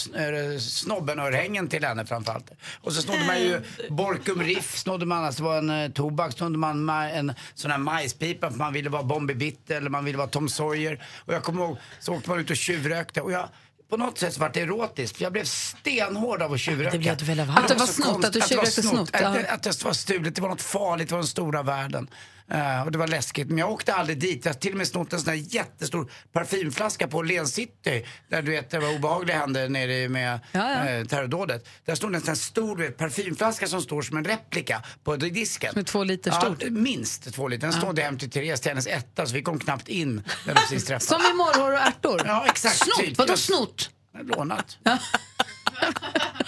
äh, 0.53 0.57
snobbenörhängen 0.59 1.67
till 1.67 1.85
henne 1.85 2.05
framförallt. 2.05 2.51
Och 2.81 2.93
så 2.93 3.01
snodde 3.01 3.25
man 3.27 3.39
ju 3.39 3.61
Borkum 3.89 4.41
Riff, 4.43 4.77
snodde 4.77 5.05
man, 5.05 5.23
alltså 5.25 5.43
det 5.43 5.49
var 5.49 5.57
en 5.57 5.69
uh, 5.69 5.91
tobak, 5.91 6.33
snodde 6.33 6.57
man 6.57 6.89
ma- 6.89 7.11
en 7.11 7.33
sån 7.53 7.71
här 7.71 7.77
majspipa 7.77 8.51
för 8.51 8.57
man 8.57 8.73
ville 8.73 8.89
vara 8.89 9.03
Bombi 9.03 9.35
Bitt 9.35 9.71
eller 9.71 9.89
man 9.89 10.05
ville 10.05 10.17
vara 10.17 10.27
Tom 10.27 10.49
Sawyer. 10.49 11.03
Och 11.25 11.33
jag 11.33 11.43
kommer 11.43 11.63
ihåg, 11.63 11.77
så 11.99 12.13
åkte 12.13 12.29
man 12.29 12.39
ut 12.39 12.49
och 12.49 12.55
tjuvrökte. 12.57 13.21
Och 13.21 13.31
jag, 13.31 13.49
på 13.89 13.97
något 13.97 14.17
sätt 14.17 14.33
så 14.33 14.39
var 14.39 14.51
det 14.53 14.61
erotiskt, 14.61 15.17
för 15.17 15.23
jag 15.23 15.33
blev 15.33 15.45
stenhård 15.45 16.41
av 16.41 16.53
att 16.53 16.59
tjuvröka. 16.59 16.91
Det 16.91 16.97
blev 16.97 17.17
du 17.17 17.25
väl 17.25 17.39
av 17.39 17.49
Att 17.49 17.67
det 17.67 17.75
var 17.75 17.85
snott, 17.85 18.25
att 18.25 18.33
du 18.33 18.41
tjuvrökte 18.41 18.83
snott, 18.83 19.09
att 19.49 19.63
det 19.63 19.83
var 19.83 19.93
stulet, 19.93 20.35
det 20.35 20.41
var 20.41 20.49
något 20.49 20.61
farligt, 20.61 21.09
det 21.09 21.13
var 21.13 21.21
den 21.21 21.27
stora 21.27 21.63
världen. 21.63 22.07
Eh, 22.53 22.81
och 22.83 22.91
det 22.91 22.97
var 22.97 23.07
läskigt. 23.07 23.47
Men 23.47 23.57
jag 23.57 23.71
åkte 23.71 23.93
aldrig 23.93 24.19
dit. 24.19 24.45
Jag 24.45 24.53
har 24.53 24.59
till 24.59 24.71
och 24.71 24.77
med 24.77 24.87
snott 24.87 25.13
en 25.13 25.19
sån 25.19 25.29
här 25.29 25.55
jättestor 25.55 26.11
parfymflaska 26.31 27.07
på 27.07 27.21
Len 27.21 27.47
City. 27.47 28.05
Där 28.29 28.41
du 28.41 28.51
vet, 28.51 28.69
det 28.69 28.79
var 28.79 28.95
obehagliga 28.95 29.37
hände 29.37 29.69
nere 29.69 30.09
med 30.09 30.39
Ja, 30.51 30.69
ja. 30.69 30.89
Eh, 30.89 31.05
terrordådet. 31.05 31.67
Där 31.85 31.95
stod 31.95 32.15
en 32.15 32.21
sån 32.21 32.27
här 32.27 32.35
stor 32.35 32.77
vet, 32.77 32.97
parfymflaska 32.97 33.67
som 33.67 33.81
står 33.81 34.01
som 34.01 34.17
en 34.17 34.25
replika 34.25 34.83
på 35.03 35.15
disken. 35.15 35.71
Som 35.71 35.79
är 35.79 35.83
två 35.83 36.03
liter 36.03 36.31
ja, 36.31 36.41
stort. 36.41 36.63
minst 36.69 37.33
två 37.33 37.47
liter. 37.47 37.67
Den 37.67 37.73
stod 37.73 37.99
hem 37.99 38.17
till 38.17 38.29
Therese, 38.29 38.61
till 38.61 38.71
hennes 38.71 38.87
etta, 38.87 39.25
så 39.25 39.33
vi 39.33 39.41
kom 39.41 39.59
knappt 39.59 39.87
in 39.87 40.23
när 40.45 40.53
vi 40.53 40.59
precis 40.59 40.85
träffades. 40.85 41.07
Som 41.07 41.21
i 41.21 41.37
morrhår 41.37 41.71
och 41.71 41.79
ärtor? 41.79 42.21
Ja, 42.25 42.45
exakt. 42.45 42.75
Snott? 42.75 42.97
Typ. 42.97 43.17
Vadå 43.17 43.37
snott? 43.37 43.89
Lånat. 44.21 44.77
Men 44.83 44.99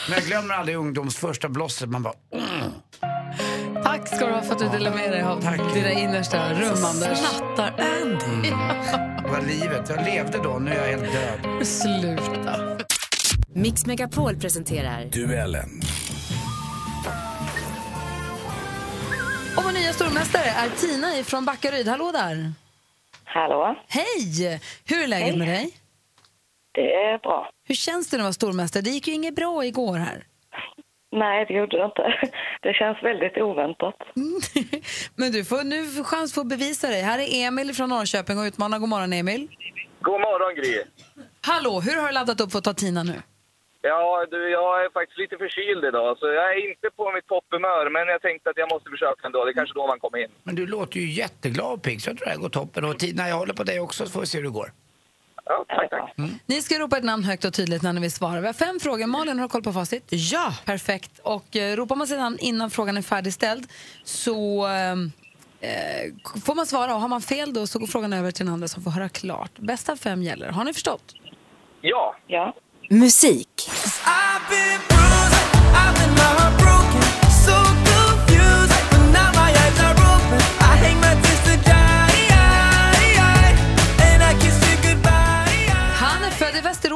jag 0.10 0.24
glömmer 0.24 0.54
aldrig 0.54 0.78
ungdoms 0.78 1.16
första 1.18 1.50
blosset. 1.50 1.90
Man 1.90 2.04
bara... 2.04 2.14
Mm. 2.34 2.72
Tack 3.86 4.08
ska 4.08 4.26
du 4.28 4.34
ha 4.34 4.42
för 4.42 4.54
att 4.54 4.60
du 4.60 4.70
delade 4.70 4.96
med 4.96 5.12
dig 5.12 5.22
av 5.24 5.42
dina 5.74 5.92
innersta 5.92 6.54
rum, 6.54 6.86
Anders. 6.86 7.18
Snattar 7.18 7.74
Andy. 7.80 8.50
Det 9.24 9.32
var 9.32 9.42
livet. 9.48 9.90
Jag 9.90 10.06
levde 10.06 10.38
då, 10.44 10.60
nu 10.60 10.72
är 10.72 10.76
jag 10.92 11.00
helt 11.00 11.14
död. 11.14 11.68
Sluta. 11.68 12.78
Mix 13.54 13.86
Megapol 13.86 14.36
presenterar 14.36 15.06
Duellen. 15.06 15.70
Och 19.58 19.64
vår 19.64 19.72
nya 19.72 19.94
stormästare 19.94 20.46
är 20.46 20.70
Tina 20.70 21.24
från 21.24 21.46
Backaryd. 21.46 21.88
Hallå 21.88 22.12
där! 22.12 22.54
Hallå, 23.24 23.76
Hej! 23.88 24.60
Hur 24.86 25.04
är 25.04 25.08
läget 25.08 25.28
Hej. 25.30 25.38
med 25.38 25.48
dig? 25.48 25.72
det 26.72 26.94
är 26.94 27.18
bra. 27.18 27.50
Hur 27.68 27.76
känns 27.76 28.10
det 28.10 28.18
att 28.18 28.22
vara 28.22 28.34
stormästare? 28.34 28.82
Det 28.84 28.90
gick 28.90 29.08
ju 29.08 29.14
inget 29.14 29.36
bra 29.36 29.66
igår 29.66 29.98
här. 29.98 30.24
Nej, 31.16 31.46
det 31.48 31.54
gjorde 31.54 31.78
det 31.78 31.86
inte. 31.86 32.06
Det 32.62 32.74
känns 32.74 33.04
väldigt 33.04 33.38
oväntat. 33.38 33.96
Men 35.16 35.32
du 35.32 35.46
får 35.46 35.64
nu 35.64 36.04
chans 36.04 36.32
att 36.32 36.36
få 36.36 36.44
bevisa 36.44 36.88
dig. 36.88 37.02
Här 37.02 37.20
är 37.20 37.48
Emil 37.48 37.74
från 37.74 37.90
Norrköping 37.90 38.38
och 38.40 38.44
utmanar. 38.44 38.80
God 38.80 38.90
morgon 38.90 39.14
Emil. 39.14 39.48
God 40.02 40.22
morgon, 40.22 40.56
Gry. 40.56 40.84
Hallå, 41.42 41.82
hur 41.86 41.96
har 42.02 42.08
du 42.08 42.14
laddat 42.14 42.42
upp 42.42 42.52
för 42.52 42.58
att 42.58 42.64
ta 42.64 42.74
Tina 42.74 43.04
nu? 43.04 43.22
Ja, 43.82 44.26
du, 44.32 44.50
jag 44.50 44.86
är 44.86 44.90
faktiskt 44.90 45.20
lite 45.20 45.38
förkyld 45.38 45.86
idag, 45.86 46.18
så 46.20 46.26
jag 46.28 46.46
är 46.54 46.70
inte 46.70 46.88
på 46.96 47.12
mitt 47.12 47.28
topphumör, 47.28 47.90
men 47.90 48.08
jag 48.08 48.22
tänkte 48.22 48.50
att 48.50 48.58
jag 48.58 48.70
måste 48.74 48.90
försöka 48.90 49.28
ändå. 49.28 49.46
Det 49.46 49.52
är 49.52 49.54
kanske 49.54 49.80
då 49.80 49.88
man 49.88 50.00
kommer 50.00 50.18
in. 50.24 50.30
Men 50.44 50.56
du 50.56 50.68
låter 50.68 51.00
ju 51.00 51.12
jätteglad 51.12 51.74
och 51.74 51.82
pigg, 51.84 52.02
så 52.02 52.10
jag 52.10 52.18
tror 52.18 52.26
det 52.26 52.32
här 52.32 52.40
går 52.40 52.50
toppen. 52.50 52.86
Och 52.86 53.00
Tina, 53.00 53.30
jag 53.30 53.36
håller 53.36 53.54
på 53.54 53.64
dig 53.64 53.80
också, 53.80 54.06
så 54.06 54.12
får 54.12 54.20
vi 54.20 54.26
se 54.28 54.38
hur 54.38 54.46
det 54.46 54.52
går. 54.52 54.70
Ja, 55.46 55.66
tack, 55.68 55.90
tack. 55.90 56.14
Ni 56.46 56.62
ska 56.62 56.80
ropa 56.80 56.98
ett 56.98 57.04
namn 57.04 57.24
högt 57.24 57.46
och 57.46 57.54
tydligt 57.54 57.82
när 57.82 57.94
ni 57.94 58.02
vill 58.02 58.12
svara. 58.12 58.42
Vi 58.42 58.48
har 58.48 58.54
fem 58.54 58.80
frågor. 58.80 59.06
Malin, 59.08 59.38
har 59.40 59.44
du 59.46 59.50
koll 59.50 59.64
på 59.64 59.74
facit? 59.74 60.04
Ja. 60.10 60.54
Perfekt. 60.66 61.20
Och 61.24 61.56
eh, 61.56 61.76
ropar 61.76 61.96
man 61.96 62.08
sitt 62.08 62.18
namn 62.18 62.38
innan 62.40 62.70
frågan 62.70 62.98
är 62.98 63.02
färdigställd 63.02 63.68
så 64.04 64.68
eh, 64.68 64.92
eh, 64.92 66.14
får 66.46 66.56
man 66.56 66.66
svara. 66.66 66.96
Och 66.96 67.02
har 67.02 67.08
man 67.08 67.22
fel 67.22 67.54
då 67.54 67.68
så 67.68 67.80
går 67.80 67.88
frågan 67.88 68.14
över 68.14 68.32
till 68.32 68.46
den 68.46 68.54
andra 68.54 68.68
som 68.68 68.84
får 68.84 68.92
höra 68.92 69.10
klart. 69.10 69.52
Bästa 69.60 69.96
fem 69.98 70.24
gäller. 70.24 70.50
Har 70.52 70.64
ni 70.64 70.74
förstått? 70.74 71.14
Ja. 71.82 72.16
Ja. 72.28 72.54
musik. 72.90 73.70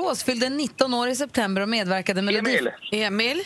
I 0.10 0.12
Västerås, 0.12 0.24
fyllde 0.24 0.50
19 0.50 0.94
år 0.94 1.08
i 1.08 1.16
september 1.16 1.62
och 1.62 1.70
medverkade 1.70 2.22
med 2.22 2.36
Emil. 2.36 2.70
Emil? 2.92 3.42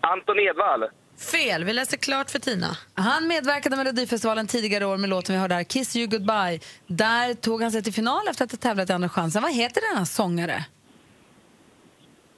Anton 0.00 0.38
Edvall. 0.38 0.84
Fel. 1.32 1.64
Vi 1.64 1.72
läser 1.72 1.96
klart 1.96 2.30
för 2.30 2.38
Tina. 2.38 2.76
Han 2.94 3.26
medverkade 3.26 3.76
med 3.76 3.84
Melodifestivalen 3.86 4.46
tidigare 4.46 4.86
år 4.86 4.96
med 4.96 5.10
låten 5.10 5.34
vi 5.34 5.40
hörde 5.40 5.54
här, 5.54 5.64
Kiss 5.64 5.96
you 5.96 6.06
goodbye. 6.06 6.60
Där 6.86 7.34
tog 7.34 7.62
han 7.62 7.72
sig 7.72 7.82
till 7.82 7.92
final 7.92 8.28
efter 8.30 8.44
att 8.44 8.50
ha 8.52 8.58
tävlat 8.58 8.90
i 8.90 8.92
Andra 8.92 9.08
chansen. 9.08 9.42
Vad 9.42 9.52
heter 9.54 9.82
denna 9.94 10.06
sångare? 10.06 10.64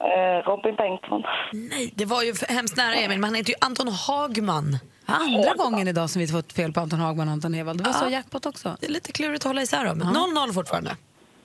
Eh, 0.01 0.47
Robin 0.51 0.75
Bengtsson. 0.77 1.23
Nej, 1.53 1.93
det 1.97 2.05
var 2.05 2.23
ju 2.23 2.35
hemskt 2.49 2.77
nära 2.77 2.95
Emil, 2.95 3.19
men 3.19 3.25
han 3.25 3.35
heter 3.35 3.51
ju 3.51 3.57
Anton 3.61 3.89
Hagman. 3.89 4.79
Andra 5.07 5.55
gången 5.55 5.89
idag 5.89 6.11
som 6.11 6.21
vi 6.21 6.29
fått 6.29 6.53
fel 6.53 6.73
på 6.73 6.81
Anton 6.81 7.01
Hagman 7.01 7.29
och 7.29 7.33
Anton 7.33 7.55
Ewald. 7.55 7.79
Det 7.81 7.85
var 7.85 7.93
Ja. 7.93 7.99
så 8.07 8.09
jackpot 8.11 8.47
också. 8.47 8.77
Det 8.81 8.87
är 8.87 8.91
lite 8.91 9.13
klurigt 9.13 9.45
att 9.47 9.49
hålla 9.51 9.63
isär 9.63 9.85
dem, 9.85 9.99
men 9.99 10.09
0-0 10.09 10.53
fortfarande. 10.53 10.97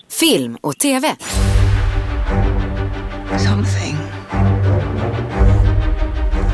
Film 0.10 0.58
och 0.62 0.78
TV. 0.78 1.16
Something 3.38 3.98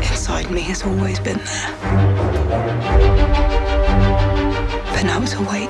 inside 0.01 0.51
me 0.51 0.61
has 0.61 0.83
always 0.83 1.19
been 1.19 1.39
there. 1.39 1.69
But 4.93 5.03
now 5.03 5.21
it's 5.23 5.35
awake. 5.35 5.69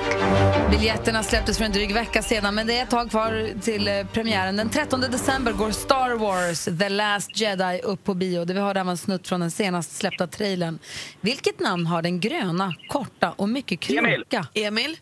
Biljetterna 0.71 1.23
släpptes 1.23 1.57
för 1.57 1.65
en 1.65 1.71
dryg 1.71 1.93
vecka 1.93 2.21
sedan 2.21 2.55
men 2.55 2.67
det 2.67 2.77
är 2.77 2.83
ett 2.83 2.89
tag 2.89 3.09
kvar 3.09 3.61
till 3.61 3.87
eh, 3.87 4.05
premiären. 4.13 4.55
Den 4.55 4.69
13 4.69 5.01
december 5.01 5.51
går 5.51 5.71
Star 5.71 6.15
Wars 6.17 6.65
The 6.79 6.89
Last 6.89 7.39
Jedi 7.39 7.81
upp 7.83 8.03
på 8.03 8.13
bio. 8.13 8.45
Det 8.45 8.53
vi 8.53 8.59
hörde 8.59 8.83
var 8.83 8.91
en 8.91 8.97
snutt 8.97 9.27
från 9.27 9.39
den 9.39 9.51
senast 9.51 9.97
släppta 9.97 10.27
trailern. 10.27 10.79
Vilket 11.21 11.59
namn 11.59 11.85
har 11.85 12.01
den 12.01 12.19
gröna, 12.19 12.73
korta 12.89 13.33
och 13.35 13.49
mycket 13.49 13.89
Emil. 13.89 14.23
kloka? 14.29 14.47
Emil? 14.53 14.97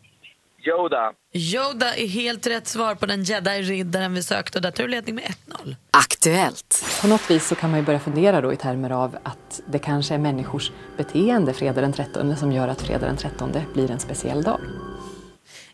Yoda. 0.67 1.11
Yoda 1.33 1.95
är 1.95 2.07
helt 2.07 2.47
rätt 2.47 2.67
svar 2.67 2.95
på 2.95 3.05
den 3.05 3.23
jedi-riddaren 3.23 4.13
vi 4.13 4.23
sökte 4.23 4.57
och 4.57 4.61
där 4.61 4.71
tar 4.71 4.83
du 4.83 4.89
ledning 4.89 5.15
med 5.15 5.23
1-0. 5.23 5.75
Aktuellt. 5.91 6.85
På 7.01 7.07
något 7.07 7.31
vis 7.31 7.47
så 7.47 7.55
kan 7.55 7.69
man 7.69 7.79
ju 7.79 7.85
börja 7.85 7.99
fundera 7.99 8.41
då 8.41 8.53
i 8.53 8.55
termer 8.55 8.89
av 8.89 9.17
att 9.23 9.61
det 9.65 9.79
kanske 9.79 10.13
är 10.13 10.17
människors 10.17 10.71
beteende 10.97 11.53
fredag 11.53 11.81
den 11.81 11.93
13 11.93 12.37
som 12.37 12.51
gör 12.51 12.67
att 12.67 12.81
fredag 12.81 13.05
den 13.05 13.17
13 13.17 13.51
blir 13.73 13.91
en 13.91 13.99
speciell 13.99 14.43
dag. 14.43 14.59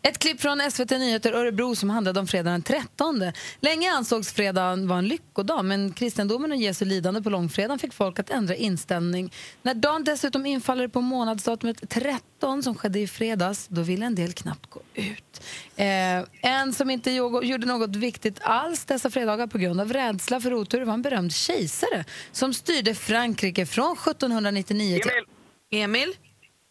Ett 0.04 0.20
klipp 0.20 0.42
från 0.42 0.72
SVT 0.72 0.90
Nyheter 0.92 1.34
Örebro 1.34 1.76
som 1.76 1.90
handlade 1.90 2.20
om 2.20 2.28
fredag 2.28 2.52
den 2.52 2.62
13. 2.64 3.32
Länge 3.60 3.92
ansågs 3.92 4.34
fredagen 4.34 4.88
vara 4.88 5.00
en 5.00 5.08
lyckodag 5.08 5.66
men 5.66 5.94
kristendomen 5.94 6.52
och 6.52 6.58
Jesu 6.58 6.86
lidande 6.86 7.22
på 7.22 7.30
långfredagen 7.30 7.80
fick 7.80 7.94
folk 7.94 8.20
att 8.20 8.30
ändra 8.30 8.56
inställning. 8.56 9.34
När 9.62 9.74
dagen 9.74 10.04
dessutom 10.04 10.46
infaller 10.46 10.88
på 10.88 11.02
månadsdatumet 11.02 11.90
13 11.90 12.64
som 12.64 12.76
skedde 12.76 13.00
i 13.00 13.08
fredags, 13.08 13.68
då 13.68 13.82
ville 13.82 14.06
en 14.06 14.16
del 14.16 14.34
knappt 14.34 14.70
gå 14.70 14.82
ut. 14.94 15.42
Eh, 15.76 15.86
en 16.52 16.74
som 16.74 16.90
inte 16.90 17.12
jo- 17.12 17.44
gjorde 17.44 17.66
något 17.68 17.96
viktigt 17.96 18.40
alls 18.42 18.86
dessa 18.86 19.10
fredagar 19.10 19.48
på 19.48 19.58
grund 19.58 19.82
av 19.82 19.94
rädsla 19.94 20.42
för 20.42 20.54
otur 20.54 20.82
var 20.86 20.94
en 20.94 21.02
berömd 21.02 21.34
kejsare 21.34 22.06
som 22.32 22.54
styrde 22.54 22.96
Frankrike 22.96 23.66
från 23.66 23.92
1799 23.98 25.00
till... 25.00 25.12
Emil. 25.12 25.84
Emil? 25.84 26.16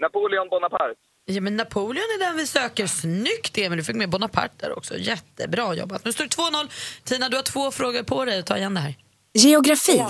Napoleon 0.01 0.49
Bonaparte. 0.49 0.95
Ja, 1.25 1.41
men 1.41 1.57
Napoleon 1.57 1.97
är 1.97 2.19
den 2.27 2.37
vi 2.37 2.47
söker. 2.47 2.87
Snyggt 2.87 3.59
Emil, 3.59 3.79
du 3.79 3.85
fick 3.85 3.97
med 3.97 4.11
Bonaparte 4.11 4.55
där 4.67 4.79
också. 4.79 4.99
Jättebra 4.99 5.75
jobbat. 5.75 6.05
Nu 6.05 6.13
står 6.13 6.25
det 6.25 6.31
2-0. 6.31 6.69
Tina, 7.05 7.29
du 7.29 7.37
har 7.37 7.43
två 7.43 7.71
frågor 7.71 8.03
på 8.03 8.25
dig 8.25 8.39
att 8.39 8.47
ta 8.47 8.57
igen 8.57 8.75
det 8.75 8.81
här. 8.81 8.95
Geografi. 9.35 10.05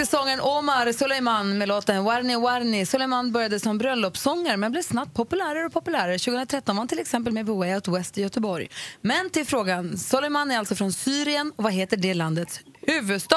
Syriska 0.00 0.16
sångaren 0.16 0.40
Omar 0.40 0.92
Soleiman 0.92 1.58
med 1.58 1.68
låten 1.68 2.04
Warni 2.04 2.36
Warni. 2.36 2.86
Soleiman 2.86 3.32
började 3.32 3.60
som 3.60 3.78
bröllopssångare 3.78 4.56
men 4.56 4.72
blev 4.72 4.82
snabbt 4.82 5.14
populärare 5.14 5.66
och 5.66 5.72
populärare. 5.72 6.18
2013 6.18 6.76
var 6.76 6.80
han 6.80 6.88
till 6.88 6.98
exempel 6.98 7.32
med 7.32 7.46
på 7.46 7.54
Way 7.54 7.74
Out 7.74 7.88
West 7.88 8.18
i 8.18 8.22
Göteborg. 8.22 8.68
Men 9.00 9.30
till 9.30 9.46
frågan. 9.46 9.96
Soleiman 9.98 10.50
är 10.50 10.58
alltså 10.58 10.74
från 10.74 10.92
Syrien 10.92 11.52
och 11.56 11.64
vad 11.64 11.72
heter 11.72 11.96
det 11.96 12.14
landets 12.14 12.60
huvudstad? 12.86 13.36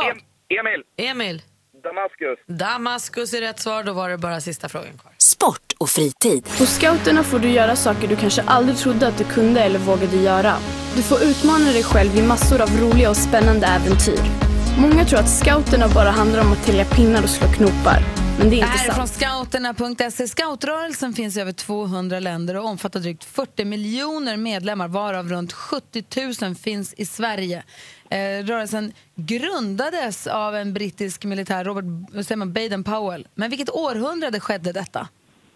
Emil. 0.59 0.83
Emil. 0.97 1.41
Damaskus. 1.83 2.39
Damaskus 2.47 3.33
är 3.33 3.41
rätt 3.41 3.59
svar. 3.59 3.83
Då 3.83 3.93
var 3.93 4.09
det 4.09 4.17
bara 4.17 4.41
sista 4.41 4.69
frågan 4.69 4.97
kvar. 4.97 5.11
Sport 5.17 5.73
och 5.79 5.89
fritid. 5.89 6.43
På 6.57 6.65
scouterna 6.65 7.23
får 7.23 7.39
du 7.39 7.49
göra 7.49 7.75
saker 7.75 8.07
du 8.07 8.15
kanske 8.15 8.41
aldrig 8.41 8.77
trodde 8.77 9.07
att 9.07 9.17
du 9.17 9.23
kunde 9.23 9.61
eller 9.61 9.79
vågade 9.79 10.17
göra. 10.17 10.55
Du 10.95 11.01
får 11.03 11.23
utmana 11.23 11.65
dig 11.65 11.83
själv 11.83 12.15
i 12.15 12.21
massor 12.21 12.61
av 12.61 12.69
roliga 12.79 13.09
och 13.09 13.17
spännande 13.17 13.67
äventyr. 13.67 14.52
Många 14.81 15.05
tror 15.05 15.19
att 15.19 15.29
scouterna 15.29 15.87
bara 15.95 16.09
handlar 16.09 16.41
om 16.41 16.51
att 16.51 16.65
tälja 16.65 16.85
pinnar 16.85 17.23
och 17.23 17.29
slå 17.29 17.47
knopar. 17.47 17.99
Men 18.39 18.49
det 18.49 18.49
är 18.49 18.49
Det 18.49 18.55
inte 18.55 18.67
här 18.67 18.89
är 18.89 18.93
från 18.93 19.07
sant. 19.07 19.49
scouterna.se. 19.49 20.27
Scoutrörelsen 20.27 21.13
finns 21.13 21.37
i 21.37 21.41
över 21.41 21.51
200 21.51 22.19
länder 22.19 22.57
och 22.57 22.65
omfattar 22.65 22.99
drygt 22.99 23.23
40 23.23 23.65
miljoner 23.65 24.37
medlemmar 24.37 24.87
varav 24.87 25.29
runt 25.29 25.53
70 25.53 26.03
000 26.45 26.55
finns 26.55 26.93
i 26.93 27.05
Sverige. 27.05 27.63
Eh, 28.09 28.17
rörelsen 28.45 28.93
grundades 29.15 30.27
av 30.27 30.55
en 30.55 30.73
brittisk 30.73 31.23
militär, 31.25 31.63
Robert 31.63 31.85
säger 32.25 32.37
man, 32.37 32.53
Baden-Powell. 32.53 33.27
Men 33.35 33.49
vilket 33.49 33.69
århundrade 33.69 34.39
skedde 34.39 34.71
detta? 34.71 35.07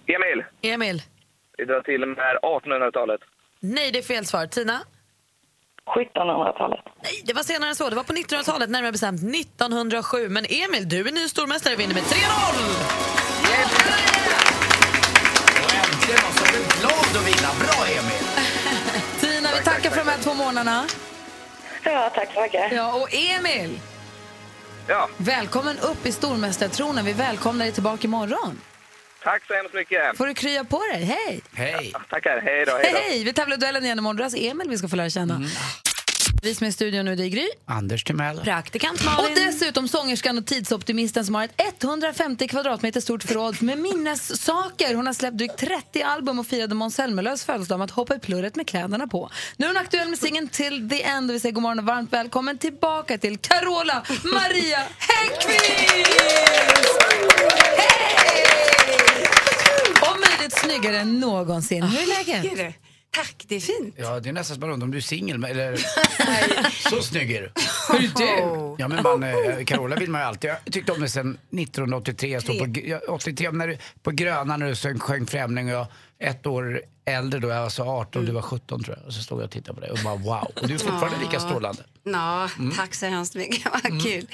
Emil. 0.08 0.43
Emil. 0.73 1.01
Vi 1.58 1.65
drar 1.65 1.82
till 1.82 2.06
med 2.06 2.38
1800-talet. 2.43 3.21
Nej, 3.60 3.91
det 3.91 3.99
är 3.99 4.03
fel 4.03 4.25
svar. 4.25 4.45
Tina? 4.47 4.80
1700-talet. 5.95 6.80
Nej, 7.04 7.21
det 7.26 7.34
var 7.34 7.43
senare 7.43 7.69
än 7.69 7.76
så. 7.76 7.89
Det 7.89 7.95
var 7.95 8.04
på 8.04 8.13
1900-talet, 8.13 8.69
närmare 8.69 8.91
bestämt 8.91 9.21
1907. 9.36 10.30
Men 10.30 10.45
Emil, 10.45 10.89
du 10.89 11.08
är 11.08 11.12
ny 11.12 11.28
stormästare 11.28 11.76
vinner 11.76 11.93
med 11.93 12.04
3-0! 12.04 12.17
Äntligen 15.84 16.21
någon 16.23 16.34
som 16.34 16.47
är 16.47 16.80
glad 16.80 17.21
att 17.21 17.28
vinna. 17.28 17.50
Bra 17.60 17.86
Emil! 17.88 18.23
Tina, 19.19 19.50
vi 19.58 19.63
tackar 19.63 19.89
för 19.89 19.97
de 20.06 20.12
här 20.12 20.17
två 20.17 20.34
månaderna. 20.34 20.86
Ja, 21.84 22.12
tack 22.15 22.34
så 22.34 22.41
mycket. 22.41 22.71
Ja, 22.71 22.93
och 22.93 23.13
Emil! 23.13 23.80
Ja. 24.88 25.10
Välkommen 25.17 25.80
upp 25.80 26.06
i 26.06 26.12
stormästartronen. 26.12 27.06
Vi 27.06 27.13
välkomnar 27.13 27.65
dig 27.65 27.73
tillbaka 27.73 28.08
imorgon. 28.08 28.62
Tack 29.28 29.48
så 29.48 29.54
hemskt 29.54 29.74
mycket. 29.74 30.18
Får 30.18 30.28
du 30.28 30.34
krya 30.34 30.63
på 30.63 30.82
dig. 30.94 31.04
Hej! 31.04 31.42
Hej! 31.54 31.94
Tackar. 32.10 32.42
Hej 32.42 32.66
då. 32.66 32.72
Hej 32.72 32.92
då. 32.94 32.98
Hej! 32.98 33.24
Vi 33.24 33.34
tävlar 33.34 33.58
duellen 33.58 33.86
igen 33.86 33.98
imorgon. 33.98 34.16
Det 34.16 34.22
är 34.22 34.24
alltså 34.24 34.40
Emil 34.40 34.70
vi 34.70 34.78
ska 34.78 34.88
få 34.88 34.96
lära 34.96 35.10
känna. 35.10 35.42
Vi 36.44 36.56
som 36.56 36.66
är 36.66 36.70
i 36.70 36.74
studion 36.74 37.06
nu, 37.06 37.16
det 37.16 37.24
är 37.24 37.28
Gry. 37.28 37.50
Anders 37.66 38.04
Timell. 38.04 38.40
Praktikant 38.40 39.00
Och 39.00 39.06
Malin. 39.06 39.36
dessutom 39.36 39.88
sångerskan 39.88 40.38
och 40.38 40.46
tidsoptimisten 40.46 41.26
som 41.26 41.36
har 41.36 41.44
ett 41.44 41.84
150 41.84 42.48
kvadratmeter 42.48 43.02
stort 43.02 43.24
förråd 43.24 43.62
med 43.62 43.80
minnessaker. 43.80 44.96
Hon 44.96 45.06
har 45.08 45.13
släppt 45.13 45.38
drygt 45.38 45.58
30 45.58 46.02
album 46.02 46.40
och 46.40 46.48
firade 46.48 46.76
Måns 46.76 46.96
Zelmerlöws 46.96 47.46
födelsedag 47.46 47.80
med 47.80 47.86
att 47.86 47.92
hoppa 47.92 48.16
i 48.16 48.20
plurret 48.20 48.56
med 48.56 48.68
kläderna 48.68 49.08
på. 49.08 49.30
Nu 49.58 49.66
är 49.66 49.70
hon 49.70 49.78
aktuell 49.78 50.10
med 50.10 50.20
singeln 50.20 50.48
Till 50.48 50.90
the 50.90 51.04
End 51.04 51.30
och 51.32 51.36
vi 51.36 51.40
säger 51.40 51.54
god 51.54 51.63
morgon 51.63 51.80
och 51.80 51.86
varmt 51.86 52.13
välkommen 52.13 52.58
tillbaka 52.58 53.18
till 53.18 53.38
Carola 53.38 54.04
Maria 54.34 54.80
Häggkvist! 54.98 55.72
Hej! 57.78 58.77
Möjligt 60.48 60.82
snyggare 60.82 61.00
än 61.00 61.20
någonsin. 61.20 61.84
Hur 61.84 62.00
är 62.00 62.26
läget? 62.26 62.76
Tack, 63.12 63.46
det 63.48 63.56
är 63.56 63.60
fint. 63.60 63.96
Ja, 63.98 64.20
det 64.20 64.30
är 64.30 64.34
nästan 64.34 64.56
som 64.56 64.62
man 64.62 64.70
undrar 64.70 64.86
om 64.86 64.92
du 64.92 64.98
är 64.98 65.02
singel. 65.02 65.44
Eller... 65.44 65.78
Så 66.90 67.02
snygg 67.02 67.32
är 67.32 67.42
du. 67.42 67.52
Hur 67.98 68.04
är 68.04 68.12
du? 68.18 68.76
Ja, 68.78 68.88
men 68.88 69.04
man, 69.04 69.24
eh, 69.24 69.66
Carola 69.66 69.96
vill 69.96 70.10
man 70.10 70.22
ju 70.22 70.28
alltid. 70.28 70.50
Jag 70.50 70.74
tyckte 70.74 70.92
om 70.92 71.00
dig 71.00 71.10
sen 71.10 71.38
1983. 71.52 72.30
Jag 72.30 72.44
stod 72.44 72.58
på, 72.60 72.80
ja, 72.80 73.00
83, 73.08 73.52
när 73.52 73.68
du, 73.68 73.78
på 74.04 74.12
Gröna 74.12 74.58
när 74.58 74.68
du 74.68 74.76
sjöng, 74.76 75.00
sjöng 75.00 75.26
Främling 75.26 75.68
och 75.68 75.74
jag 75.74 75.88
ett 76.19 76.45
år 76.47 76.82
äldre 77.06 77.39
då. 77.39 77.47
Jag 77.49 77.62
var 77.62 77.69
så 77.69 77.84
18 77.84 78.25
du 78.25 78.32
var 78.32 78.41
17 78.41 78.84
tror 78.84 78.97
jag. 78.97 79.08
Och 79.08 79.13
så 79.13 79.21
stod 79.21 79.39
jag 79.39 79.45
och 79.45 79.51
tittade 79.51 79.73
på 79.75 79.82
dig 79.82 79.91
och 79.91 79.97
bara 80.03 80.15
wow. 80.15 80.51
Och 80.62 80.67
du 80.67 80.73
är 80.73 80.77
fortfarande 80.77 81.19
lika 81.25 81.39
strålande. 81.39 81.84
Ja, 82.03 82.49
Mm. 82.60 82.71
tack 82.75 82.95
så 82.95 83.06
hemskt 83.06 83.36
mycket. 83.36 83.71
Vad 83.84 84.03
kul. 84.03 84.27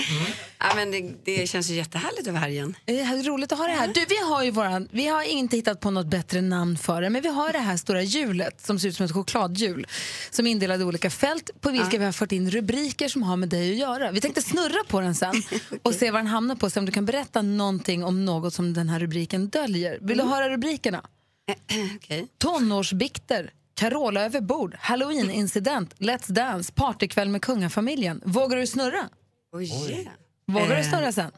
Ja, 0.59 0.65
men 0.75 0.91
det, 0.91 1.11
det 1.25 1.49
känns 1.49 1.69
ju 1.69 1.75
jättehärligt 1.75 2.27
att 2.27 2.33
vara 2.33 2.41
här 2.41 2.49
igen. 2.49 2.75
Det 2.85 2.99
är 2.99 3.23
roligt 3.23 3.51
att 3.51 3.57
ha 3.59 3.67
det 3.67 3.73
här. 3.73 3.87
Du, 3.87 4.05
vi 4.09 4.17
har 4.29 4.43
ju 4.43 4.51
våran, 4.51 4.87
vi 4.91 5.07
har 5.07 5.23
inte 5.23 5.55
hittat 5.55 5.79
på 5.79 5.91
något 5.91 6.05
bättre 6.05 6.41
namn 6.41 6.77
för 6.77 7.01
det, 7.01 7.09
men 7.09 7.21
vi 7.21 7.29
har 7.29 7.51
det 7.53 7.59
här 7.59 7.77
stora 7.77 8.01
hjulet 8.01 8.61
som 8.65 8.79
ser 8.79 8.87
ut 8.87 8.95
som 8.95 9.05
ett 9.05 9.11
chokladhjul 9.11 9.87
som 10.31 10.47
är 10.47 10.51
indelat 10.51 10.79
i 10.79 10.83
olika 10.83 11.09
fält 11.09 11.49
på 11.61 11.69
vilka 11.71 11.97
vi 11.97 12.05
har 12.05 12.11
fört 12.11 12.31
in 12.31 12.51
rubriker 12.51 13.07
som 13.07 13.23
har 13.23 13.35
med 13.37 13.49
dig 13.49 13.71
att 13.71 13.77
göra. 13.77 14.11
Vi 14.11 14.21
tänkte 14.21 14.41
snurra 14.41 14.83
på 14.87 14.99
den 15.01 15.15
sen 15.15 15.43
och 15.83 15.93
se 15.95 16.11
vad 16.11 16.19
den 16.19 16.27
hamnar 16.27 16.55
på, 16.55 16.69
se 16.69 16.79
om 16.79 16.85
du 16.85 16.91
kan 16.91 17.05
berätta 17.05 17.41
någonting 17.41 18.03
om 18.03 18.25
något 18.25 18.53
som 18.53 18.73
den 18.73 18.89
här 18.89 18.99
rubriken 18.99 19.49
döljer. 19.49 19.97
Vill 20.01 20.17
du 20.17 20.23
höra 20.23 20.49
rubrikerna? 20.49 21.01
Okej. 21.95 22.27
Tonårsbikter, 22.37 23.51
Carola 23.73 24.25
över 24.25 24.41
bord, 24.41 24.75
Halloween-incident, 24.79 25.95
Let's 25.99 26.31
Dance, 26.31 26.73
partykväll 26.73 27.29
med 27.29 27.41
kungafamiljen. 27.41 28.21
Vågar 28.25 28.57
du 28.57 28.67
snurra? 28.67 29.09
Oj. 29.53 29.63
yeah. 29.91 30.13
Vågar 30.47 30.67
du 30.67 30.73
Eh, 30.75 30.89
snurra 30.89 31.11
sen? 31.11 31.31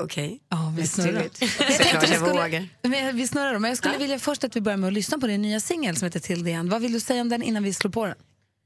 Okej. 0.00 0.40
Ja, 0.48 0.74
vi 0.76 0.86
snurrar. 0.86 1.28
Såklart 1.32 1.92
jag 1.92 2.08
skulle- 2.08 2.18
vågar. 2.42 2.68
Men 2.82 3.16
vi 3.16 3.28
snurrar 3.28 3.52
då, 3.54 3.58
men 3.58 3.68
jag 3.68 3.78
skulle 3.78 3.94
Ja. 3.94 3.98
vilja 3.98 4.18
först 4.18 4.44
att 4.44 4.56
vi 4.56 4.60
börjar 4.60 4.76
med 4.76 4.86
att 4.88 4.92
lyssna 4.92 5.18
på 5.18 5.26
din 5.26 5.42
nya 5.42 5.60
singel 5.60 5.96
som 5.96 6.06
heter 6.06 6.20
Till 6.20 6.46
end. 6.46 6.70
Vad 6.70 6.82
vill 6.82 6.92
du 6.92 7.00
säga 7.00 7.20
om 7.20 7.28
den 7.28 7.42
innan 7.42 7.62
vi 7.62 7.72
slår 7.72 7.90
på 7.90 8.06
den? 8.06 8.16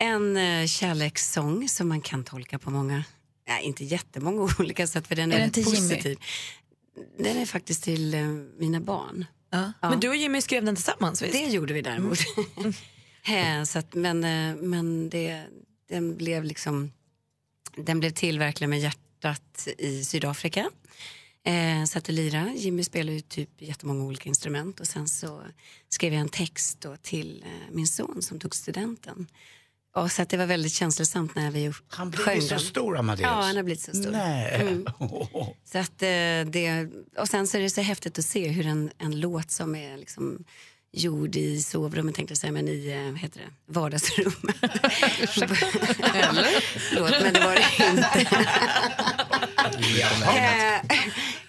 En 0.01 0.37
uh, 0.37 0.67
kärlekssång 0.67 1.69
som 1.69 1.89
man 1.89 2.01
kan 2.01 2.25
tolka 2.25 2.59
på 2.59 2.71
många, 2.71 3.05
nej, 3.49 3.63
inte 3.65 3.85
jättemånga 3.85 4.55
olika 4.59 4.87
sätt 4.87 5.07
för 5.07 5.17
den 5.17 5.33
är, 5.33 5.37
Är 5.37 5.41
den 5.41 5.51
till 5.51 5.63
Jimmy? 5.63 5.77
positiv. 5.77 6.19
Den 7.19 7.37
är 7.37 7.47
faktiskt 7.47 7.83
till 7.83 8.15
eh, 8.15 8.21
mina 8.59 8.81
barn. 8.81 9.25
Ja. 9.51 9.73
Men 9.81 10.01
du 10.01 10.09
och 10.09 10.17
Jimmy 10.17 10.41
skrev 10.41 10.65
den 10.65 10.75
tillsammans 10.75 11.23
visst? 11.23 11.33
Det 11.33 11.47
gjorde 11.47 11.75
vi 11.75 11.83
däremot. 11.83 12.19
Eh, 13.29 13.65
så 13.65 13.79
att, 13.79 13.95
men 13.95 14.25
eh, 14.25 14.57
men 14.57 15.09
det, 15.09 15.45
den 15.89 16.17
blev 16.17 16.45
liksom 16.45 16.93
den 17.77 18.01
blev 18.01 18.11
till 18.11 18.39
verkligen 18.39 18.71
med 18.71 18.81
hjärtat 18.81 19.69
i 19.79 20.05
Sydafrika. 20.05 20.71
Eh, 21.45 21.85
satt 21.85 22.09
och 22.09 22.15
lira. 22.15 22.53
Jimmy 22.57 22.85
spelar 22.85 23.13
ju 23.13 23.21
typ 23.21 23.63
jättemånga 23.63 24.05
olika 24.05 24.29
instrument 24.29 24.81
och 24.81 24.87
sen 24.87 25.09
så 25.09 25.43
skrev 25.89 26.13
jag 26.13 26.21
en 26.21 26.29
text 26.29 26.87
till 27.03 27.45
eh, 27.47 27.75
min 27.75 27.87
son 27.87 28.23
som 28.23 28.41
tog 28.41 28.55
studenten. 28.55 29.27
Och 30.03 30.13
så 30.13 30.23
att 30.23 30.29
det 30.29 30.37
var 30.37 30.47
väldigt 30.47 30.73
känslosamt 30.73 31.35
när 31.35 31.51
vi 31.51 31.73
Han 31.89 32.11
blev 32.11 32.41
så 32.41 32.49
den. 32.49 32.61
stor, 32.61 32.99
Amadeus. 32.99 33.23
Ja, 33.23 33.29
han 33.43 33.57
har 33.57 33.63
blivit 33.63 33.83
så 33.83 33.93
stor. 33.93 34.11
Nej. 34.11 34.55
Mm. 34.55 34.85
Så 35.73 35.79
att, 35.79 36.03
eh, 36.03 36.53
det, 36.53 36.89
och 37.19 37.29
sen 37.29 37.47
så 37.47 37.57
är 37.57 37.61
det 37.61 37.71
så 37.71 37.81
häftigt 37.81 38.19
att 38.19 38.25
se 38.25 38.49
hur 38.49 38.67
en, 38.67 38.91
en 38.99 39.21
låt 39.21 39.51
som 39.51 39.75
är 39.75 39.97
liksom 39.97 40.45
gjord 40.93 41.37
i 41.37 41.63
sovrummet, 41.63 42.15
tänkte 42.15 42.33
jag 42.33 42.39
säga, 42.39 42.53
men 42.53 42.69
i 42.69 42.89
eh, 42.89 43.15
heter 43.23 43.41
det, 43.41 43.73
vardagsrummet. 43.73 44.57
Eller? 46.15 46.61
Förlåt, 46.91 47.11
men 47.23 47.35
det 47.35 47.41
var 47.41 47.55
det 47.55 47.87
inte. 47.91 48.27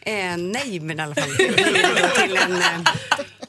eh, 0.06 0.32
eh, 0.32 0.38
nej, 0.38 0.80
men 0.80 1.00
i 1.00 1.04
alla 1.04 1.16
fall 1.16 1.36
till 2.16 2.38
en, 2.38 2.56
eh, 2.56 2.82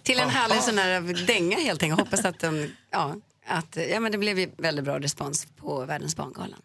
till 0.03 0.21
en 0.21 0.31
härlig 0.31 0.63
sån 0.63 0.79
här 0.79 1.27
dänga 1.27 1.59
helt 1.59 1.83
enkelt. 1.83 2.01
Hoppas 2.01 2.25
att 2.25 2.39
den, 2.39 2.77
ja, 2.91 3.17
att, 3.51 3.79
ja 3.91 4.01
men 4.01 4.13
det 4.13 4.19
blev 4.19 4.39
ju 4.39 4.51
väldigt 4.57 4.85
bra 4.85 4.99
respons 4.99 5.47
på 5.57 5.85
Världens 5.85 6.17
barngala. 6.17 6.57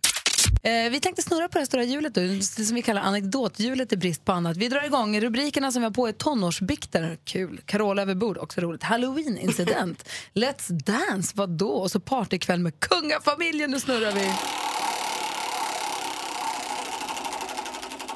Eh, 0.63 0.89
vi 0.91 1.00
tänkte 1.00 1.21
snurra 1.21 1.48
på 1.48 1.54
det 1.54 1.60
här 1.60 1.65
stora 1.65 1.84
hjulet 1.84 2.13
då, 2.13 2.21
det 2.21 2.41
som 2.43 2.76
vi 2.76 2.82
kallar 2.82 3.02
anekdothjulet 3.02 3.93
i 3.93 3.98
brist 3.98 4.26
på 4.26 4.32
annat. 4.32 4.58
Vi 4.58 4.67
drar 4.67 4.86
igång. 4.86 5.21
Rubrikerna 5.21 5.71
som 5.71 5.82
vi 5.82 5.84
har 5.86 5.93
på 5.93 6.08
är 6.08 6.12
tonårsbikter, 6.12 7.17
kul. 7.24 7.62
Carola 7.65 8.02
över 8.02 8.15
bord, 8.15 8.38
också 8.38 8.62
roligt. 8.62 8.84
Halloween-incident. 8.84 10.10
Let's 10.34 10.71
dance, 10.71 11.34
vad 11.36 11.50
då? 11.50 11.69
Och 11.69 11.91
så 11.91 12.00
partykväll 12.00 12.60
med 12.60 12.80
kungafamiljen. 12.80 13.71
Nu 13.71 13.80
snurrar 13.80 14.12
vi. 14.12 14.32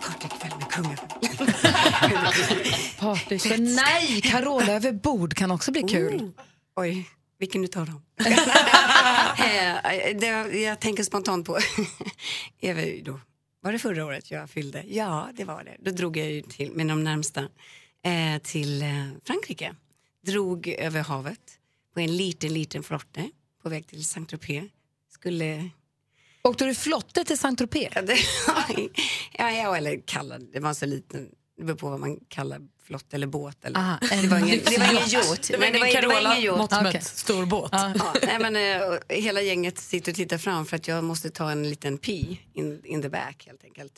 Partykväll 0.02 0.60
med 0.60 0.70
kungafamiljen. 0.72 1.54
Partykväll. 3.00 3.62
Nej, 3.62 4.22
Carola 4.22 4.74
över 4.74 4.92
bord 4.92 5.34
kan 5.34 5.52
också 5.52 5.72
bli 5.72 5.84
kul. 5.84 6.22
Oh, 6.22 6.30
oj, 6.76 7.10
vilken 7.40 7.64
utav 7.64 7.86
dem? 7.86 8.02
Eh, 9.40 10.18
det, 10.18 10.28
jag 10.58 10.80
tänker 10.80 11.04
spontant 11.04 11.46
på, 11.46 11.60
ju 12.60 13.02
då, 13.02 13.20
var 13.62 13.72
det 13.72 13.80
förra 13.80 14.06
året 14.06 14.32
jag 14.32 14.50
fyllde? 14.50 14.84
Ja, 14.88 15.30
det 15.34 15.44
var 15.44 15.64
det. 15.64 15.76
Då 15.80 15.92
drog 15.92 16.18
jag 16.18 16.32
ju 16.32 16.42
till, 16.42 16.72
med 16.72 16.88
de 16.88 17.04
närmsta 17.04 17.42
eh, 18.06 18.42
till 18.44 18.82
eh, 18.82 19.08
Frankrike. 19.24 19.76
Drog 20.26 20.68
över 20.68 21.02
havet 21.02 21.40
på 21.94 22.00
en 22.00 22.18
liten, 22.18 22.54
liten 22.54 22.84
flotte 22.84 23.30
på 23.64 23.70
väg 23.70 23.88
till 23.88 24.04
Saint-Tropez. 24.06 24.70
Skulle... 25.12 25.70
Åkte 26.42 26.66
du 26.66 26.76
flotte 26.76 27.24
till 27.24 27.38
Saint-Tropez? 27.38 27.90
Ja, 29.38 29.76
eller 29.78 30.02
kallad, 30.06 30.50
det 30.54 30.60
var 30.60 30.74
så 30.74 30.86
liten, 30.86 31.30
det 31.58 31.64
beror 31.64 31.78
på 31.78 31.90
vad 31.90 32.00
man 32.00 32.20
kallar 32.28 32.62
flott 32.90 33.14
eller 33.14 33.28
båt. 33.28 33.66
Eller. 33.66 33.80
Aha, 33.80 33.98
det, 34.22 34.28
var 34.28 34.38
ingen, 34.38 34.60
det 34.66 34.78
var 34.80 34.86
ingen 34.92 35.10
yacht. 35.10 35.48
Det 35.48 35.54
var 35.58 35.60
Nej, 35.60 35.70
ingen 35.92 36.02
det 36.02 36.08
var 36.08 36.36
ingen 36.36 36.44
yacht. 36.44 36.72
mätt 36.72 36.88
Okej. 36.88 37.02
stor 37.02 37.46
båt. 37.46 37.70
Ja, 37.72 37.94
nej, 38.24 38.38
men, 38.40 38.56
eh, 38.56 39.18
hela 39.18 39.42
gänget 39.42 39.78
sitter 39.78 40.12
och 40.12 40.16
tittar 40.16 40.38
fram 40.38 40.66
för 40.66 40.76
att 40.76 40.88
jag 40.88 41.04
måste 41.04 41.30
ta 41.30 41.52
en 41.52 41.70
liten 41.70 41.98
pee 41.98 42.38
in, 42.54 42.82
in 42.86 43.02
the 43.02 43.10
back 43.10 43.44
helt 43.48 43.64
enkelt. 43.64 43.94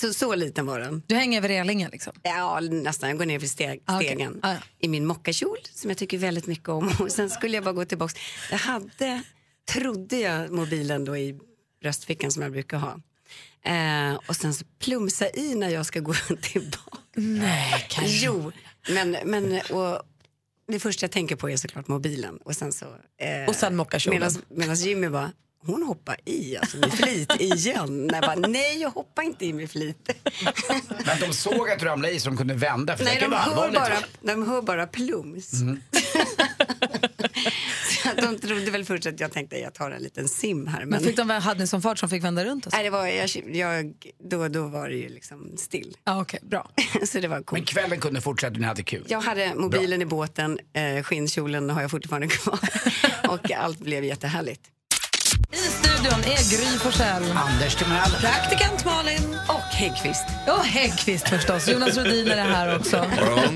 Så, 0.00 0.12
så 0.14 0.34
liten 0.34 0.66
var 0.66 0.80
den. 0.80 1.02
Du 1.06 1.14
hänger 1.14 1.38
över 1.38 1.48
relingen 1.48 1.90
liksom? 1.90 2.12
Ja, 2.22 2.60
nästan. 2.60 3.08
Jag 3.08 3.18
går 3.18 3.26
ner 3.26 3.38
för 3.40 3.46
steg, 3.46 3.82
Ah, 3.84 3.96
okej. 3.96 4.08
stegen 4.08 4.40
Ah, 4.42 4.52
ja. 4.52 4.58
i 4.80 4.88
min 4.88 5.06
mockakjol 5.06 5.56
som 5.74 5.90
jag 5.90 5.98
tycker 5.98 6.18
väldigt 6.18 6.46
mycket 6.46 6.68
om. 6.68 6.92
Och 7.00 7.12
sen 7.12 7.30
skulle 7.30 7.54
jag 7.56 7.64
bara 7.64 7.72
gå 7.74 7.84
tillbaks. 7.84 8.14
Jag 8.50 8.58
hade, 8.58 9.22
trodde 9.72 10.16
jag, 10.16 10.50
mobilen 10.50 11.04
då 11.04 11.16
i 11.16 11.38
bröstfickan 11.82 12.30
som 12.32 12.42
jag 12.42 12.52
brukar 12.52 12.78
ha. 12.78 12.98
Eh, 13.64 14.14
och 14.26 14.36
sen 14.36 14.54
så 14.54 14.64
plumsa 14.78 15.30
i 15.30 15.54
när 15.54 15.68
jag 15.68 15.86
ska 15.86 16.00
gå 16.00 16.14
tillbaka. 16.42 16.98
Nej, 17.14 17.88
Jo, 18.02 18.52
men, 18.88 19.16
men 19.24 19.60
och 19.70 20.02
det 20.68 20.80
första 20.80 21.04
jag 21.04 21.10
tänker 21.10 21.36
på 21.36 21.50
är 21.50 21.56
såklart 21.56 21.88
mobilen. 21.88 22.36
Och 22.36 22.56
sen 22.56 22.72
så... 22.72 22.84
Eh, 23.20 23.48
Och 23.48 23.54
sen 23.56 23.76
mockakjolen. 23.76 24.32
Medan 24.48 24.74
Jimmy 24.76 25.08
bara, 25.08 25.32
hon 25.66 25.82
hoppar 25.82 26.16
i 26.24 26.56
alltså 26.56 26.76
med 26.76 26.92
flit 26.92 27.32
igen. 27.40 28.10
Jag 28.12 28.22
bara, 28.22 28.34
nej 28.34 28.80
jag 28.80 28.90
hoppar 28.90 29.22
inte 29.22 29.46
i 29.46 29.52
med 29.52 29.70
flit. 29.70 30.10
Men 31.06 31.20
de 31.20 31.32
såg 31.32 31.70
att 31.70 31.78
du 31.78 31.84
ramlade 31.84 32.14
i 32.14 32.20
så 32.20 32.28
de 32.28 32.36
kunde 32.36 32.54
vända. 32.54 32.96
För 32.96 33.04
Nej, 33.04 33.18
de 33.20 33.32
hör, 33.32 33.70
bara, 33.72 33.98
de 34.20 34.46
hör 34.48 34.62
bara 34.62 34.86
plums. 34.86 35.52
Mm. 35.52 35.80
De 38.16 38.38
trodde 38.38 38.70
väl 38.70 38.84
först 38.84 39.06
att 39.06 39.20
jag 39.20 39.32
tänkte 39.32 39.58
jag 39.58 39.74
tar 39.74 39.90
en 39.90 40.02
liten 40.02 40.28
sim 40.28 40.66
här. 40.66 40.78
Men 40.80 40.88
Men, 40.88 41.00
fick 41.00 41.16
de, 41.16 41.30
hade 41.30 41.60
ni 41.60 41.66
sån 41.66 41.82
fart 41.82 41.98
som 41.98 42.08
fick 42.08 42.24
vända 42.24 42.44
runt? 42.44 42.66
Och 42.66 42.72
så? 42.72 42.76
nej, 42.76 42.84
det 42.84 42.90
var, 42.90 43.06
jag, 43.06 43.28
jag, 43.56 43.92
då, 44.30 44.48
då 44.48 44.68
var 44.68 44.88
det 44.88 44.96
ju 44.96 45.08
liksom 45.08 45.56
still. 45.56 45.96
Ja, 46.04 46.20
okej, 46.22 46.40
bra. 46.42 46.70
så 47.06 47.20
det 47.20 47.28
var 47.28 47.36
coolt. 47.36 47.52
Men 47.52 47.64
kvällen 47.64 48.00
kunde 48.00 48.20
fortsätta 48.20 48.58
ni 48.58 48.66
hade 48.66 48.82
kul. 48.82 49.04
Jag 49.08 49.20
hade 49.20 49.54
mobilen 49.54 50.02
i 50.02 50.06
båten, 50.06 50.58
eh, 50.72 51.02
skinnkjolen 51.02 51.70
har 51.70 51.82
jag 51.82 51.90
fortfarande 51.90 52.28
kvar 52.28 52.58
och 53.28 53.50
allt 53.52 53.78
blev 53.78 54.04
jättehärligt. 54.04 54.62
Studion 56.00 56.20
är 56.20 56.56
Gry 56.56 56.78
Forssell. 56.78 57.22
Anders 57.36 57.74
Timell. 57.74 58.10
Praktikant 58.20 58.84
Malin. 58.84 59.38
Och 59.48 59.54
Häggkvist. 59.60 60.24
Och 60.48 60.64
Häggkvist 60.64 61.28
förstås. 61.28 61.68
Jonas 61.68 61.96
Rhodin 61.96 62.28
är 62.28 62.36
här 62.36 62.76
också. 62.76 62.96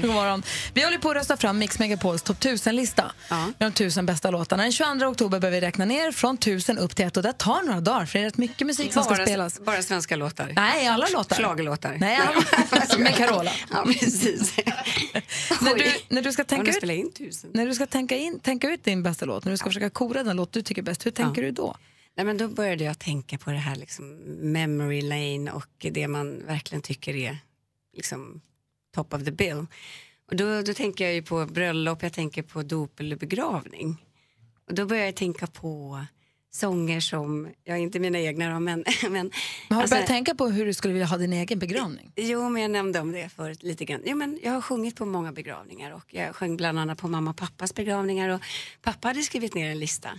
God 0.03 0.11
morgon. 0.11 0.43
Vi 0.75 0.85
håller 0.85 0.99
på 0.99 1.11
att 1.11 1.17
rösta 1.17 1.37
fram 1.37 1.59
Mix 1.59 1.79
Megapols 1.79 2.23
topp 2.23 2.37
1000-lista. 2.41 3.13
Med 3.31 3.55
de 3.59 3.73
tusen 3.73 4.07
bästa 4.07 4.31
låtarna. 4.31 4.63
Den 4.63 4.73
22 4.73 5.07
oktober 5.07 5.41
börjar 5.41 5.53
vi 5.53 5.61
räkna 5.61 5.85
ner 5.85 6.13
från 6.13 6.35
1000 6.35 6.79
upp 6.79 6.97
till 6.97 7.05
ett 7.05 7.17
och 7.17 7.23
det 7.23 7.33
tar 7.33 7.63
några 7.63 7.81
dagar 7.81 8.07
för 8.07 8.19
det 8.19 8.23
är 8.23 8.27
rätt 8.27 8.37
mycket 8.37 8.67
musik 8.67 8.93
som 8.93 9.05
ska 9.05 9.15
Bara, 9.15 9.27
spelas. 9.27 9.61
bara 9.61 9.83
svenska 9.83 10.17
låtar. 10.17 10.53
Nej, 10.57 10.87
alla 10.87 11.07
låtar. 11.13 11.37
Schlagerlåtar. 11.37 11.97
Nej, 12.01 12.21
alla. 12.29 12.99
Med 12.99 13.15
Carola. 13.15 13.51
Ja, 13.71 13.85
precis. 14.01 14.57
när, 15.61 15.75
du, 15.75 15.85
när 16.09 16.23
du 16.23 16.33
ska 16.33 16.45
tänka 16.45 16.71
ut, 16.71 17.21
när 17.55 17.67
du 17.67 17.75
ska 17.75 17.87
tänka, 17.87 18.17
in, 18.17 18.41
tänka 18.41 18.71
ut 18.71 18.85
din 18.85 19.03
bästa 19.03 19.25
låt, 19.25 19.45
när 19.45 19.53
du 19.53 19.59
ska 19.59 19.71
försöka 19.71 19.91
kora 19.91 20.23
den 20.23 20.37
låt 20.37 20.53
du 20.53 20.63
tycker 20.63 20.83
är 20.83 20.87
bäst, 20.87 21.07
hur 21.07 21.11
tänker 21.11 21.43
du 21.43 21.51
då? 21.51 21.77
Nej, 22.17 22.27
men 22.27 22.39
då 22.39 22.49
började 22.49 22.85
jag 22.85 22.99
tänka 22.99 23.39
på 23.39 23.51
det 23.51 23.57
här 23.57 23.77
liksom, 23.77 24.07
memory 24.53 25.03
lane 25.03 25.53
och 25.53 25.87
det 25.93 26.09
man 26.09 26.47
verkligen 26.47 26.83
tycker 26.83 27.15
är 27.17 27.39
liksom, 27.93 28.41
top 28.95 29.15
of 29.15 29.25
the 29.25 29.31
bill. 29.31 29.67
Och 30.31 30.37
då, 30.37 30.62
då 30.62 30.75
tänker 30.75 31.11
jag 31.11 31.27
på 31.27 31.47
bröllop, 31.47 32.03
jag 32.03 32.12
tänker 32.12 32.43
på 32.43 32.62
dop 32.62 33.01
eller 33.01 33.17
begravning. 33.17 33.97
Och 34.69 34.75
då 34.75 34.87
börjar 34.87 35.05
jag 35.05 35.17
tänka 35.17 35.47
på 35.47 36.05
sånger 36.51 37.01
som, 37.01 37.49
ja 37.65 37.77
inte 37.77 38.01
mina 38.01 38.19
egna 38.19 38.55
då, 38.55 38.61
men... 38.61 38.85
men 39.11 39.31
har 39.69 39.77
du 39.77 39.77
alltså- 39.77 39.95
börjat 39.95 40.07
tänka 40.07 40.35
på 40.35 40.47
hur 40.47 40.67
du 40.67 40.75
skulle 40.75 40.95
vilja 40.95 41.07
ha 41.07 41.17
din 41.17 41.33
egen 41.33 41.59
begravning? 41.59 42.12
Jo, 42.17 42.49
men 42.49 42.62
jag 42.62 42.71
nämnde 42.71 43.01
om 43.01 43.12
det 43.12 43.29
förut 43.29 43.62
lite 43.62 43.85
grann. 43.85 44.01
Jo, 44.05 44.17
men 44.17 44.39
jag 44.43 44.53
har 44.53 44.61
sjungit 44.61 44.97
på 44.97 45.07
många 45.07 45.33
begravningar 45.33 45.91
och 45.91 46.15
jag 46.15 46.35
sjöng 46.35 46.57
bland 46.57 46.79
annat 46.79 46.99
på 46.99 47.09
mamma 47.09 47.31
och 47.31 47.37
pappas 47.37 47.75
begravningar 47.75 48.29
och 48.29 48.41
pappa 48.83 49.09
hade 49.09 49.23
skrivit 49.23 49.55
ner 49.55 49.71
en 49.71 49.79
lista 49.79 50.11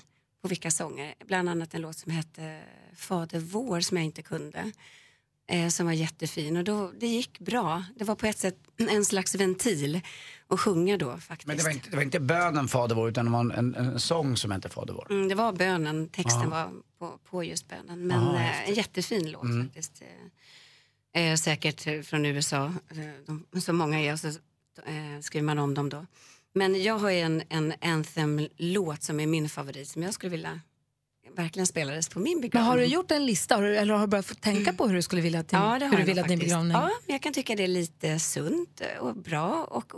på 0.46 0.50
vilka 0.50 0.72
sånger, 0.72 1.16
bland 1.26 1.50
annat 1.50 1.74
en 1.74 1.82
låt 1.82 1.98
som 1.98 2.12
hette 2.12 2.62
Fader 2.96 3.40
vår 3.40 3.80
som 3.80 3.98
jag 3.98 4.06
inte 4.06 4.22
kunde. 4.22 4.72
Eh, 5.48 5.68
som 5.68 5.86
var 5.86 5.94
jättefin 5.94 6.58
och 6.58 6.64
då, 6.64 6.92
det 7.00 7.08
gick 7.08 7.40
bra. 7.40 7.84
Det 7.96 8.04
var 8.04 8.16
på 8.16 8.26
ett 8.26 8.38
sätt 8.38 8.58
en 8.78 9.06
slags 9.06 9.36
ventil 9.36 10.02
att 10.48 10.60
sjunga 10.60 10.98
då 10.98 11.18
faktiskt. 11.18 11.48
Men 11.48 11.58
det 11.58 11.64
var, 11.64 11.70
inte, 11.72 11.90
det 11.90 11.96
var 11.96 12.04
inte 12.04 12.20
bönen 12.20 12.68
Fader 12.68 12.96
vår 12.96 13.10
utan 13.10 13.26
det 13.26 13.32
var 13.32 13.40
en, 13.40 13.52
en, 13.52 13.76
en 13.76 14.00
sång 14.00 14.38
som 14.38 14.52
hette 14.52 14.70
Fader 14.70 14.94
vår. 14.94 15.08
Mm, 15.12 15.28
det 15.28 15.36
var 15.36 15.54
bönen, 15.54 16.08
texten 16.10 16.42
Ja. 16.44 16.50
var 16.50 16.72
på, 17.00 17.18
på 17.30 17.44
just 17.44 17.68
bönen. 17.70 18.08
Men 18.08 18.24
Ja, 18.24 18.36
eh, 18.40 18.70
en 18.70 18.74
jättefin 18.74 19.32
låt 19.32 19.44
Mm. 19.44 19.66
faktiskt. 19.68 20.02
Eh, 21.14 21.24
eh, 21.24 21.36
säkert 21.36 21.88
eh, 21.88 22.02
från 22.02 22.26
USA, 22.26 22.66
eh, 22.66 23.36
de, 23.52 23.62
så 23.62 23.74
många 23.74 24.00
är 24.00 24.14
och 24.14 24.20
så 24.20 24.28
eh, 24.28 25.20
skriver 25.22 25.46
man 25.46 25.60
om 25.60 25.74
dem 25.74 25.90
då. 25.90 26.06
Men 26.56 26.84
jag 26.84 26.98
har 26.98 27.10
ju 27.10 27.20
en, 27.20 27.44
en 27.50 27.74
anthem-låt 27.82 29.04
som 29.04 29.20
är 29.20 29.28
min 29.28 29.50
favorit 29.50 29.88
som 29.88 30.04
jag 30.04 30.14
skulle 30.14 30.30
vilja 30.30 30.62
verkligen 31.36 31.68
spelades 31.68 32.10
på 32.10 32.20
min 32.20 32.34
Men 32.34 32.42
begravning. 32.42 32.70
har 32.70 32.78
du 32.78 32.86
gjort 32.86 33.12
en 33.12 33.26
lista 33.26 33.56
har 33.56 33.64
du, 33.64 33.78
eller 33.78 33.94
har 33.94 34.02
du 34.02 34.08
börjat 34.08 34.42
tänka 34.42 34.74
på 34.74 34.88
hur 34.88 34.96
du 34.96 35.02
skulle 35.02 35.22
vilja 35.22 35.40
att 35.40 35.48
din, 35.48 35.60
Ja, 35.60 35.78
hur 35.92 35.98
du 35.98 36.04
vill 36.04 36.20
att 36.20 36.28
din 36.28 36.40
begravning... 36.40 36.72
Ja, 36.72 36.82
men 37.06 37.14
jag 37.14 37.22
kan 37.22 37.34
tycka 37.34 37.56
det 37.56 37.64
är 37.64 37.68
lite 37.68 38.20
sunt 38.20 38.82
och 39.00 39.16
bra 39.16 39.64
och 39.64 39.98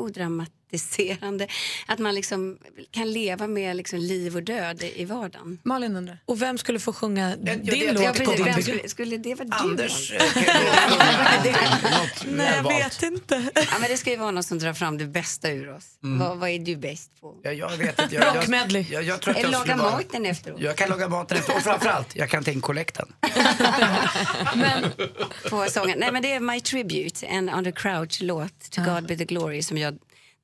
odramatiserande. 0.71 1.47
Att 1.87 1.99
man 1.99 2.15
liksom 2.15 2.57
kan 2.91 3.11
leva 3.11 3.47
med 3.47 3.75
liksom 3.75 3.99
liv 3.99 4.35
och 4.35 4.43
död 4.43 4.83
i 4.95 5.05
vardagen. 5.05 5.59
Malin 5.63 5.95
undrar. 5.95 6.19
Och 6.25 6.41
vem 6.41 6.57
skulle 6.57 6.79
få 6.79 6.93
sjunga 6.93 7.35
din 7.35 7.61
Ja, 7.63 7.91
låt 7.93 8.25
på 8.25 8.31
precis. 8.31 8.55
din 8.55 8.63
skulle, 8.63 8.89
skulle 8.89 9.17
det 9.17 9.35
vara 9.35 9.47
Anders, 9.51 10.09
du? 10.09 10.15
eh, 10.15 10.21
Nej, 12.27 12.55
jag 12.55 12.63
vet 12.63 13.03
inte. 13.03 13.49
Ja, 13.55 13.61
men 13.81 13.89
det 13.89 13.97
ska 13.97 14.09
ju 14.11 14.17
vara 14.17 14.31
någon 14.31 14.43
som 14.43 14.59
drar 14.59 14.73
fram 14.73 14.97
det 14.97 15.05
bästa 15.05 15.49
ur 15.49 15.69
oss. 15.75 15.85
Mm. 16.03 16.19
Vad, 16.19 16.37
vad 16.37 16.49
är 16.49 16.59
du 16.59 16.75
bäst 16.75 17.11
på? 17.21 17.35
Ja, 17.43 17.51
jag 17.51 17.77
vet 17.77 17.99
inte. 18.01 18.15
Jag, 18.15 18.23
jag, 18.25 18.35
Rockmedley. 18.37 18.85
jag, 18.89 19.03
jag 19.03 19.21
tror 19.21 19.31
att 19.31 19.37
Eller 19.39 19.51
jag 19.51 19.67
laga 19.67 19.77
vara- 19.83 19.91
maten 19.91 20.25
efteråt. 20.25 20.61
Jag 20.61 20.75
kan 20.75 20.89
laga 20.89 21.09
maten 21.09 21.37
efter 21.37 21.55
och 21.55 21.61
framförallt, 21.63 22.15
jag 22.15 22.29
kan 22.29 22.43
ta 22.43 22.51
in 22.51 22.61
kollekten. 22.61 23.07
På 25.49 25.65
sången. 25.69 25.99
Nej 25.99 26.11
men 26.11 26.21
det 26.21 26.31
är 26.33 26.39
My 26.39 26.61
Tribute, 26.61 27.25
en 27.25 27.49
Under 27.49 27.71
Crouch-låt, 27.71 28.71
To 28.71 28.81
God 28.81 29.07
Be 29.07 29.17
The 29.17 29.25
Glory, 29.25 29.61
som 29.61 29.77
jag 29.77 29.97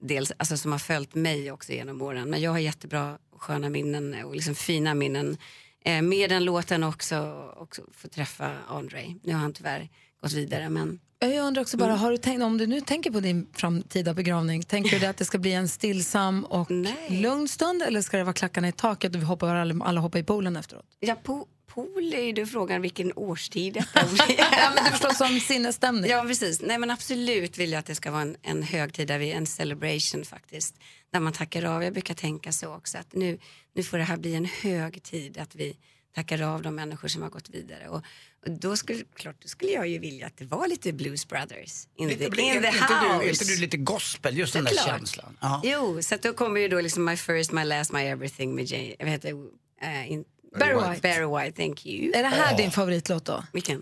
dels, 0.03 0.31
alltså 0.37 0.57
som 0.57 0.71
har 0.71 0.79
följt 0.79 1.15
mig 1.15 1.51
också 1.51 1.71
genom 1.71 2.01
åren. 2.01 2.29
Men 2.29 2.41
jag 2.41 2.51
har 2.51 2.59
jättebra 2.59 3.17
och 3.31 3.41
sköna 3.41 3.69
minnen 3.69 4.25
och 4.25 4.35
liksom 4.35 4.55
fina 4.55 4.93
minnen 4.93 5.37
eh, 5.85 6.01
med 6.01 6.29
den 6.29 6.45
låten 6.45 6.83
också, 6.83 7.17
och 7.57 7.79
få 7.91 8.07
träffa 8.07 8.51
Andre. 8.67 9.15
Nu 9.23 9.33
har 9.33 9.39
han 9.39 9.53
tyvärr 9.53 9.89
gått 10.21 10.33
vidare 10.33 10.69
men 10.69 10.99
Jag 11.19 11.47
undrar 11.47 11.61
också 11.61 11.77
bara, 11.77 11.89
Mm. 11.89 11.99
har 11.99 12.11
du 12.11 12.17
tänkt, 12.17 12.43
om 12.43 12.57
du 12.57 12.67
nu 12.67 12.81
tänker 12.81 13.11
på 13.11 13.19
din 13.19 13.47
framtida 13.53 14.13
begravning, 14.13 14.63
tänker 14.63 14.99
du 14.99 15.05
att 15.05 15.17
det 15.17 15.25
ska 15.25 15.37
bli 15.37 15.53
en 15.53 15.67
stillsam 15.69 16.43
och 16.45 16.71
lugn 17.09 17.47
stund 17.47 17.81
eller 17.81 18.01
ska 18.01 18.17
det 18.17 18.23
vara 18.23 18.33
klackarna 18.33 18.67
i 18.67 18.71
taket 18.71 19.15
och 19.15 19.21
vi 19.21 19.25
hoppar, 19.25 19.55
alla, 19.55 19.85
alla 19.85 20.01
hoppar 20.01 20.19
i 20.19 20.23
poolen 20.23 20.55
efteråt? 20.55 20.85
Ja, 20.99 21.15
po 21.23 21.47
pool 21.73 22.13
är 22.13 22.37
ju 22.37 22.45
frågan 22.45 22.81
vilken 22.81 23.13
årstid 23.15 23.73
detta 23.73 23.99
ja, 24.37 24.71
men 24.75 24.83
du 24.83 24.91
förstår 24.91 25.13
som 25.13 25.39
sinnesstämning. 25.39 26.11
Ja, 26.11 26.23
precis. 26.27 26.61
Nej, 26.61 26.77
men 26.77 26.91
absolut 26.91 27.57
vill 27.57 27.71
jag 27.71 27.79
att 27.79 27.85
det 27.85 27.95
ska 27.95 28.11
vara 28.11 28.21
en, 28.21 28.35
en 28.41 28.63
högtid, 28.63 29.07
där 29.07 29.19
vi, 29.19 29.31
en 29.31 29.45
celebration 29.47 30.25
faktiskt. 30.25 30.75
Där 31.13 31.19
man 31.19 31.33
tackar 31.33 31.63
av. 31.65 31.83
Jag 31.83 31.93
brukar 31.93 32.13
tänka 32.13 32.51
så 32.51 32.75
också 32.75 32.97
att 32.97 33.13
nu, 33.13 33.39
nu 33.75 33.83
får 33.83 33.97
det 33.97 34.03
här 34.03 34.17
bli 34.17 34.35
en 34.35 34.45
hög 34.45 35.03
tid 35.03 35.37
att 35.37 35.55
vi 35.55 35.77
tackar 36.15 36.41
av 36.41 36.61
de 36.61 36.75
människor 36.75 37.07
som 37.07 37.21
har 37.21 37.29
gått 37.29 37.49
vidare. 37.49 37.87
Och, 37.89 38.01
och 38.45 38.51
då 38.51 38.77
skulle, 38.77 39.03
klart, 39.15 39.35
då 39.41 39.47
skulle 39.47 39.71
jag 39.71 39.87
ju 39.87 39.99
vilja 39.99 40.27
att 40.27 40.37
det 40.37 40.45
var 40.45 40.67
lite 40.67 40.93
Blues 40.93 41.27
Brothers 41.27 41.87
in 41.95 42.07
Lite, 42.07 42.23
the, 42.23 42.29
blir- 42.29 42.43
in 42.55 42.61
the 42.61 42.67
inte, 42.67 42.87
du, 42.87 43.13
house. 43.25 43.29
inte 43.29 43.45
du 43.45 43.57
lite 43.61 43.77
gospel, 43.77 44.37
just 44.37 44.53
den 44.53 44.63
där 44.63 44.71
Såklart. 44.71 44.97
känslan? 44.99 45.37
Ja. 45.41 45.61
Jo, 45.63 46.01
så 46.01 46.15
att 46.15 46.21
då 46.21 46.33
kommer 46.33 46.61
ju 46.61 46.67
då 46.67 46.81
liksom 46.81 47.05
My 47.05 47.17
First, 47.17 47.51
My 47.51 47.63
Last, 47.63 47.91
My 47.91 47.99
Everything 48.01 48.55
med 48.55 48.65
Jay, 48.65 48.95
vad 48.99 49.09
heter? 49.09 49.33
Uh, 49.33 50.11
in, 50.11 50.25
Barry 50.59 50.73
White. 50.89 51.01
Barry 51.01 51.25
White, 51.45 51.61
thank 51.61 51.85
you. 51.85 52.13
Är 52.15 52.23
det 52.23 52.29
här 52.29 52.57
din 52.57 52.71
favoritlåt 52.71 53.25
då? 53.25 53.43
Vilken? 53.53 53.81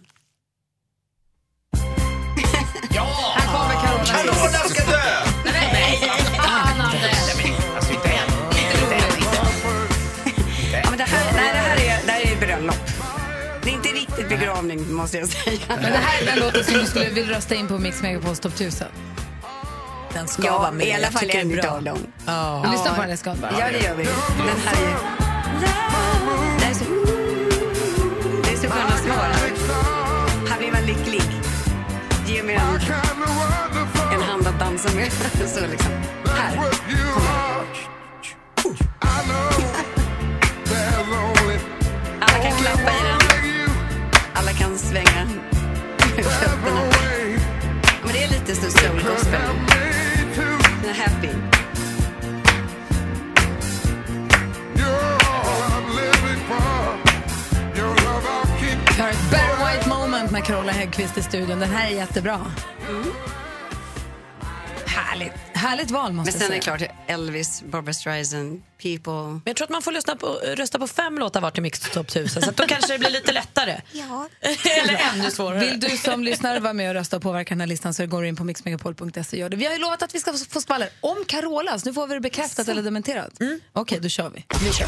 Ja! 2.93 3.07
Här 3.35 3.47
kommer 3.47 3.73
Carola. 3.81 4.05
Carola 4.05 4.59
ska 4.69 4.91
dö! 4.91 4.97
Fan, 6.37 6.81
Anders. 6.81 7.31
Alltså 7.75 7.93
inte 7.93 8.07
än. 8.09 8.29
Ja, 10.83 10.89
men 10.89 10.97
det, 10.97 11.03
här, 11.03 11.33
nej, 11.33 11.51
det, 11.53 11.59
här 11.59 11.75
är, 11.77 12.05
det 12.05 12.11
här 12.11 12.31
är 12.31 12.39
bröllop. 12.39 12.75
Det 13.63 13.69
är 13.69 13.73
inte 13.73 13.89
riktigt 13.89 14.29
begravning 14.29 14.93
måste 14.93 15.17
jag 15.17 15.29
säga. 15.29 15.59
Men 15.67 15.81
det 15.81 15.97
här 15.97 16.21
är 16.21 16.25
den 16.25 16.39
låten 16.39 16.63
som 16.63 16.73
du 16.73 16.85
skulle 16.85 17.09
vilja 17.09 17.37
rösta 17.37 17.55
in 17.55 17.67
på 17.67 17.77
Mix 17.77 18.01
Megapols 18.01 18.39
topp 18.39 18.53
1000. 18.53 18.87
Den 20.13 20.27
ska 20.27 20.45
Ja, 20.45 20.59
vara 20.59 20.71
med. 20.71 20.87
i 20.87 20.93
alla 20.93 21.07
fall 21.11 21.23
en 21.29 21.29
det 21.49 21.53
är 21.55 21.61
bra. 21.61 21.65
utav 21.65 21.83
dem. 21.83 21.99
Ja. 22.25 22.61
Vi 22.65 22.71
lyssnar 22.71 22.95
på 22.95 23.01
den, 23.01 23.09
det 23.09 23.17
ska 23.17 23.33
vara. 23.33 23.51
Ja, 23.59 23.65
det 23.71 23.79
gör 23.85 23.95
vi. 23.95 24.03
Den 24.03 24.59
här 24.65 24.75
är 24.87 26.50
sekunder 28.61 28.97
svåra. 28.97 29.73
Här 30.49 30.57
blir 30.57 30.71
man 30.71 30.81
lycklig. 30.81 31.21
Ge 32.27 32.43
mig 32.43 32.55
en, 32.55 32.79
en 34.13 34.21
hand 34.21 34.47
att 34.47 34.59
dansa 34.59 34.95
med. 34.95 35.11
Så 35.47 35.67
liksom. 35.67 35.91
Här. 36.25 36.57
Alla 42.19 42.43
kan 42.43 42.51
klappa 42.51 42.91
i 42.91 43.03
den. 43.03 43.69
Alla 44.33 44.51
kan 44.51 44.77
svänga 44.77 45.27
fötterna. 46.15 46.81
Men 48.03 48.13
det 48.13 48.23
är 48.23 48.29
lite 48.29 48.55
så 48.55 48.71
soul 48.71 49.01
gospel. 49.07 49.39
Den 50.81 50.89
är 50.89 50.93
happy. 50.93 51.29
You're 54.75 55.17
all 55.23 55.61
I'm 55.61 55.95
living 55.95 56.45
for 56.47 57.00
ett 59.09 59.31
Barry 59.31 59.75
White 59.77 59.89
moment 59.89 60.31
med 60.31 60.43
Carola 60.43 60.71
Häggkvist 60.71 61.17
i 61.17 61.23
studion. 61.23 61.59
Den 61.59 61.69
här 61.69 61.91
är 61.91 61.95
jättebra. 61.95 62.51
Härligt. 64.85 65.33
Härligt 65.53 65.91
val 65.91 66.13
måste 66.13 66.31
Men 66.31 66.39
sen 66.39 66.47
är 66.47 66.49
det 66.49 66.55
jag 66.55 66.63
säga. 66.63 66.77
klart 66.77 66.97
Elvis, 67.07 67.63
Barbra 67.63 67.93
Streisand, 67.93 68.61
People. 68.81 69.13
Men 69.13 69.41
jag 69.45 69.55
tror 69.55 69.65
att 69.65 69.69
man 69.71 69.81
får 69.81 69.91
lyssna 69.91 70.15
på, 70.15 70.27
rösta 70.27 70.79
på 70.79 70.87
fem 70.87 71.17
låtar 71.19 71.41
vart 71.41 71.57
i 71.57 71.61
Mixtopshuset 71.61 72.43
så 72.43 72.49
att 72.49 72.57
då 72.57 72.67
kanske 72.67 72.93
det 72.93 72.99
blir 72.99 73.09
lite 73.09 73.31
lättare. 73.31 73.81
Ja. 73.91 74.29
Eller 74.83 75.01
ännu 75.13 75.31
svårare. 75.31 75.59
Vill 75.59 75.79
du 75.79 75.97
som 75.97 76.23
lyssnare 76.23 76.59
vara 76.59 76.73
med 76.73 76.89
och 76.89 76.93
rösta 76.93 77.17
och 77.17 77.23
påverka 77.23 77.49
den 77.49 77.59
här 77.59 77.67
listan 77.67 77.93
så 77.93 78.05
går 78.05 78.21
du 78.21 78.27
in 78.27 78.35
på 78.35 78.43
mixmegapol.se 78.43 79.19
och 79.19 79.33
gör 79.33 79.49
det. 79.49 79.57
Vi 79.57 79.65
har 79.65 79.73
ju 79.73 79.79
lovat 79.79 80.03
att 80.03 80.15
vi 80.15 80.19
ska 80.19 80.33
få 80.49 80.61
skvaller 80.61 80.89
om 81.01 81.17
Carola, 81.27 81.79
så 81.79 81.87
nu 81.87 81.93
får 81.93 82.07
vi 82.07 82.13
det 82.13 82.19
bekräftat 82.19 82.67
eller 82.67 82.81
dementerat. 82.83 83.33
Okej, 83.73 83.99
då 84.01 84.09
kör 84.09 84.29
vi. 84.29 84.45
Vi 84.65 84.73
kör. 84.73 84.87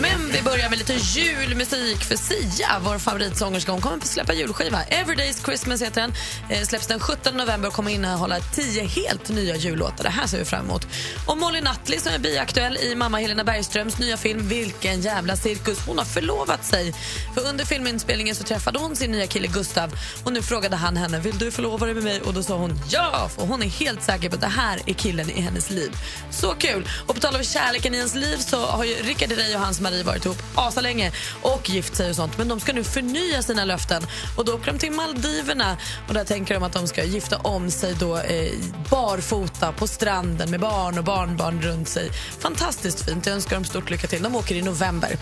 Men 0.00 0.28
vi 0.32 0.42
börjar 0.42 0.70
med 0.70 0.78
lite 0.78 0.92
julmusik 0.92 1.98
för 1.98 2.16
Sia, 2.16 2.68
vår 2.84 2.98
favoritsångerska. 2.98 3.72
Hon 3.72 3.80
kommer 3.80 3.96
att 3.96 4.06
släppa 4.06 4.34
julskiva. 4.34 4.78
Everyday's 4.82 5.44
Christmas 5.44 5.82
heter 5.82 6.00
den. 6.00 6.12
Eh, 6.50 6.62
släpps 6.66 6.86
den 6.86 7.00
17 7.00 7.36
november 7.36 7.68
och 7.68 7.74
kommer 7.74 7.90
innehålla 7.90 8.40
tio 8.40 8.82
helt 8.84 9.28
nya 9.28 9.56
jullåtar. 9.56 10.04
Det 10.04 10.10
här 10.10 10.26
ser 10.26 10.38
vi 10.38 10.44
fram 10.44 10.64
emot. 10.64 10.86
Och 11.26 11.38
Molly 11.38 11.60
Nutley 11.60 11.98
som 12.00 12.12
är 12.12 12.18
biaktuell 12.18 12.71
i 12.76 12.94
mamma 12.94 13.18
Helena 13.18 13.44
Bergströms 13.44 13.98
nya 13.98 14.16
film 14.16 14.48
Vilken 14.48 15.00
jävla 15.00 15.36
cirkus. 15.36 15.78
Hon 15.86 15.98
har 15.98 16.04
förlovat 16.04 16.64
sig. 16.64 16.94
För 17.34 17.48
under 17.48 17.64
filminspelningen 17.64 18.34
så 18.34 18.44
träffade 18.44 18.78
hon 18.78 18.96
sin 18.96 19.12
nya 19.12 19.26
kille 19.26 19.46
Gustav 19.46 19.92
och 20.24 20.32
nu 20.32 20.42
frågade 20.42 20.76
han 20.76 20.96
henne 20.96 21.20
vill 21.20 21.38
du 21.38 21.50
förlova 21.50 21.86
dig 21.86 21.94
med 21.94 22.04
mig 22.04 22.20
och 22.20 22.34
då 22.34 22.42
sa 22.42 22.56
hon 22.56 22.80
ja 22.90 23.30
för 23.36 23.46
hon 23.46 23.62
är 23.62 23.66
helt 23.66 24.02
säker 24.02 24.28
på 24.28 24.34
att 24.34 24.40
det 24.40 24.46
här 24.46 24.80
är 24.86 24.92
killen 24.92 25.30
i 25.30 25.40
hennes 25.40 25.70
liv. 25.70 25.92
Så 26.30 26.54
kul! 26.54 26.88
Och 27.06 27.14
på 27.14 27.20
tal 27.20 27.36
om 27.36 27.44
kärleken 27.44 27.94
i 27.94 27.96
ens 27.96 28.14
liv 28.14 28.36
så 28.36 28.66
har 28.66 28.84
ju 28.84 28.94
Rickard 28.94 29.30
Herrey 29.30 29.54
och 29.54 29.60
hans 29.60 29.80
Marie 29.80 30.02
varit 30.02 30.24
ihop 30.24 30.42
asalänge 30.54 31.12
och 31.42 31.70
gift 31.70 31.96
sig 31.96 32.10
och 32.10 32.16
sånt 32.16 32.38
men 32.38 32.48
de 32.48 32.60
ska 32.60 32.72
nu 32.72 32.84
förnya 32.84 33.42
sina 33.42 33.64
löften 33.64 34.02
och 34.36 34.44
då 34.44 34.54
åker 34.54 34.72
de 34.72 34.78
till 34.78 34.92
Maldiverna 34.92 35.76
och 36.08 36.14
där 36.14 36.24
tänker 36.24 36.54
de 36.54 36.62
att 36.62 36.72
de 36.72 36.88
ska 36.88 37.04
gifta 37.04 37.38
om 37.38 37.70
sig 37.70 37.94
då 38.00 38.18
eh, 38.18 38.52
barfota 38.90 39.72
på 39.72 39.86
stranden 39.86 40.50
med 40.50 40.60
barn 40.60 40.98
och 40.98 41.04
barnbarn 41.04 41.62
runt 41.62 41.88
sig. 41.88 42.10
Fantastiskt 42.38 42.61
fint, 42.70 43.26
jag 43.26 43.34
önskar 43.34 43.56
dem 43.56 43.64
stort 43.64 43.90
lycka 43.90 44.06
till. 44.06 44.22
De 44.22 44.36
åker 44.36 44.54
i 44.54 44.62
november. 44.62 45.16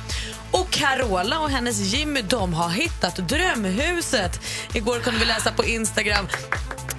Och 0.51 0.71
Carola 0.71 1.41
och 1.41 1.51
hennes 1.51 1.79
Jimmy 1.79 2.23
de 2.23 2.55
har 2.55 2.69
hittat 2.71 3.17
drömhuset. 3.17 4.41
Igår 4.75 5.01
kunde 5.01 5.21
vi 5.21 5.27
läsa 5.27 5.53
på 5.53 5.65
Instagram 5.65 6.27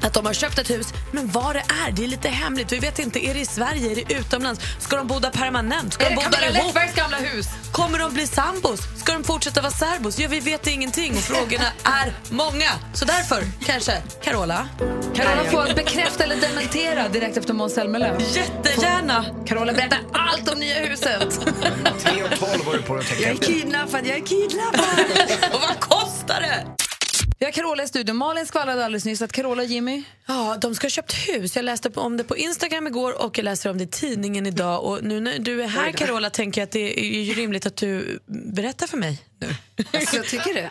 att 0.02 0.14
de 0.14 0.26
har 0.26 0.34
köpt 0.34 0.60
ett 0.60 0.70
hus, 0.70 0.94
men 1.12 1.28
vad 1.28 1.56
det 1.56 1.64
är, 1.88 1.92
det 1.92 2.04
är 2.04 2.08
lite 2.08 2.30
hemligt. 2.30 2.72
Vi 2.72 2.80
vet 2.80 3.00
inte, 3.00 3.26
är 3.26 3.34
det 3.34 3.40
i 3.40 3.46
Sverige, 3.46 3.92
är 3.92 3.96
det 3.96 4.14
utomlands? 4.14 4.62
Ska 4.80 4.96
de 4.98 5.08
bo 5.08 5.20
där 5.20 5.30
permanent? 5.30 5.94
Ska 5.94 6.06
Är 6.06 6.10
de 6.10 6.16
det 6.16 6.22
Camilla? 6.22 6.64
Läckbergs 6.64 6.96
gamla 6.96 7.18
hus? 7.18 7.48
Kommer 7.72 8.00
de 8.00 8.14
bli 8.14 8.28
sambos? 8.28 8.80
Ska 9.00 9.14
de 9.14 9.24
fortsätta 9.24 9.62
vara 9.62 9.72
särbos? 9.72 10.20
Ja, 10.20 10.28
vi 10.30 10.40
vet 10.40 10.68
ingenting 10.68 11.14
och 11.14 11.24
frågorna 11.24 11.66
är 11.84 12.14
många. 12.30 12.70
Så 12.94 13.06
därför, 13.06 13.44
kanske, 13.66 14.02
Carola? 14.24 14.68
Carola 15.16 15.44
får 15.52 15.76
bekräfta 15.76 16.24
eller 16.24 16.36
dementera 16.36 17.10
direkt 17.10 17.38
efter 17.38 17.54
Måns 17.54 17.74
Zelmerlöw. 17.74 18.18
Jättegärna! 18.34 19.26
Carola 19.48 19.74
berättar 19.74 20.00
allt 20.14 20.31
om 20.54 20.60
nya 20.60 20.76
huset. 20.76 21.40
3 22.00 22.24
och 22.24 22.40
12 22.40 22.66
var 22.66 22.74
du 22.74 22.82
på 22.82 23.02
tänka 23.02 23.24
Jag 23.24 23.32
är 23.32 23.36
kidnappad, 23.36 24.08
jag 24.08 24.18
är 24.18 24.26
kidnappad. 24.26 25.54
och 25.54 25.62
vad 25.62 25.80
kostar 25.80 26.42
det? 26.42 26.68
Vi 27.40 27.46
har 27.46 27.52
Carola 27.52 27.84
i 27.84 27.88
studion. 27.88 28.18
Malin 28.18 28.46
skvallrade 28.46 28.86
alldeles 28.86 29.06
nyss 29.06 29.22
att 29.22 29.32
Carola 29.32 29.62
och 29.62 29.68
Jimmy... 29.68 30.04
Ja, 30.26 30.58
de 30.62 30.76
ska 30.76 30.86
ha 30.86 30.90
köpt 30.90 31.14
hus. 31.14 31.56
Jag 31.56 31.66
läste 31.66 31.90
om 31.96 32.18
det 32.18 32.24
på 32.24 32.38
Instagram 32.38 32.88
igår 32.88 33.26
och 33.26 33.38
jag 33.38 33.44
läser 33.44 33.70
om 33.70 33.78
det 33.78 33.84
i 33.84 33.88
tidningen 33.88 34.46
idag. 34.46 34.84
Och 34.84 35.04
nu 35.04 35.20
när 35.20 35.40
du 35.40 35.64
är 35.64 35.68
här. 35.68 35.92
Carola 35.92 36.30
tänker 36.30 36.62
jag 36.62 36.66
att 36.66 36.72
det 36.72 37.00
är 37.00 37.22
ju 37.22 37.34
rimligt 37.34 37.66
att 37.66 37.76
du 37.76 38.20
berättar 38.28 38.88
för 38.88 38.98
mig 38.98 39.20
nu. 39.42 39.56
Alltså, 39.94 40.24
tycker 40.24 40.54
du? 40.54 40.60
Jag, 40.60 40.70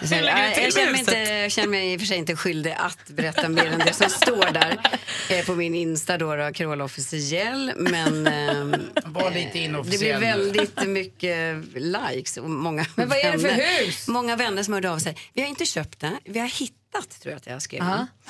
det 0.00 0.54
till 0.54 0.64
jag, 0.64 0.72
känner 0.72 0.90
mig 0.90 1.00
inte, 1.00 1.16
jag 1.16 1.52
känner 1.52 1.68
mig 1.68 1.92
i 1.92 1.96
och 1.96 2.00
för 2.00 2.06
sig 2.06 2.16
inte 2.16 2.36
skyldig 2.36 2.76
att 2.78 3.08
berätta 3.08 3.48
mer 3.48 3.66
än 3.66 3.78
det 3.78 3.92
som 3.92 4.10
står 4.10 4.52
där 4.52 4.98
eh, 5.30 5.44
på 5.46 5.54
min 5.54 5.74
Insta, 5.74 6.18
då, 6.18 6.36
då 6.36 6.52
Carola 6.52 6.84
officiell. 6.84 7.72
Men 7.76 8.26
ehm, 8.26 8.74
Var 9.04 9.30
lite 9.30 9.46
det 9.46 9.52
blir 9.52 9.62
inofficiell. 9.64 10.20
väldigt 10.20 10.86
mycket 10.86 11.64
likes 11.74 12.36
och 12.36 12.50
många 12.50 12.86
Men 12.94 13.08
vad 13.08 13.18
är 13.18 13.32
det 13.32 13.38
för 13.38 13.48
vänner, 13.48 13.84
hus? 13.84 14.08
Många 14.08 14.36
vänner 14.36 14.62
som 14.62 14.74
hörde 14.74 14.90
av 14.90 14.98
sig. 14.98 15.16
Vi 15.32 15.40
har 15.40 15.48
inte 15.48 15.64
köpt 15.64 16.00
det, 16.00 16.12
vi 16.24 16.38
har 16.38 16.46
hittat 16.46 17.20
tror 17.20 17.32
jag 17.32 17.36
att 17.36 17.46
jag 17.46 17.62
skrev. 17.62 17.82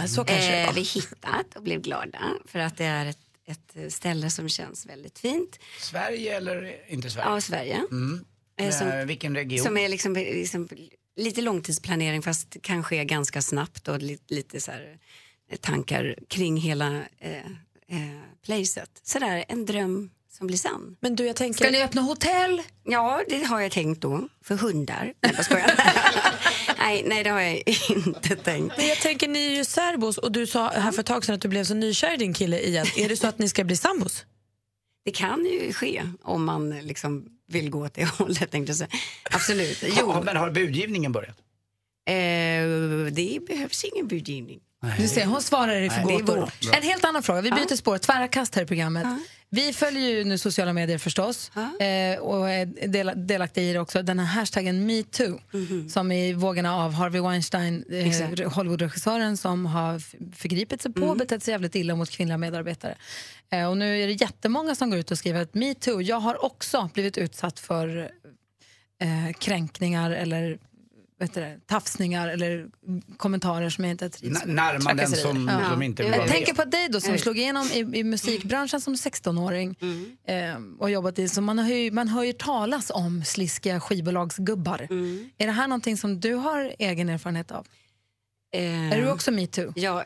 Så 0.08 0.24
kanske 0.24 0.50
det 0.50 0.62
eh, 0.62 0.72
vi 0.74 0.82
hittat 0.82 1.56
och 1.56 1.62
blev 1.62 1.80
glada 1.80 2.18
för 2.46 2.58
att 2.58 2.76
det 2.76 2.84
är 2.84 3.06
ett, 3.06 3.18
ett 3.46 3.92
ställe 3.92 4.30
som 4.30 4.48
känns 4.48 4.86
väldigt 4.86 5.18
fint. 5.18 5.58
Sverige 5.80 6.36
eller 6.36 6.76
inte 6.88 7.10
Sverige? 7.10 7.28
Ja, 7.28 7.40
Sverige. 7.40 7.74
Mm. 7.90 8.24
Eh, 8.58 8.70
som- 8.70 8.88
Eh, 8.88 9.04
vilken 9.06 9.34
region? 9.34 9.64
Som 9.64 9.76
är 9.76 9.88
liksom, 9.88 10.14
liksom 10.14 10.68
lite 11.16 11.40
långtidsplanering 11.40 12.22
fast 12.22 12.56
kan 12.62 12.84
ske 12.84 13.04
ganska 13.04 13.42
snabbt 13.42 13.88
och 13.88 13.98
lite, 14.02 14.34
lite 14.34 14.60
så 14.60 14.70
här, 14.70 14.96
eh, 15.50 15.56
tankar 15.56 16.16
kring 16.28 16.56
hela 16.56 16.96
eh, 17.18 17.36
eh, 17.88 18.20
placet. 18.44 18.90
Sådär, 19.02 19.44
en 19.48 19.66
dröm 19.66 20.10
som 20.30 20.46
blir 20.46 20.56
sann. 20.58 20.96
Men 21.00 21.16
du, 21.16 21.26
jag 21.26 21.36
tänker... 21.36 21.58
Ska 21.64 21.70
ni 21.70 21.82
öppna 21.82 22.00
hotell? 22.02 22.62
Ja, 22.84 23.22
det 23.28 23.44
har 23.44 23.60
jag 23.60 23.72
tänkt 23.72 24.00
då. 24.00 24.28
För 24.44 24.54
hundar. 24.54 25.14
Nej, 25.20 25.32
jag 25.36 25.44
skojar. 25.44 25.74
nej, 26.78 27.02
nej, 27.06 27.24
det 27.24 27.30
har 27.30 27.40
jag 27.40 27.62
inte 27.88 28.36
tänkt. 28.36 28.76
Men 28.76 28.86
jag 28.86 28.98
tänker, 28.98 29.28
ni 29.28 29.46
är 29.46 29.50
ju 29.56 29.64
särbos 29.64 30.18
och 30.18 30.32
du 30.32 30.46
sa 30.46 30.68
här 30.68 30.92
för 30.92 31.00
ett 31.00 31.06
tag 31.06 31.24
sedan 31.24 31.34
att 31.34 31.40
du 31.40 31.48
blev 31.48 31.64
så 31.64 31.74
nykär 31.74 32.14
i 32.14 32.16
din 32.16 32.34
kille 32.34 32.60
igen. 32.60 32.86
Är 32.96 33.08
det 33.08 33.16
så 33.16 33.26
att 33.26 33.38
ni 33.38 33.48
ska 33.48 33.64
bli 33.64 33.76
sambos? 33.76 34.24
Det 35.04 35.10
kan 35.10 35.44
ju 35.44 35.72
ske 35.72 36.02
om 36.22 36.44
man 36.44 36.70
liksom 36.70 37.26
vill 37.48 37.70
gå 37.70 37.84
åt 37.84 37.94
det 37.94 38.04
hållet. 38.04 38.50
Tänkte 38.50 38.70
jag 38.70 38.76
säga. 38.76 38.88
Absolut. 39.30 39.82
Ja, 39.82 39.88
Jo, 40.00 40.22
men 40.24 40.36
har 40.36 40.50
budgivningen 40.50 41.12
börjat? 41.12 41.36
eh, 42.08 42.14
det 43.12 43.38
behövs 43.46 43.84
ingen 43.84 44.08
budgivning. 44.08 44.60
Du 44.98 45.08
ser, 45.08 45.24
hon 45.26 45.42
svarar 45.42 45.76
i 45.76 45.80
Nej, 45.88 45.90
för 45.90 46.08
det 46.08 46.14
är 46.14 46.18
gåtor. 46.20 46.40
vårt. 46.40 46.74
En 46.76 46.82
helt 46.82 47.04
annan 47.04 47.22
fråga. 47.22 47.40
Vi 47.40 47.50
byter 47.50 47.76
spår. 47.76 47.98
Tvära 47.98 48.28
kast 48.28 48.54
här 48.54 48.62
i 48.62 48.66
programmet. 48.66 49.06
Vi 49.50 49.72
följer 49.72 50.10
ju 50.10 50.24
nu 50.24 50.38
sociala 50.38 50.72
medier 50.72 50.98
förstås 50.98 51.50
eh, 51.56 52.18
och 52.18 52.50
är 52.50 52.66
del, 52.88 53.12
delaktiga 53.16 53.64
i 53.64 53.72
det 53.72 53.80
också. 53.80 54.02
Den 54.02 54.18
här 54.18 54.40
hashtaggen 54.40 54.86
metoo 54.86 55.40
som 55.88 56.12
i 56.12 56.32
vågorna 56.32 56.76
av 56.76 56.92
Harvey 56.92 57.20
Weinstein, 57.20 57.84
eh, 57.90 58.52
Hollywoodregissören 58.52 59.36
som 59.36 59.66
har 59.66 59.98
förgripit 60.36 60.82
sig 60.82 60.92
på 60.92 61.06
och 61.06 61.16
betett 61.16 61.42
sig 61.42 61.52
jävligt 61.52 61.74
illa 61.74 61.94
mot 61.96 62.10
kvinnliga 62.10 62.38
medarbetare. 62.38 62.94
Eh, 63.50 63.68
och 63.68 63.76
nu 63.76 64.02
är 64.02 64.06
det 64.06 64.12
jättemånga 64.12 64.74
som 64.74 64.90
går 64.90 64.98
ut 64.98 65.10
och 65.10 65.18
skriver 65.18 65.42
att 65.42 65.54
metoo, 65.54 66.02
jag 66.02 66.20
har 66.20 66.44
också 66.44 66.90
blivit 66.94 67.18
utsatt 67.18 67.60
för 67.60 68.10
eh, 69.00 69.32
kränkningar 69.38 70.10
eller 70.10 70.58
vet 71.18 71.34
du 71.34 71.40
det, 71.40 71.60
tafsningar 71.66 72.28
eller 72.28 72.68
kommentarer 73.16 73.70
som 73.70 73.84
jag 73.84 73.90
inte 73.90 74.10
trivs 74.10 74.42
N- 74.42 74.54
närmanden 74.54 74.96
Trakasserier. 75.06 75.32
som- 75.62 75.70
som 75.70 75.82
inte 75.82 76.02
vill 76.02 76.12
vara 76.12 76.20
Jag 76.20 76.26
med. 76.28 76.34
tänker 76.36 76.54
på 76.54 76.64
dig 76.64 76.88
då 76.88 77.00
som 77.00 77.10
Nej. 77.10 77.18
slog 77.18 77.38
igenom 77.38 77.66
i, 77.66 77.78
i 77.78 78.04
musikbranschen 78.04 78.80
som 78.80 78.94
16-åring 78.94 79.76
eh, 80.24 80.56
och 80.78 80.90
jobbat 80.90 81.18
i, 81.18 81.28
så 81.28 81.40
man, 81.42 81.58
har 81.58 81.68
ju, 81.70 81.90
man 81.90 82.08
hör 82.08 82.22
ju 82.24 82.32
talas 82.32 82.90
om 82.94 83.24
sliskiga 83.24 83.80
skivbolagsgubbar. 83.80 84.80
Är 85.38 85.46
det 85.46 85.52
här 85.52 85.68
någonting 85.68 85.96
som 85.96 86.20
du 86.20 86.34
har 86.34 86.74
egen 86.78 87.08
erfarenhet 87.08 87.50
av? 87.52 87.66
Eh, 88.52 88.92
Är 88.92 89.02
du 89.02 89.10
också 89.10 89.30
metoo? 89.30 89.72
Ja, 89.76 90.04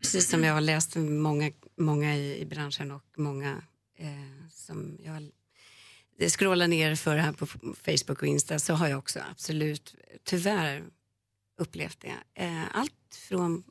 precis 0.00 0.28
som 0.30 0.44
jag 0.44 0.54
har 0.54 0.60
läst 0.60 0.96
många, 0.96 1.50
många 1.78 2.16
i, 2.16 2.40
i 2.40 2.46
branschen 2.46 2.90
och 2.90 3.04
många 3.16 3.62
eh, 3.98 4.08
som 4.52 4.98
jag 5.04 5.30
scrollar 6.28 6.68
ner 6.68 6.94
för 6.94 7.16
här 7.16 7.32
på 7.32 7.46
Facebook 7.46 8.22
och 8.22 8.28
Insta 8.28 8.58
så 8.58 8.74
har 8.74 8.88
jag 8.88 8.98
också 8.98 9.20
absolut 9.30 9.94
tyvärr 10.24 10.82
upplevt 11.58 12.00
det. 12.00 12.42
Eh, 12.44 12.76
allt 12.76 13.18
från 13.28 13.62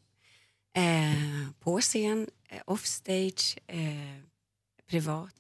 eh, 0.76 1.52
på 1.60 1.82
scen, 1.82 2.30
eh, 2.50 2.62
offstage, 2.66 3.58
eh, 3.68 3.80
privat. 4.90 5.34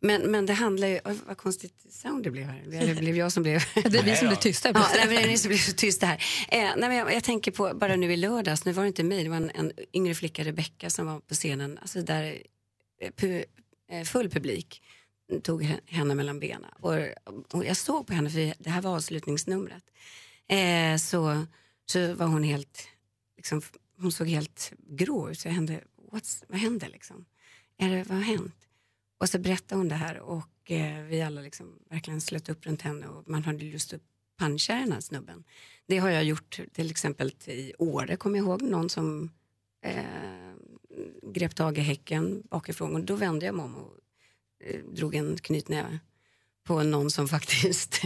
Men, 0.00 0.30
men 0.30 0.46
det 0.46 0.52
handlar 0.52 0.88
ju, 0.88 1.00
oj, 1.04 1.16
vad 1.26 1.36
konstigt 1.36 1.86
sound 1.90 2.24
det 2.24 2.30
blev 2.30 2.44
här. 2.44 2.62
Det 2.86 2.94
blev 2.94 3.16
jag 3.16 3.32
som 3.32 3.42
blev... 3.42 3.62
Det 3.74 3.98
är 3.98 4.02
vi 4.02 4.16
som 4.16 4.28
blir 4.28 4.36
tysta. 4.36 4.70
Ja, 4.74 5.06
det 5.08 5.16
är 5.16 5.26
ni 5.26 5.38
som 5.38 5.48
blir 5.48 5.58
så 5.58 5.72
tysta 5.72 6.06
här. 6.06 6.24
Eh, 6.48 6.58
nej, 6.58 6.88
men 6.88 6.96
jag, 6.96 7.14
jag 7.14 7.24
tänker 7.24 7.50
på, 7.50 7.74
bara 7.74 7.96
nu 7.96 8.12
i 8.12 8.16
lördags, 8.16 8.64
nu 8.64 8.72
var 8.72 8.82
det 8.82 8.86
inte 8.86 9.04
mig, 9.04 9.24
det 9.24 9.30
var 9.30 9.36
en, 9.36 9.50
en 9.54 9.72
yngre 9.92 10.14
flicka, 10.14 10.44
Rebecca, 10.44 10.90
som 10.90 11.06
var 11.06 11.20
på 11.20 11.34
scenen, 11.34 11.78
alltså 11.78 12.02
där 12.02 12.42
eh, 13.00 13.10
pu, 13.10 13.44
eh, 13.90 14.04
full 14.04 14.30
publik 14.30 14.82
tog 15.42 15.62
henne 15.86 16.14
mellan 16.14 16.40
benen. 16.40 16.70
Och, 16.80 16.94
och 17.52 17.64
jag 17.64 17.76
såg 17.76 18.06
på 18.06 18.12
henne, 18.12 18.30
för 18.30 18.54
det 18.58 18.70
här 18.70 18.82
var 18.82 18.96
avslutningsnumret, 18.96 19.84
eh, 20.48 20.96
så, 20.96 21.46
så 21.86 22.14
var 22.14 22.26
hon 22.26 22.42
helt, 22.42 22.88
liksom, 23.36 23.62
hon 24.00 24.12
såg 24.12 24.26
helt 24.26 24.72
grå 24.88 25.30
ut. 25.30 25.38
Så 25.38 25.48
jag 25.48 25.52
hände, 25.52 25.80
What's, 26.12 26.44
vad 26.48 26.60
hände 26.60 26.88
liksom? 26.88 27.24
Är 27.78 27.90
det, 27.90 28.02
vad 28.08 28.16
har 28.16 28.24
hänt? 28.24 28.54
Och 29.18 29.28
så 29.28 29.38
berättade 29.38 29.80
hon 29.80 29.88
det 29.88 29.94
här 29.94 30.18
och 30.18 30.70
eh, 30.70 31.02
vi 31.02 31.22
alla 31.22 31.40
liksom 31.40 31.78
verkligen 31.90 32.20
slöt 32.20 32.48
upp 32.48 32.66
runt 32.66 32.82
henne 32.82 33.06
och 33.06 33.28
man 33.28 33.42
hade 33.42 33.64
lust 33.64 33.92
att 33.92 34.02
puncha 34.38 34.74
den 34.74 34.92
här 34.92 35.00
snubben. 35.00 35.44
Det 35.86 35.98
har 35.98 36.10
jag 36.10 36.24
gjort 36.24 36.60
till 36.72 36.90
exempel 36.90 37.32
i 37.46 37.72
Åre, 37.78 38.16
kommer 38.16 38.38
jag 38.38 38.46
ihåg, 38.46 38.62
någon 38.62 38.90
som 38.90 39.30
eh, 39.82 40.52
grep 41.22 41.54
tag 41.54 41.78
i 41.78 41.80
häcken 41.80 42.42
bakifrån 42.50 42.94
och 42.94 43.04
då 43.04 43.16
vände 43.16 43.46
jag 43.46 43.54
mig 43.54 43.64
om 43.64 43.76
och 43.76 43.96
drog 44.92 45.14
en 45.14 45.36
knytnäve 45.38 45.98
på 46.66 46.82
någon 46.82 47.10
som 47.10 47.28
faktiskt 47.36 48.00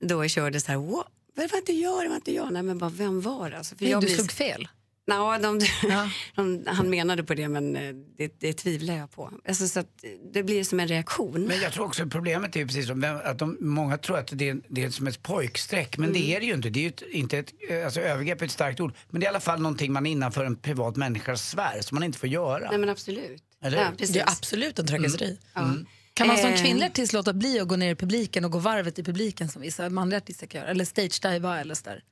då 0.00 0.28
körde 0.28 0.60
så 0.60 0.72
här, 0.72 0.78
"What? 0.78 1.06
det 1.34 1.46
var 1.52 1.58
inte 1.58 1.72
jag, 1.72 2.04
det 2.04 2.08
var 2.08 2.16
inte 2.16 2.34
jag. 2.34 2.52
Nej 2.52 2.62
men 2.62 2.78
bara, 2.78 2.90
vem 2.90 3.20
var 3.20 3.50
det? 3.50 3.58
Alltså, 3.58 3.76
för 3.76 3.84
Nej, 3.84 3.92
jag 3.92 4.00
du 4.02 4.06
blir- 4.06 4.14
slog 4.16 4.32
fel. 4.32 4.68
Nå, 5.06 5.38
de, 5.38 5.60
de, 6.36 6.62
han 6.66 6.90
menade 6.90 7.24
på 7.24 7.34
det 7.34 7.48
men 7.48 7.76
eh, 7.76 7.94
det, 8.16 8.40
det 8.40 8.52
tvivlar 8.52 8.96
jag 8.96 9.10
på. 9.10 9.32
Alltså, 9.48 9.68
så 9.68 9.80
att 9.80 10.04
det 10.32 10.42
blir 10.42 10.64
som 10.64 10.80
en 10.80 10.88
reaktion. 10.88 11.44
Men 11.44 11.60
jag 11.60 11.72
tror 11.72 11.84
också 11.84 12.06
problemet 12.06 12.56
är 12.56 12.66
precis 12.66 12.86
som 12.86 13.20
att 13.24 13.38
de, 13.38 13.56
många 13.60 13.98
tror 13.98 14.18
att 14.18 14.30
det 14.32 14.48
är, 14.48 14.60
det 14.68 14.84
är 14.84 14.90
som 14.90 15.06
ett 15.06 15.22
pojkstreck. 15.22 15.98
Men 15.98 16.08
Mm. 16.10 16.20
det 16.22 16.34
är 16.36 16.40
det 16.40 16.46
ju 16.46 16.54
inte. 16.54 16.70
Det 16.70 16.78
är 16.80 16.82
ju 16.82 16.88
ett, 16.88 17.02
inte 17.10 17.38
ett, 17.38 17.52
eh, 17.70 17.84
alltså 17.84 18.00
övergrepp 18.00 18.40
är 18.42 18.46
ett 18.46 18.52
starkt 18.52 18.80
ord. 18.80 18.92
Men 19.10 19.20
det 19.20 19.24
är 19.24 19.28
i 19.28 19.30
alla 19.30 19.40
fall 19.40 19.60
någonting 19.60 19.92
man 19.92 20.06
är 20.06 20.10
innanför 20.10 20.44
en 20.44 20.56
privat 20.56 20.96
människas 20.96 21.48
sfär 21.50 21.80
som 21.80 21.94
man 21.96 22.02
inte 22.02 22.18
får 22.18 22.28
göra. 22.28 22.68
Nej 22.70 22.78
men 22.78 22.88
absolut. 22.88 23.42
Eller 23.62 23.82
Ja, 23.82 23.92
precis. 23.98 24.14
Det 24.14 24.20
är 24.20 24.30
absolut 24.30 24.78
en 24.78 24.86
trakasseri. 24.86 25.38
Mm. 25.54 25.86
Kan 26.14 26.26
man 26.26 26.38
som 26.38 26.50
Eh. 26.50 26.62
kvinnlig 26.62 26.86
artist 26.86 27.12
låta 27.12 27.32
bli 27.32 27.60
att 27.60 27.68
gå 27.68 27.76
ner 27.76 27.90
i 27.90 27.94
publiken 27.94 28.44
och 28.44 28.50
gå 28.50 28.58
varvet 28.58 28.98
i 28.98 29.02
publiken 29.02 29.48
som 29.48 29.62
vissa 29.62 29.90
manliga 29.90 30.18
artister 30.18 30.46
kan 30.46 30.60
göra? 30.60 30.70
Eller 30.70 30.84
stage-diva 30.84 31.60
eller 31.60 31.74
sådär? 31.74 32.04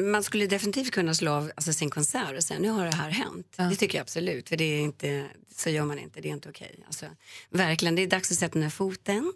Man 0.00 0.22
skulle 0.22 0.46
definitivt 0.46 0.90
kunna 0.90 1.14
slå 1.14 1.32
av 1.32 1.52
alltså, 1.56 1.72
sin 1.72 1.90
konsert 1.90 2.36
och 2.36 2.42
säga 2.42 2.60
nu 2.60 2.68
har 2.68 2.84
det 2.84 2.94
här 2.94 3.10
hänt. 3.10 3.56
Det 3.56 3.76
tycker 3.76 3.98
jag 3.98 4.02
absolut, 4.02 4.48
för 4.48 4.56
det 4.56 4.64
är 4.64 4.80
inte, 4.80 5.26
så 5.56 5.70
gör 5.70 5.84
man 5.84 5.98
inte, 5.98 6.20
det 6.20 6.28
är 6.28 6.32
inte 6.32 6.48
okej. 6.48 6.84
Alltså, 6.86 7.06
verkligen, 7.50 7.94
det 7.94 8.02
är 8.02 8.06
dags 8.06 8.32
att 8.32 8.38
sätta 8.38 8.58
ner 8.58 8.70
foten. 8.70 9.32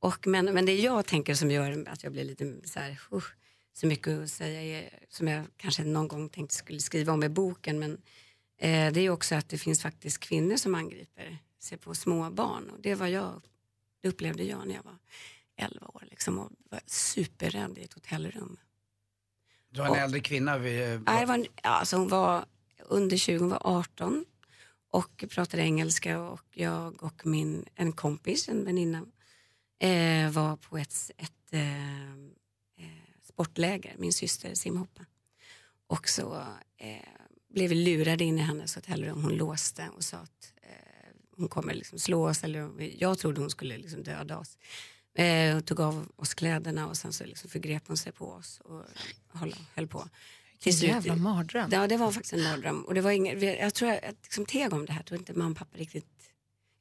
Och, 0.00 0.26
men, 0.26 0.44
men 0.44 0.66
det 0.66 0.74
jag 0.74 1.06
tänker 1.06 1.34
som 1.34 1.50
gör 1.50 1.88
att 1.88 2.02
jag 2.02 2.12
blir 2.12 2.24
lite 2.24 2.54
så 2.64 2.80
här, 2.80 2.98
uh, 3.12 3.22
så 3.74 3.86
mycket 3.86 4.18
att 4.18 4.30
säga 4.30 4.78
är, 4.78 4.90
som 5.08 5.28
jag 5.28 5.44
kanske 5.56 5.84
någon 5.84 6.08
gång 6.08 6.28
tänkte 6.28 6.54
skulle 6.54 6.80
skriva 6.80 7.12
om 7.12 7.22
i 7.22 7.28
boken, 7.28 7.78
men 7.78 7.98
eh, 8.60 8.92
det 8.92 9.00
är 9.00 9.10
också 9.10 9.34
att 9.34 9.48
det 9.48 9.58
finns 9.58 9.82
faktiskt 9.82 10.18
kvinnor 10.20 10.56
som 10.56 10.74
angriper 10.74 11.38
sig 11.58 11.78
på 11.78 11.94
små 11.94 12.30
barn. 12.30 12.70
Och 12.70 12.80
det 12.80 12.94
var 12.94 13.06
jag, 13.06 13.42
det 14.02 14.08
upplevde 14.08 14.44
jag 14.44 14.66
när 14.68 14.74
jag 14.74 14.82
var 14.82 14.98
11 15.56 15.86
år 15.86 16.04
liksom, 16.10 16.38
och 16.38 16.50
var 16.70 16.80
superrädd 16.86 17.78
i 17.78 17.82
ett 17.82 17.92
hotellrum. 17.92 18.56
Du 19.70 19.80
har 19.80 19.88
en 19.96 20.02
äldre 20.02 20.20
kvinna 20.20 20.58
vid... 20.58 20.82
eh, 20.82 21.00
Nej, 21.06 21.20
det 21.20 21.26
var 21.26 21.34
en, 21.34 21.46
alltså 21.62 21.96
hon 21.96 22.08
var 22.08 22.44
under 22.88 23.16
20, 23.16 23.38
hon 23.38 23.48
var 23.48 23.60
18 23.64 24.24
och 24.90 25.24
pratade 25.30 25.62
engelska 25.62 26.20
och 26.20 26.44
jag 26.52 27.02
och 27.02 27.26
min, 27.26 27.64
en 27.74 27.92
kompis, 27.92 28.48
en 28.48 28.64
väninna, 28.64 29.06
eh, 29.78 30.30
var 30.30 30.56
på 30.56 30.78
ett, 30.78 31.10
ett 31.16 31.32
eh, 31.52 32.10
eh, 32.12 33.00
sportläger, 33.22 33.94
min 33.98 34.12
syster 34.12 34.54
simhoppa. 34.54 35.06
Och 35.86 36.08
så 36.08 36.34
eh, 36.76 36.96
blev 37.50 37.68
vi 37.68 37.74
lurade 37.74 38.24
in 38.24 38.38
i 38.38 38.42
hennes 38.42 38.74
hotellrum, 38.74 39.22
hon 39.22 39.36
låste 39.36 39.88
och 39.96 40.04
sa 40.04 40.16
att 40.16 40.52
eh, 40.62 41.16
hon 41.36 41.48
kommer 41.48 41.74
liksom 41.74 41.98
slå 41.98 42.28
oss, 42.28 42.44
eller 42.44 42.70
jag 42.98 43.18
trodde 43.18 43.40
hon 43.40 43.50
skulle 43.50 43.78
liksom 43.78 44.02
döda 44.02 44.38
oss. 44.38 44.58
Eh, 45.14 45.56
och 45.56 45.64
tog 45.66 45.80
av 45.80 46.08
oss 46.16 46.34
kläderna 46.34 46.88
och 46.88 46.96
sen 46.96 47.12
så 47.12 47.24
liksom 47.24 47.50
förgrep 47.50 47.82
hon 47.86 47.96
sig 47.96 48.12
på 48.12 48.28
oss 48.30 48.60
och 48.64 48.84
höll, 49.28 49.54
höll 49.74 49.86
på. 49.88 50.08
Till 50.58 50.78
slut- 50.78 50.90
jävla 50.90 51.16
mardröm. 51.16 51.70
Ja, 51.72 51.86
det 51.86 51.96
var 51.96 52.12
faktiskt 52.12 52.32
en 52.32 52.42
mardröm. 52.42 52.84
Och 52.84 52.94
det 52.94 53.00
var 53.00 53.10
ingen, 53.10 53.40
jag 53.42 53.74
tror 53.74 53.90
jag 53.90 54.04
jag 54.04 54.14
liksom 54.22 54.46
teg 54.46 54.72
om 54.72 54.86
det 54.86 54.92
här, 54.92 54.98
jag 55.00 55.06
tror 55.06 55.18
inte 55.18 55.34
mamma 55.34 55.50
och 55.50 55.56
pappa 55.56 55.78
riktigt, 55.78 56.06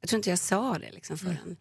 jag 0.01 0.09
tror 0.09 0.17
inte 0.17 0.29
jag 0.29 0.39
sa 0.39 0.79
det 0.79 0.91
liksom 0.91 1.17
förrän 1.17 1.57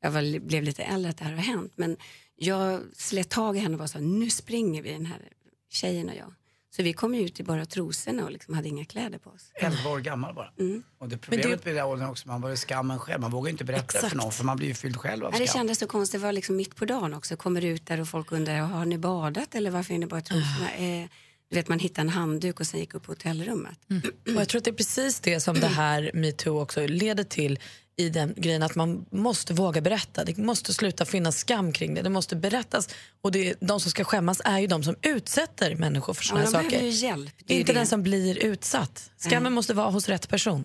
jag 0.00 0.10
var, 0.10 0.40
blev 0.40 0.62
lite 0.62 0.82
äldre 0.82 1.10
att 1.10 1.18
det 1.18 1.24
här 1.24 1.32
har 1.32 1.42
hänt. 1.42 1.72
Men 1.76 1.96
jag 2.36 2.82
slet 2.92 3.28
tag 3.30 3.56
i 3.56 3.60
henne 3.60 3.76
och 3.76 3.90
här, 3.90 4.00
nu 4.00 4.30
springer 4.30 4.82
vi 4.82 4.92
den 4.92 5.06
här 5.06 5.28
tjejen 5.68 6.08
och 6.08 6.16
jag. 6.16 6.34
Så 6.76 6.82
vi 6.82 6.92
kom 6.92 7.14
ut 7.14 7.40
i 7.40 7.42
bara 7.42 7.66
trosorna 7.66 8.24
och 8.24 8.30
liksom 8.32 8.54
hade 8.54 8.68
inga 8.68 8.84
kläder 8.84 9.18
på 9.18 9.30
oss. 9.30 9.52
11 9.54 9.90
år 9.90 9.98
gammal 9.98 10.34
bara. 10.34 10.50
Mm. 10.58 10.82
Och 10.98 11.08
det 11.08 11.18
problemet 11.18 11.48
Men 11.50 11.58
det- 11.74 11.80
den 11.80 11.86
åldern 11.86 12.08
också, 12.08 12.28
man 12.28 12.40
var 12.40 12.50
ju 12.50 12.56
skammen 12.56 12.98
själv. 12.98 13.20
Man 13.20 13.30
vågar 13.30 13.50
inte 13.50 13.64
berätta 13.64 13.84
Exakt. 13.84 14.08
för 14.08 14.16
någon 14.16 14.32
för 14.32 14.44
man 14.44 14.56
blir 14.56 14.68
ju 14.68 14.74
fylld 14.74 14.96
själv 14.96 15.24
av 15.24 15.32
Ja, 15.32 15.38
det 15.38 15.46
skam. 15.46 15.58
kändes 15.60 15.78
så 15.78 15.86
konstigt, 15.86 16.20
det 16.20 16.24
var 16.26 16.32
liksom 16.32 16.56
mitt 16.56 16.76
på 16.76 16.84
dagen 16.84 17.14
också. 17.14 17.36
Kommer 17.36 17.64
ut 17.64 17.86
där 17.86 18.00
och 18.00 18.08
folk 18.08 18.32
undrar, 18.32 18.58
har 18.60 18.84
ni 18.84 18.98
badat 18.98 19.54
eller 19.54 19.70
varför 19.70 19.94
är 19.94 19.98
ni 19.98 20.06
bara 20.06 20.20
i 20.20 20.22
trosorna? 20.22 20.72
Eh, 20.76 21.06
du 21.52 21.56
vet, 21.58 21.68
man 21.68 21.78
hittade 21.78 22.00
en 22.00 22.08
handduk 22.08 22.60
och 22.60 22.66
sen 22.66 22.80
gick 22.80 22.94
upp 22.94 23.02
på 23.02 23.12
hotellrummet. 23.12 23.78
Och 24.26 24.40
jag 24.40 24.48
tror 24.48 24.58
att 24.58 24.64
det 24.64 24.70
är 24.70 24.74
precis 24.74 25.20
det 25.20 25.40
som 25.40 25.60
det 25.60 25.66
här 25.66 26.10
metoo 26.14 26.60
också 26.62 26.86
leder 26.86 27.24
till 27.24 27.58
i 27.96 28.08
den 28.08 28.34
grejen 28.36 28.62
att 28.62 28.74
man 28.74 29.04
måste 29.10 29.54
våga 29.54 29.80
berätta. 29.80 30.24
Det 30.24 30.36
måste 30.38 30.74
sluta 30.74 31.04
finnas 31.04 31.38
skam 31.38 31.72
kring 31.72 31.94
det. 31.94 32.02
Det 32.02 32.10
måste 32.10 32.36
berättas. 32.36 32.88
Och 33.22 33.32
det, 33.32 33.54
de 33.60 33.80
som 33.80 33.90
ska 33.90 34.04
skämmas 34.04 34.40
är 34.44 34.58
ju 34.58 34.66
de 34.66 34.82
som 34.84 34.96
utsätter 35.02 35.74
människor 35.76 36.14
för 36.14 36.22
Ja, 36.24 36.28
såna 36.28 36.62
de 36.62 36.70
saker. 36.70 36.82
hjälp. 36.82 37.30
Det 37.46 37.54
är 37.54 37.58
Inte 37.60 37.72
det. 37.72 37.78
den 37.78 37.86
som 37.86 38.02
blir 38.02 38.38
utsatt. 38.38 39.10
Skammen 39.18 39.52
måste 39.52 39.74
vara 39.74 39.90
hos 39.90 40.08
rätt 40.08 40.28
person. 40.28 40.64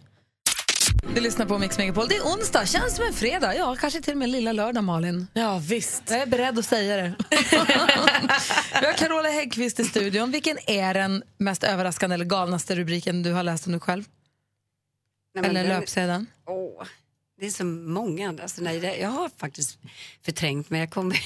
Du 1.16 1.22
lyssnar 1.22 1.45
på 1.45 1.58
Mix 1.58 1.78
Megapol. 1.78 2.08
Det 2.08 2.16
är 2.16 2.22
onsdag, 2.22 2.66
känns 2.66 2.95
som 2.95 3.05
en 3.05 3.14
fredag. 3.14 3.55
Ja, 3.55 3.76
kanske 3.80 4.01
till 4.01 4.14
och 4.14 4.18
med 4.18 4.30
lilla 4.30 4.51
lördag, 4.51 4.84
Malin. 4.84 5.28
Ja, 5.34 5.62
visst. 5.70 6.03
Jag 6.10 6.20
är 6.22 6.26
beredd 6.26 6.60
att 6.60 6.66
säga 6.66 6.97
det. 6.97 7.14
Vi 8.82 8.86
har 8.86 8.93
Carola 8.97 9.30
Häggkvist 9.30 9.80
i 9.80 9.84
studion. 9.84 10.32
Vilken 10.32 10.58
är 10.68 10.93
den 10.93 11.24
mest 11.38 11.64
överraskande 11.64 12.14
eller 12.14 12.26
galnaste 12.26 12.76
rubriken 12.76 13.24
du 13.24 13.32
har 13.34 13.43
läst 13.43 13.66
om 13.66 13.72
dig 13.72 13.82
själv? 13.82 14.03
Nej, 15.36 15.45
eller 15.49 15.64
den- 15.64 15.80
löpsedeln? 15.80 16.26
Åh, 16.47 16.84
det 17.39 17.45
är 17.45 17.49
så 17.51 17.66
många. 17.66 18.30
Alltså, 18.41 18.62
nej, 18.62 18.80
det, 18.80 18.95
jag 18.97 19.10
har 19.10 19.30
faktiskt 19.38 19.78
förträngt 20.26 20.70
men 20.70 20.80
jag 20.80 20.91
kommer, 20.91 21.20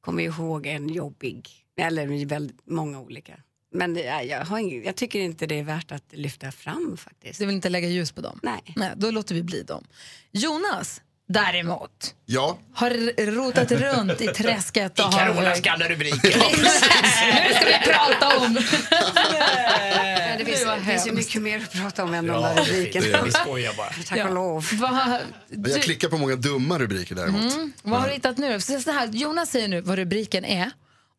kommer 0.00 0.22
ihåg 0.22 0.66
en 0.66 0.88
jobbig, 0.88 1.48
eller 1.80 2.26
väldigt 2.26 2.60
många 2.66 3.00
olika. 3.00 3.32
Men 3.72 3.94
det, 3.94 4.00
jag, 4.24 4.44
har 4.44 4.58
ing, 4.58 4.84
jag 4.84 4.96
tycker 4.96 5.18
inte 5.20 5.46
det 5.46 5.58
är 5.58 5.62
värt 5.64 5.92
att 5.92 6.04
lyfta 6.10 6.52
fram 6.52 6.96
faktiskt. 6.96 7.38
Du 7.38 7.46
vill 7.46 7.54
inte 7.54 7.68
lägga 7.68 7.88
ljus 7.88 8.12
på 8.12 8.20
dem? 8.20 8.40
Nej. 8.42 8.62
Nej 8.76 8.90
då 8.96 9.10
låter 9.10 9.34
vi 9.34 9.42
bli 9.42 9.62
dem. 9.62 9.84
Jonas, 10.32 11.00
däremot, 11.28 12.14
Ja. 12.26 12.58
har 12.74 12.90
rotat 13.26 13.72
runt 13.72 14.20
i 14.20 14.26
träsket 14.26 14.98
och 14.98 15.08
I 15.08 15.12
Carolas 15.16 15.44
har... 15.58 15.62
gamla 15.62 15.88
rubriker. 15.88 16.28
Nu 16.28 17.54
ska 17.54 17.66
vi 17.66 17.92
prata 17.92 18.38
om... 18.38 18.58
Ja, 18.90 20.38
det 20.38 20.44
finns, 20.44 20.64
Det 20.64 20.80
finns 20.92 21.06
ju 21.06 21.12
mycket 21.12 21.42
mer 21.42 21.60
att 21.62 21.72
prata 21.72 22.04
om 22.04 22.14
än 22.14 22.26
de 22.26 22.32
Ja, 22.32 22.40
där 22.54 22.64
rubrikerna. 22.64 23.06
det 23.06 23.12
är 23.12 23.18
det. 23.18 23.24
Vi 23.24 23.32
skojar 23.32 23.74
bara. 23.76 23.90
Tack 24.06 24.24
och 24.28 24.34
lov. 24.34 24.68
Va, 24.72 25.18
Jag 25.48 25.82
klickar 25.82 26.08
på 26.08 26.18
många 26.18 26.36
dumma 26.36 26.78
rubriker 26.78 27.14
däremot. 27.14 27.54
Mm. 27.54 27.72
Vad 27.82 28.00
har 28.00 28.08
du 28.08 28.14
hittat 28.14 28.38
nu? 28.38 28.60
Så 28.60 28.80
så 28.80 28.90
här, 28.90 29.06
Jonas 29.06 29.50
säger 29.50 29.68
nu 29.68 29.80
vad 29.80 29.98
rubriken 29.98 30.44
är 30.44 30.70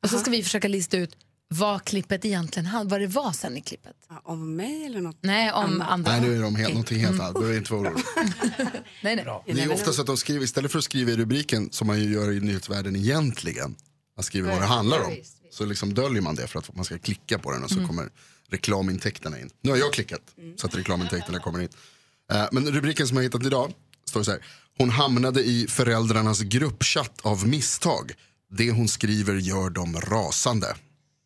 och 0.03 0.09
så 0.09 0.17
ska 0.19 0.31
vi 0.31 0.43
försöka 0.43 0.67
lista 0.67 0.97
ut 0.97 1.15
vad 1.53 1.83
klippet 1.85 2.25
egentligen 2.25 2.65
handlar 2.65 2.91
vad 2.91 3.01
det 3.01 3.07
var 3.07 3.31
sen 3.31 3.57
i 3.57 3.61
klippet. 3.61 3.95
Om 4.23 4.55
mig 4.55 4.85
eller 4.85 5.01
något? 5.01 5.17
Nej, 5.21 5.51
om 5.51 5.81
andra. 5.81 6.11
Nej, 6.11 6.21
nu 6.21 6.37
är 6.37 6.41
de 6.41 6.55
helt, 6.55 6.69
någonting 6.69 6.99
helt 6.99 7.19
annat. 7.21 7.33
Behöver 7.33 7.57
inte 7.57 7.73
vara 7.73 7.81
orolig. 7.89 8.03
Nej, 9.03 9.15
nej. 9.15 9.25
Det 9.45 9.61
är 9.61 9.71
ofta 9.73 9.93
så 9.93 10.01
att 10.01 10.07
de 10.07 10.17
skriver, 10.17 10.43
istället 10.45 10.71
för 10.71 10.79
att 10.79 10.85
skriva 10.85 11.11
i 11.11 11.15
rubriken 11.15 11.71
som 11.71 11.87
man 11.87 11.99
ju 11.99 12.13
gör 12.13 12.31
i 12.31 12.39
nyhetsvärlden 12.39 12.95
egentligen, 12.95 13.75
man 14.17 14.23
skriver 14.23 14.51
vad 14.51 14.61
det 14.61 14.65
handlar 14.65 14.99
om, 15.03 15.15
så 15.51 15.65
liksom 15.65 15.93
döljer 15.93 16.21
man 16.21 16.35
det 16.35 16.47
för 16.47 16.59
att 16.59 16.75
man 16.75 16.85
ska 16.85 16.97
klicka 16.99 17.39
på 17.39 17.51
den 17.51 17.63
och 17.63 17.69
så 17.69 17.75
Mm. 17.75 17.87
kommer 17.87 18.09
reklamintäkterna 18.49 19.39
in. 19.39 19.49
Nu 19.61 19.69
har 19.71 19.77
jag 19.77 19.93
klickat 19.93 20.21
så 20.57 20.67
att 20.67 20.75
reklamintäkterna 20.75 21.39
kommer 21.39 21.59
in. 21.59 21.69
Eh, 22.31 22.45
Men 22.51 22.71
rubriken 22.71 23.07
som 23.07 23.17
jag 23.17 23.23
hittat 23.23 23.45
idag 23.45 23.73
står 24.09 24.23
så 24.23 24.31
här. 24.31 24.45
Hon 24.77 24.89
hamnade 24.89 25.43
i 25.43 25.67
föräldrarnas 25.69 26.41
gruppchatt 26.41 27.19
av 27.21 27.47
misstag. 27.47 28.11
Det 28.57 28.71
hon 28.71 28.87
skriver 28.87 29.33
gör 29.35 29.69
dem 29.69 30.01
rasande. 30.01 30.75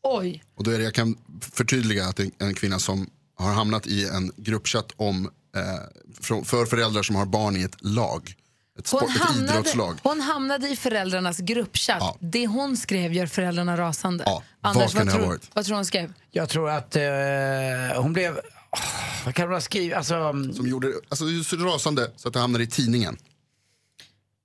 Oj. 0.09 0.43
Och 0.55 0.63
då 0.63 0.71
är 0.71 0.77
det, 0.77 0.83
jag 0.83 0.93
kan 0.93 1.17
förtydliga 1.53 2.05
att 2.05 2.15
det 2.15 2.23
är 2.23 2.31
en 2.37 2.53
kvinna 2.53 2.79
som 2.79 3.09
har 3.35 3.53
hamnat 3.53 3.87
i 3.87 4.07
en 4.07 4.31
gruppchatt 4.37 4.91
om, 4.95 5.25
eh, 5.55 6.43
för 6.45 6.65
föräldrar 6.65 7.03
som 7.03 7.15
har 7.15 7.25
barn 7.25 7.57
i 7.57 7.63
ett 7.63 7.75
lag. 7.81 8.35
Ett, 8.79 8.87
sport, 8.87 9.01
Hon 9.01 9.11
ett 9.11 9.17
hamnade, 9.17 9.53
idrottslag. 9.53 9.97
hon 10.03 10.21
hamnade 10.21 10.69
i 10.69 10.75
föräldrarnas 10.75 11.37
gruppchatt. 11.37 12.17
Det 12.19 12.47
hon 12.47 12.77
skrev 12.77 13.13
gör 13.13 13.25
föräldrarna 13.27 13.77
rasande. 13.77 14.23
Ja, 14.27 14.43
Anders, 14.61 14.93
vad 14.93 15.07
ha 15.09 15.13
tror, 15.17 15.25
varit? 15.27 15.49
vad 15.53 15.65
tror 15.65 15.75
hon 15.75 15.85
skrev? 15.85 16.13
Jag 16.31 16.49
tror 16.49 16.69
att 16.69 16.95
eh, 16.95 17.03
hon 17.95 18.13
blev... 18.13 18.39
åh, 18.71 18.79
vad 19.25 19.35
kan 19.35 19.45
hon 19.47 19.53
ha 19.53 19.61
skrivit? 19.61 19.97
Alltså, 19.97 20.33
Som 20.55 20.67
gjorde 20.67 20.93
alltså, 21.09 21.25
det 21.25 21.39
är 21.39 21.43
så 21.43 21.55
rasande 21.55 22.11
så 22.15 22.27
att 22.27 22.33
det 22.33 22.39
hamnar 22.39 22.59
i 22.59 22.67
tidningen. 22.67 23.17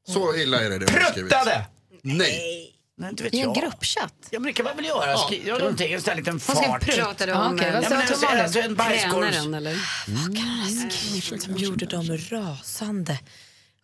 Så 0.08 0.36
illa 0.36 0.60
är 0.60 0.70
det. 0.70 0.78
det 0.78 0.92
hon 0.92 1.02
har 1.02 1.10
skrivit. 1.10 1.30
Pruttade! 1.32 1.66
Nej. 2.02 2.68
Nej, 3.02 3.10
inte 3.10 3.22
vet 3.22 3.34
I 3.34 3.40
en 3.40 3.44
jag. 3.52 3.54
gruppchatt? 3.62 4.14
Ja, 4.30 4.38
men 4.40 4.42
det 4.42 4.52
kan 4.52 4.64
man 4.64 4.76
väl 4.76 4.84
göra. 4.84 5.10
Ja. 5.10 5.16
Skri- 5.28 5.46
Gör 5.46 5.58
någonting, 5.58 5.92
en 5.92 6.00
sån 6.02 6.10
här 6.10 6.16
liten 6.16 6.32
Hon 6.32 6.40
fart. 6.40 6.84
Pratade 6.84 7.32
Ja, 7.32 7.46
om 7.48 7.54
okej, 7.54 7.72
vad 7.72 7.84
Ja, 7.84 7.88
men 7.90 7.98
alltså, 7.98 8.26
alltså 8.26 8.60
en 8.60 8.74
bajskorv. 8.74 9.30
tränaren 9.30 9.54
eller? 9.54 11.38
Som 11.38 11.56
gjorde 11.56 11.86
dem 11.86 12.18
rasande. 12.30 13.18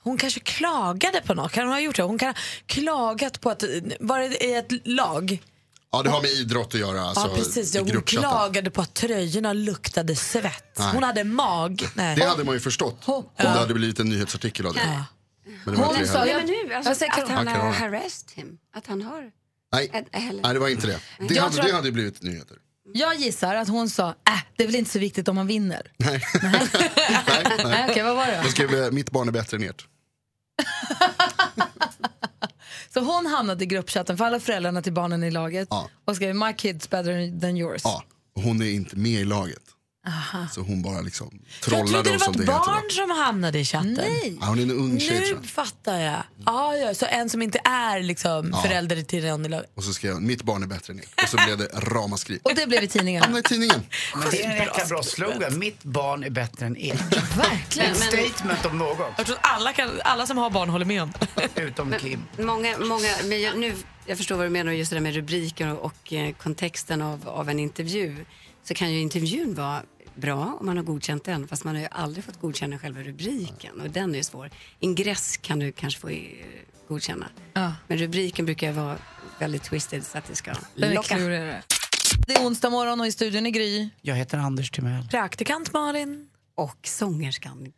Hon 0.02 0.16
kanske 0.16 0.40
klagade 0.40 1.20
på 1.20 1.34
något. 1.34 1.52
Kan 1.52 1.64
hon 1.64 1.72
ha 1.72 1.80
gjort 1.80 1.96
det? 1.96 2.02
Hon 2.02 2.18
kan 2.18 2.28
ha 2.28 2.34
klagat 2.66 3.40
på 3.40 3.50
att, 3.50 3.64
var 4.00 4.18
det 4.20 4.44
i 4.44 4.54
ett 4.54 4.72
lag? 4.84 5.42
Ja, 5.92 6.02
det 6.02 6.10
har 6.10 6.22
med 6.22 6.30
idrott 6.30 6.74
att 6.74 6.80
göra. 6.80 7.02
Alltså, 7.02 7.28
ja, 7.28 7.34
precis. 7.36 7.74
i 7.74 7.78
Hon 7.78 7.86
gruppchatten. 7.88 8.30
klagade 8.30 8.70
på 8.70 8.80
att 8.80 8.94
tröjorna 8.94 9.52
luktade 9.52 10.16
svett. 10.16 10.78
Nej. 10.78 10.88
Hon 10.94 11.02
hade 11.02 11.24
mag. 11.24 11.88
Nej. 11.94 12.16
Det 12.16 12.24
hade 12.24 12.44
man 12.44 12.54
ju 12.54 12.60
förstått 12.60 13.02
om 13.08 13.24
det 13.36 13.48
hade 13.48 13.74
blivit 13.74 14.00
en 14.00 14.08
nyhetsartikel 14.08 14.66
av 14.66 14.74
det. 14.74 15.02
Men 15.64 15.74
det 15.74 15.80
var 15.80 15.86
Hon 15.86 15.96
inte 15.96 16.08
sa-. 16.08 16.24
Nej, 16.24 16.34
men 16.34 16.46
nu, 16.46 16.74
alltså, 16.74 16.90
Jag 16.90 16.96
säger- 16.96 17.12
att 17.22 17.28
han 17.28 17.46
Ja, 17.46 17.52
Carola. 17.52 17.66
har 17.66 17.72
harassed 17.72 18.30
him. 18.34 18.58
Att 18.74 18.86
han 18.86 19.02
har... 19.02 19.30
Nej, 19.72 20.06
nej 20.42 20.54
det 20.54 20.58
var 20.58 20.68
inte 20.68 20.86
det. 20.86 21.00
Det, 21.28 21.34
Jag 21.34 21.42
hade, 21.42 21.54
tror 21.54 21.62
det 21.64 21.68
att- 21.70 21.74
hade 21.74 21.88
ju 21.88 21.92
blivit 21.92 22.22
nyheter. 22.22 22.56
Jag 22.94 23.14
gissar 23.14 23.54
att 23.54 23.68
hon 23.68 23.90
sa, 23.90 24.08
äh, 24.08 24.14
det 24.56 24.62
är 24.62 24.66
väl 24.66 24.76
inte 24.76 24.90
så 24.90 24.98
viktigt 24.98 25.28
om 25.28 25.36
man 25.36 25.46
vinner. 25.46 25.92
Nej. 25.96 26.22
Nej, 27.64 27.86
okej, 27.90 28.02
vad 28.02 28.16
var 28.16 28.26
det 28.26 28.32
då? 28.32 28.38
Jag 28.38 28.50
skrev 28.50 28.74
eh, 28.84 28.90
mitt 28.90 29.10
barn 29.10 29.28
är 29.28 29.32
bättre 29.32 29.56
än 29.56 29.62
ert. 29.62 29.86
Så 32.94 33.00
hon 33.00 33.26
hamnade 33.26 33.64
i 33.64 33.66
gruppchatten 33.66 34.16
för 34.16 34.24
alla 34.24 34.40
föräldrarna 34.40 34.82
till 34.82 34.92
barnen 34.92 35.22
i 35.24 35.30
laget 35.30 35.68
och 36.04 36.16
skrev 36.16 36.34
My 36.36 36.52
kids 36.52 36.90
better 36.90 37.40
than 37.40 37.56
yours. 37.56 37.80
Ja, 37.84 38.04
och 38.36 38.42
hon 38.42 38.62
är 38.62 38.70
inte 38.70 38.96
med 38.96 39.20
i 39.20 39.24
laget. 39.24 39.62
Aha. 40.06 40.46
Så 40.52 40.60
hon 40.60 40.82
bara 40.82 41.00
liksom 41.00 41.30
Jag 41.32 41.60
trollade 41.62 41.88
trodde 41.92 42.10
det 42.10 42.16
var 42.18 42.26
ett 42.28 42.32
det 42.32 42.42
heter. 42.42 42.52
barn 42.52 42.90
som 42.90 43.10
hamnade 43.10 43.58
i 43.58 43.64
chatten. 43.64 43.94
Nej. 43.94 44.38
Ja, 44.40 44.46
hon 44.46 44.58
är 44.58 44.62
en 44.62 44.70
ung 44.70 45.00
tjej 45.00 45.08
tror 45.08 45.20
Nu 45.20 45.26
jag. 45.42 45.46
fattar 45.50 45.98
jag. 45.98 46.22
Ah, 46.44 46.74
ja, 46.74 46.94
så 46.94 47.06
en 47.06 47.30
som 47.30 47.42
inte 47.42 47.60
är 47.64 48.00
liksom 48.02 48.50
Ja. 48.52 48.62
förälder 48.62 49.02
till 49.02 49.24
någon 49.26 49.46
i 49.46 49.48
laget. 49.48 49.70
Och 49.74 49.84
så 49.84 49.92
skrev 49.92 50.12
hon 50.14 50.26
mitt 50.26 50.42
barn 50.42 50.62
är 50.62 50.66
bättre 50.66 50.92
än 50.92 50.98
ert. 50.98 51.22
Och 51.22 51.28
så 51.28 51.36
blev 51.46 51.58
det 51.58 51.66
ramaskri. 51.66 52.38
Och 52.42 52.54
det 52.54 52.66
blev 52.66 52.84
i 52.84 52.88
tidningen. 52.88 53.22
Hamnade 53.22 53.40
i 53.40 53.48
tidningen. 53.48 53.80
Men 54.14 54.30
det 54.30 54.44
är 54.44 54.50
en 54.50 54.56
jäkla 54.56 54.86
bra 54.86 55.02
slogan. 55.02 55.58
Mitt 55.58 55.84
barn 55.84 56.24
är 56.24 56.30
bättre 56.30 56.66
än 56.66 56.76
ert. 56.78 57.36
Verkligen. 57.36 57.90
En 57.90 57.94
statement 57.96 58.66
om 58.66 58.78
något. 58.78 58.98
Jag 59.16 59.26
tror 59.26 59.36
att 59.36 59.46
alla, 59.56 59.72
kan, 59.72 59.90
alla 60.04 60.26
som 60.26 60.38
har 60.38 60.50
barn 60.50 60.68
håller 60.68 60.86
med 60.86 61.02
om 61.02 61.12
Utom 61.56 61.94
Kim. 62.00 62.22
Många, 62.38 62.78
många, 62.78 63.08
men 63.24 63.40
jag, 63.40 63.58
nu, 63.58 63.74
jag 64.06 64.16
förstår 64.16 64.36
vad 64.36 64.46
du 64.46 64.50
menar, 64.50 64.72
just 64.72 64.90
det 64.90 64.96
där 64.96 65.00
med 65.00 65.14
rubriken 65.14 65.70
och, 65.70 65.84
och 65.84 66.12
eh, 66.12 66.32
kontexten 66.34 67.02
av, 67.02 67.28
av 67.28 67.50
en 67.50 67.58
intervju. 67.58 68.24
Så 68.68 68.74
kan 68.74 68.92
ju 68.92 69.00
intervjun 69.00 69.54
vara 69.54 69.82
bra 70.14 70.56
om 70.60 70.66
man 70.66 70.76
har 70.76 70.84
godkänt 70.84 71.24
den, 71.24 71.48
fast 71.48 71.64
man 71.64 71.74
har 71.74 71.82
ju 71.82 71.88
aldrig 71.90 72.24
fått 72.24 72.40
godkänna 72.40 72.78
själva 72.78 73.00
rubriken 73.02 73.80
och 73.80 73.90
den 73.90 74.12
är 74.12 74.16
ju 74.16 74.22
svår. 74.24 74.50
Ingress 74.80 75.36
kan 75.36 75.58
du 75.58 75.72
kanske 75.72 76.00
få 76.00 76.08
eh, 76.08 76.16
godkänna, 76.88 77.28
Ja. 77.52 77.72
men 77.86 77.98
rubriken 77.98 78.44
brukar 78.44 78.66
ju 78.66 78.72
vara 78.72 78.98
väldigt 79.38 79.62
twisted 79.62 80.06
så 80.06 80.18
att 80.18 80.24
det 80.28 80.36
ska 80.36 80.54
Den 80.74 80.94
locka. 80.94 81.16
klurigare. 81.16 81.62
Det 82.26 82.34
är 82.34 82.46
onsdag 82.46 82.70
morgon 82.70 83.00
och 83.00 83.06
i 83.06 83.12
studion 83.12 83.46
är 83.46 83.50
Gry. 83.50 83.88
Jag 84.00 84.14
heter 84.16 84.38
Anders 84.38 84.70
Timell. 84.70 85.08
Praktikant 85.10 85.72
Malin. 85.72 86.28
Och 86.54 86.78
sångerskan 86.86 87.72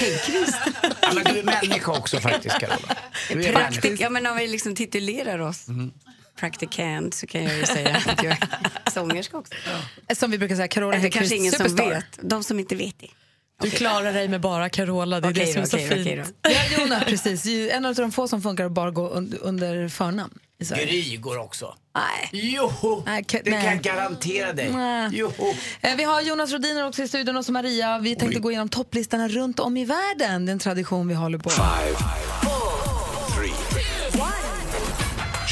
Häggkvist. 0.00 0.58
Ja, 1.02 1.12
men 1.14 1.24
du 1.24 1.38
är 1.38 1.42
människa 1.44 1.92
också 1.98 2.20
faktiskt 2.20 2.58
Carola. 2.58 2.96
Praktik, 3.52 4.00
ja, 4.00 4.10
men 4.10 4.26
om 4.26 4.36
vi 4.36 4.46
liksom 4.48 4.74
titulerar 4.74 5.38
oss 5.38 5.66
practicant 6.40 7.14
så 7.14 7.26
kan 7.26 7.44
jag 7.44 7.56
ju 7.56 7.66
säga 7.66 7.96
att 8.06 8.22
jag 8.22 8.32
är 8.84 8.90
sångerska 8.90 9.36
också. 9.38 9.54
Som 10.16 10.30
vi 10.30 10.38
brukar 10.38 10.56
säga, 10.56 10.68
Carola 10.68 10.98
Det 10.98 11.06
är 11.06 11.10
kanske 11.10 11.36
ingen 11.36 11.52
som 11.52 11.68
superstar. 11.68 11.90
vet. 11.90 12.18
De 12.22 12.44
som 12.44 12.58
inte 12.60 12.74
vet 12.74 12.98
det. 12.98 13.08
Du 13.62 13.70
klarar 13.70 14.12
dig 14.12 14.28
med 14.28 14.40
bara 14.40 14.68
Carola, 14.68 15.20
det 15.20 15.28
är 15.28 15.32
Okej 15.32 15.46
det 15.46 15.52
som 15.52 15.62
är 15.62 15.66
så 15.66 15.76
okej 15.76 16.04
fint. 16.04 16.34
då. 16.42 16.50
Ja, 16.50 16.80
Jonas, 16.82 17.04
precis. 17.04 17.46
En 17.70 17.84
av 17.84 17.94
de 17.94 18.12
få 18.12 18.28
som 18.28 18.42
funkar 18.42 18.64
att 18.64 18.72
bara 18.72 18.90
gå 18.90 19.10
un- 19.14 19.38
under 19.40 19.88
förnamn. 19.88 20.38
Gry 20.76 21.16
går 21.16 21.38
också. 21.38 21.74
Nej. 21.94 22.50
Joho! 22.52 23.02
Nej, 23.06 23.24
det 23.28 23.50
kan 23.50 23.64
jag 23.64 23.82
garantera 23.82 24.52
dig. 24.52 24.70
Nej. 24.72 25.10
Joho! 25.12 25.54
Eh, 25.80 25.96
Vi 25.96 26.04
har 26.04 26.20
Jonas 26.20 26.52
Rodiner 26.52 26.86
också 26.86 27.02
i 27.02 27.08
studion 27.08 27.36
och 27.36 27.44
så 27.44 27.52
Maria. 27.52 27.98
Vi 27.98 28.16
tänkte 28.16 28.40
gå 28.40 28.50
igenom 28.50 28.68
topplistorna 28.68 29.28
runt 29.28 29.60
om 29.60 29.76
i 29.76 29.84
världen. 29.84 30.46
Det 30.46 30.50
är 30.50 30.52
en 30.52 30.58
tradition 30.58 31.08
vi 31.08 31.14
håller 31.14 31.38
på. 31.38 31.50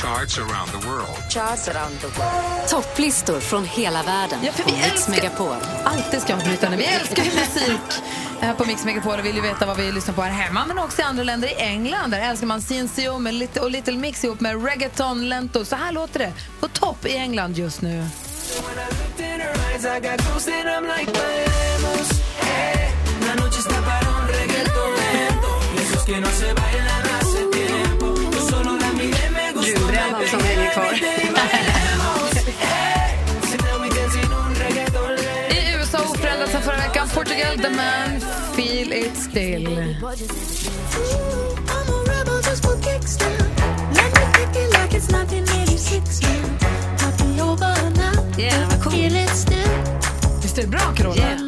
Charts 0.02 0.38
around 0.38 0.70
the 0.70 0.88
world. 0.88 1.30
Charts 1.30 1.68
around 1.68 2.00
the 2.00 2.06
world. 2.06 2.68
Topplistor 2.68 3.40
från 3.40 3.64
hela 3.64 4.02
världen. 4.02 4.38
Ja, 4.42 4.52
för 4.52 4.64
vi 4.64 4.72
Mix 4.72 4.84
älskar- 4.92 5.10
Megapol. 5.10 5.56
Alltid 5.84 6.22
ska 6.22 6.32
jag 6.32 6.40
avbryta 6.40 6.68
nu. 6.70 6.76
Vi 6.76 6.84
älskar 6.84 7.22
ju 7.24 7.30
musik 7.30 8.02
här 8.40 8.54
på 8.54 8.64
Mix 8.64 8.84
Megapol 8.84 9.18
och 9.18 9.24
vill 9.24 9.34
ju 9.36 9.40
veta 9.42 9.66
vad 9.66 9.76
vi 9.76 9.92
lyssnar 9.92 10.14
på 10.14 10.22
här 10.22 10.30
hemma 10.30 10.64
men 10.68 10.78
också 10.78 11.00
i 11.00 11.04
andra 11.04 11.24
länder. 11.24 11.48
I 11.48 11.54
England 11.54 12.10
där 12.10 12.20
älskar 12.30 12.46
man 12.46 12.62
CNCO 12.62 13.18
med 13.18 13.34
Little, 13.34 13.62
och 13.62 13.70
Little 13.70 13.96
Mix 13.96 14.24
ihop 14.24 14.40
med 14.40 14.64
Reggaeton 14.64 15.28
Lento. 15.28 15.64
Så 15.64 15.76
här 15.76 15.92
låter 15.92 16.18
det 16.18 16.32
på 16.60 16.68
topp 16.68 17.06
i 17.06 17.16
England 17.16 17.56
just 17.58 17.80
nu. 17.82 18.04
Brunbrännan 30.18 30.40
som 30.40 30.40
hänger 30.40 30.70
kvar. 30.70 30.94
I 35.50 35.74
USA 35.76 35.98
oförändrat 35.98 36.50
sedan 36.50 36.62
förra 36.62 36.76
veckan. 36.76 37.08
Portugal, 37.14 37.58
The 37.58 37.70
Man, 37.70 38.20
Feel 38.56 38.92
It 38.92 39.16
Still. 39.16 39.68
Yeah, 48.38 48.68
vad 48.70 48.82
coolt. 48.82 48.94
Visst 50.42 50.58
är 50.58 50.62
det 50.62 50.68
bra, 50.68 50.80
Carola? 50.96 51.16
Yeah, 51.16 51.47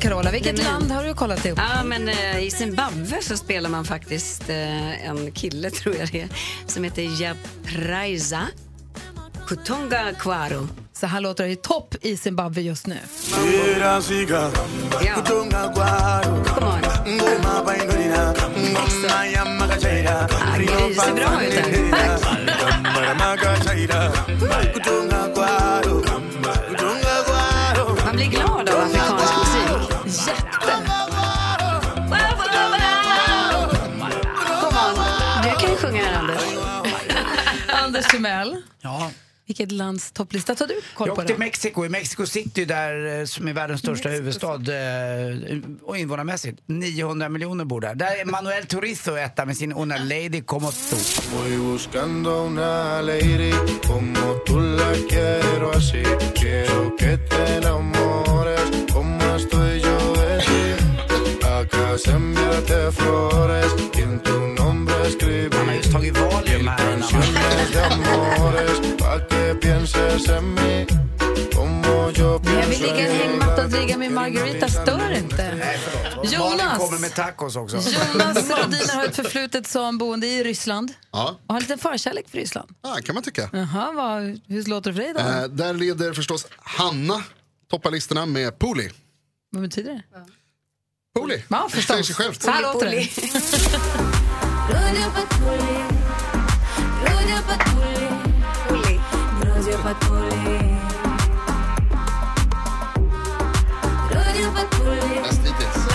Carola. 0.00 0.30
Vilket 0.30 0.56
Nej, 0.56 0.64
men- 0.64 0.72
land 0.72 0.90
har 0.92 1.04
du 1.04 1.14
kollat 1.14 1.44
ihop? 1.44 1.58
Ja, 1.58 1.84
men 1.84 2.08
eh, 2.08 2.38
i 2.44 2.50
Zimbabwe 2.50 3.22
så 3.22 3.36
spelar 3.36 3.70
man 3.70 3.84
faktiskt 3.84 4.50
eh, 4.50 5.08
en 5.08 5.32
kille, 5.32 5.70
tror 5.80 5.96
jag 5.96 6.08
det 6.12 6.20
är, 6.20 6.28
som 6.66 6.84
heter 6.84 7.22
Japraiza 7.22 8.46
Kutonga 9.46 10.12
Kwaro. 10.18 10.68
Så 10.92 11.06
här 11.06 11.20
låter 11.20 11.44
det 11.44 11.50
i 11.50 11.56
topp 11.56 11.94
i 12.02 12.16
Zimbabwe 12.16 12.62
just 12.62 12.86
nu. 12.86 12.96
Ja. 15.04 15.14
Come 16.44 16.66
on. 16.66 16.84
Ah, 20.30 20.56
Gry, 20.56 20.94
ser 20.94 21.14
bra 21.14 21.42
ut. 21.42 21.54
Man 23.18 23.38
Anders 38.00 38.12
Timell, 38.12 38.62
Ja. 38.82 39.10
vilket 39.46 39.72
lands 39.72 40.12
topplista 40.12 40.54
tar 40.54 40.66
du 40.66 40.74
koll 40.94 41.08
Jag 41.08 41.16
på? 41.16 41.20
åkte 41.22 41.22
Då? 41.22 41.26
till 41.26 41.38
Mexiko, 41.38 41.84
i 41.86 41.88
Mexico 41.88 42.26
City 42.26 42.64
där, 42.64 43.18
eh, 43.20 43.24
som 43.24 43.48
är 43.48 43.52
världens 43.52 43.80
största 43.80 44.08
huvudstad 44.08 44.54
eh, 44.54 45.58
och 45.82 45.98
invånarmässigt. 45.98 46.58
900 46.66 47.28
miljoner 47.28 47.64
bor 47.64 47.80
där. 47.80 47.94
Där 47.94 48.20
är 48.20 48.24
Manuel 48.24 48.66
Turizo 48.66 49.16
etta 49.16 49.46
med 49.46 49.56
sin 49.56 49.72
Una 49.72 49.96
Lady 49.96 50.42
Como 50.42 50.72
Tu. 50.72 50.96
Voy 51.36 51.56
buscando 51.56 52.42
una 52.42 53.02
lady 53.02 53.52
como 53.86 54.34
tú 54.46 54.58
la 54.60 54.92
quiero 55.08 55.70
así. 55.70 56.02
Quiero 56.34 56.96
que 56.96 57.16
te 57.18 57.56
enamores 57.56 58.70
como 58.92 59.36
estoy. 59.36 59.79
Acá 61.90 61.98
se 61.98 62.10
enviarte 62.12 62.92
flores 62.92 63.72
en 63.98 64.20
tu 64.22 64.38
nombre 64.62 64.94
escribí. 65.08 65.56
Han 65.56 65.68
har 65.68 65.74
just 65.74 65.92
tagit 65.92 66.16
Valium 66.16 66.68
här 66.68 66.94
innan. 66.94 67.00
Canciones 67.00 67.72
de 67.72 67.80
amores 67.80 68.78
pa' 68.98 69.18
que 69.28 69.54
pienses 69.54 70.28
en 70.28 70.54
mí 70.54 70.86
como 71.54 72.10
yo 72.10 72.40
Jag 72.44 72.66
vill 72.68 72.82
ligga 72.82 72.98
i 72.98 73.04
en 73.04 73.10
en 73.10 73.16
hängmatta 73.20 73.64
och 73.64 73.70
dricka 73.70 73.98
med 73.98 74.12
Margarita, 74.12 74.68
stör 74.68 75.10
inte. 75.18 75.54
Nej, 75.54 75.78
förlåt. 75.78 76.32
Jonas. 76.32 76.58
Malin 76.58 76.78
kommer 76.78 76.98
med 76.98 77.14
tacos 77.14 77.56
också. 77.56 77.76
Jonas 77.76 78.50
Rodiner 78.50 78.94
har 78.94 79.04
ett 79.04 79.16
förflutet 79.16 79.66
som 79.66 79.98
boende 79.98 80.26
i 80.26 80.44
Ryssland 80.44 80.92
Ja, 81.12 81.38
och 81.46 81.54
har 81.54 81.56
en 81.56 81.62
liten 81.62 81.78
förkärlek 81.78 82.28
för 82.28 82.38
Ryssland. 82.38 82.70
ja 82.82 82.96
kan 83.04 83.14
man 83.14 83.22
tycka. 83.24 83.50
Jaha, 83.52 83.92
vad, 83.92 84.40
hur 84.46 84.64
låter 84.64 84.92
det 84.92 84.96
för 84.96 85.02
dig 85.02 85.12
då? 85.14 85.20
Eh, 85.20 85.44
där 85.44 85.74
leder 85.74 86.12
förstås 86.12 86.46
Hanna 86.58 87.24
toppalistorna 87.70 88.26
med 88.26 88.58
Poli. 88.58 88.90
Vad 89.50 89.62
betyder 89.62 89.92
det? 89.92 90.02
Poli. 91.18 91.42
Ja, 91.48 91.68
Säger 91.70 91.82
sig 91.82 91.96
förstås. 91.96 92.16
självt. 92.16 92.42
Så 92.42 92.50
här 92.50 92.62
låter 92.62 92.86
det. 92.90 93.08
Bäst 104.10 105.40
hittills. 105.40 105.86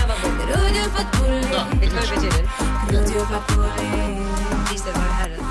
Vet 1.80 1.88
du 1.88 1.94
vad 1.94 2.02
det 2.02 2.14
betyder? 2.14 2.48
Visst 4.72 4.86
är 4.86 4.92
det 4.92 4.98
herren. 4.98 5.45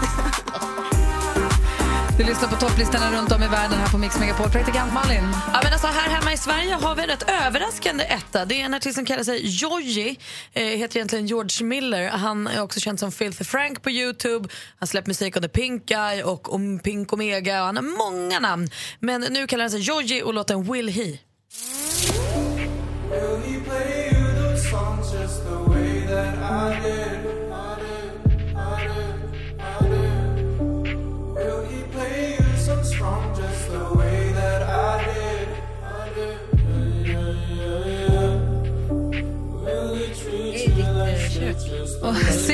Du 2.18 2.24
lyssnar 2.24 2.50
på 2.50 2.56
topplistorna 2.56 3.12
runt 3.12 3.32
om 3.32 3.44
i 3.44 3.48
världen 3.48 3.80
här 3.80 3.88
på 3.92 3.98
Mix 3.98 4.20
Megapol. 4.20 4.50
Praktikant 4.50 4.94
Malin. 4.94 5.24
Ja, 5.54 5.60
men 5.64 5.74
alltså, 5.74 5.88
här 5.88 6.10
hemma 6.10 6.34
i 6.34 6.38
Sverige 6.38 6.74
har 6.74 6.96
vi 6.96 7.02
en 7.02 7.08
rätt 7.08 7.30
överraskande 7.46 8.04
etta. 8.04 8.46
Det 8.46 8.62
är 8.62 8.66
en 8.66 8.74
artist 8.74 8.96
som 8.96 9.06
kallar 9.06 9.24
sig 9.24 9.42
Joji. 9.44 10.20
Eh, 10.54 10.64
heter 10.64 10.98
egentligen 10.98 11.28
George 11.28 11.68
Miller. 11.68 12.10
Han 12.10 12.48
är 12.48 12.62
också 12.62 12.80
känd 12.80 13.00
som 13.00 13.12
Filthy 13.12 13.44
Frank 13.44 13.82
på 13.82 13.90
Youtube. 13.90 14.50
Han 14.80 14.88
släppt 14.88 15.08
musik 15.08 15.36
under 15.36 15.50
Pink 15.50 15.86
Guy 15.86 16.24
och 16.24 16.54
om 16.54 16.80
Pink 16.80 17.14
Omega. 17.14 17.60
Och 17.60 17.66
han 17.66 17.76
har 17.76 17.84
många 17.84 18.40
namn. 18.40 18.70
Men 19.00 19.22
nu 19.22 19.48
kallar 19.48 19.64
han 19.64 19.72
sig 19.72 19.80
Joji 19.80 20.24
och 20.24 20.34
låten 20.34 20.72
Will 20.74 20.90
He. 20.90 21.18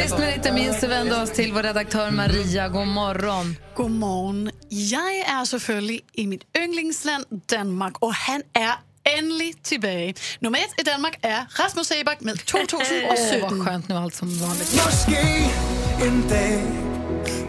Sist 0.01 0.17
men 0.17 0.33
inte 0.33 0.51
minst 0.51 0.79
så 0.79 0.87
vänder 0.87 1.17
vi 1.17 1.23
oss 1.23 1.31
till 1.31 1.53
vår 1.53 1.63
redaktör 1.63 2.11
Maria. 2.11 2.69
God 2.69 2.87
morgon. 2.87 3.57
God 3.75 3.91
morgen. 3.91 4.51
Jeg 4.69 5.23
er 5.27 5.43
selvfølgelig 5.43 6.01
i 6.13 6.27
mit 6.27 6.43
yndlingsland 6.57 7.25
Danmark, 7.51 7.93
og 8.01 8.13
han 8.13 8.41
er 8.55 8.83
endelig 9.17 9.53
tilbage. 9.63 10.13
Nummer 10.41 10.59
ett 10.59 10.81
i 10.81 10.83
Danmark 10.83 11.17
er 11.23 11.45
Rasmus 11.59 11.87
Sebak 11.87 12.21
med 12.21 12.35
2017. 12.37 13.43
Åh, 13.43 13.57
vad 13.57 13.67
skönt 13.67 13.89
nu 13.89 13.95
allt 13.95 14.15
som 14.15 14.27
vanligt. 14.27 14.73
Måske 14.85 15.21
en 16.07 16.29
dag 16.29 16.63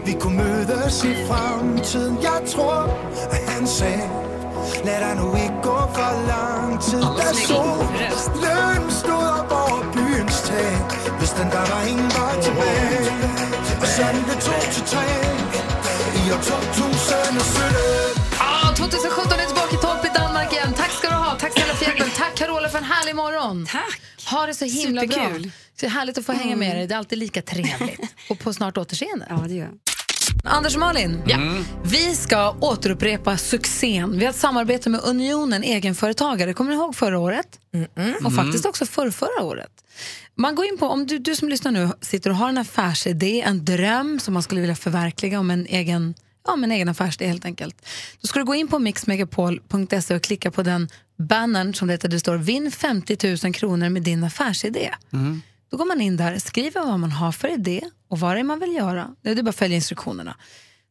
vi 0.05 0.13
kunne 0.19 0.37
mødes 0.37 1.03
i 1.03 1.13
fremtiden 1.27 2.17
Jeg 2.21 2.41
tror, 2.47 2.73
at 3.31 3.49
han 3.49 3.67
sagde 3.67 4.32
Lad 4.87 4.99
dig 5.05 5.13
nu 5.21 5.27
ikke 5.45 5.59
gå 5.69 5.77
for 5.95 6.11
lang 6.31 6.69
tid 6.87 7.01
Da 7.19 7.27
solen 7.47 8.83
stod 9.01 9.23
op 9.39 9.51
over 9.61 9.81
byens 9.93 10.37
tag 10.49 10.75
Hvis 11.19 11.31
den 11.39 11.47
der 11.55 11.63
var 11.71 11.81
ingen 11.91 12.09
var 12.17 12.33
tilbage 12.45 13.01
Og 13.83 13.87
sådan 13.95 14.21
det 14.29 14.37
tog 14.47 14.61
til 14.75 14.83
tre 14.93 15.05
I 16.19 16.21
år 16.35 16.41
2017 16.41 18.23
Ah, 18.39 18.75
2017 18.75 19.39
är 19.43 19.45
tillbaka 19.51 19.73
i 19.75 19.79
topp 19.87 20.01
i 20.05 20.09
Danmark 20.19 20.49
igen. 20.53 20.73
Tack 20.73 20.91
ska 20.91 21.07
du 21.09 21.15
ha. 21.25 21.31
Tack 21.39 21.51
snälla 21.53 21.73
för 21.73 21.85
hjälpen. 21.85 22.09
Tack 22.17 22.35
Carola 22.35 22.69
för 22.69 22.77
en 22.77 22.83
härlig 22.83 23.15
morgon. 23.15 23.65
Tack. 23.65 24.01
Ha 24.31 24.45
det 24.45 24.53
så 24.53 24.65
himla 24.65 25.01
Superkul. 25.01 25.41
bra. 25.41 25.51
Så 25.79 25.87
härligt 25.87 26.17
att 26.17 26.25
få 26.25 26.31
hänga 26.31 26.55
med 26.55 26.75
dig. 26.75 26.87
Det 26.87 26.93
är 26.93 26.97
alltid 26.97 27.17
lika 27.19 27.41
trevligt. 27.41 27.99
Och 28.29 28.39
på 28.39 28.53
snart 28.53 28.77
återseende. 28.77 29.25
Ja, 29.29 29.35
det 29.35 29.53
gör 29.53 29.65
jag. 29.65 29.92
Anders 30.43 30.73
och 30.73 30.79
Malin, 30.79 31.21
Mm. 31.31 31.55
ja. 31.57 31.63
vi 31.83 32.15
ska 32.15 32.55
återupprepa 32.59 33.37
succén. 33.37 34.17
Vi 34.19 34.25
har 34.25 34.29
ett 34.29 34.39
samarbete 34.39 34.89
med 34.89 35.01
Unionen 35.03 35.63
egenföretagare. 35.63 36.53
Kommer 36.53 36.71
ni 36.71 36.77
ihåg 36.77 36.95
förra 36.95 37.19
året? 37.19 37.59
Och 38.25 38.35
faktiskt 38.35 38.65
också 38.65 38.85
förrförra 38.85 39.43
året. 39.43 39.69
Man 40.35 40.55
går 40.55 40.65
in 40.65 40.77
på, 40.77 40.87
om 40.87 41.07
du, 41.07 41.19
du 41.19 41.35
som 41.35 41.49
lyssnar 41.49 41.71
nu 41.71 41.89
sitter 42.01 42.29
och 42.29 42.35
har 42.35 42.49
en 42.49 42.57
affärsidé, 42.57 43.41
en 43.41 43.65
dröm 43.65 44.19
som 44.19 44.33
man 44.33 44.43
skulle 44.43 44.61
vilja 44.61 44.75
förverkliga 44.75 45.39
om 45.39 45.51
en 45.51 45.65
egen, 45.65 46.13
ja, 46.47 46.53
om 46.53 46.63
en 46.63 46.71
egen 46.71 46.89
affärsidé 46.89 47.27
helt 47.27 47.45
enkelt. 47.45 47.85
Då 48.21 48.27
ska 48.27 48.39
du 48.39 48.45
gå 48.45 48.55
in 48.55 48.67
på 48.67 48.79
mixmegapol.se 48.79 50.15
och 50.15 50.21
klicka 50.23 50.51
på 50.51 50.63
den 50.63 50.89
bannern 51.17 51.73
som 51.73 51.87
det 51.87 51.93
heter, 51.93 52.09
det 52.09 52.19
står 52.19 52.37
vinn 52.37 52.71
50 52.71 53.37
000 53.43 53.53
kronor 53.53 53.89
med 53.89 54.01
din 54.01 54.23
affärsidé. 54.23 54.89
Då 55.71 55.77
går 55.77 55.85
man 55.85 56.01
in 56.01 56.17
där, 56.17 56.39
skriver 56.39 56.81
vad 56.85 56.99
man 56.99 57.11
har 57.11 57.31
för 57.31 57.47
idé 57.53 57.81
och 58.13 58.19
vad 58.19 58.35
det 58.35 58.39
är 58.39 58.43
man 58.43 58.59
vill 58.59 58.73
göra. 58.73 59.15
Det 59.21 59.29
är 59.29 59.43
bara 59.43 59.49
att 59.49 59.55
följa 59.55 59.75
instruktionerna. 59.75 60.35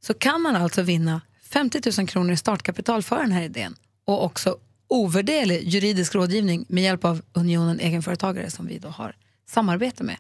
Så 0.01 0.15
kan 0.15 0.43
man 0.43 0.57
alltså 0.57 0.83
vinna 0.83 1.21
50 1.43 1.81
000 1.99 2.09
kronor 2.09 2.33
i 2.33 2.37
startkapital 2.37 3.03
för 3.03 3.17
den 3.17 3.33
här 3.33 3.43
idén 3.43 3.75
och 4.05 4.25
också 4.25 4.57
ovärderlig 4.89 5.69
juridisk 5.69 6.15
rådgivning 6.15 6.65
med 6.69 6.85
hjälp 6.85 7.05
av 7.05 7.23
Unionen 7.33 7.81
egenföretagare 7.81 8.51
som 8.51 8.67
vi 8.67 8.79
då 8.79 8.89
har 8.89 9.17
samarbete 9.51 10.05
med. 10.05 10.17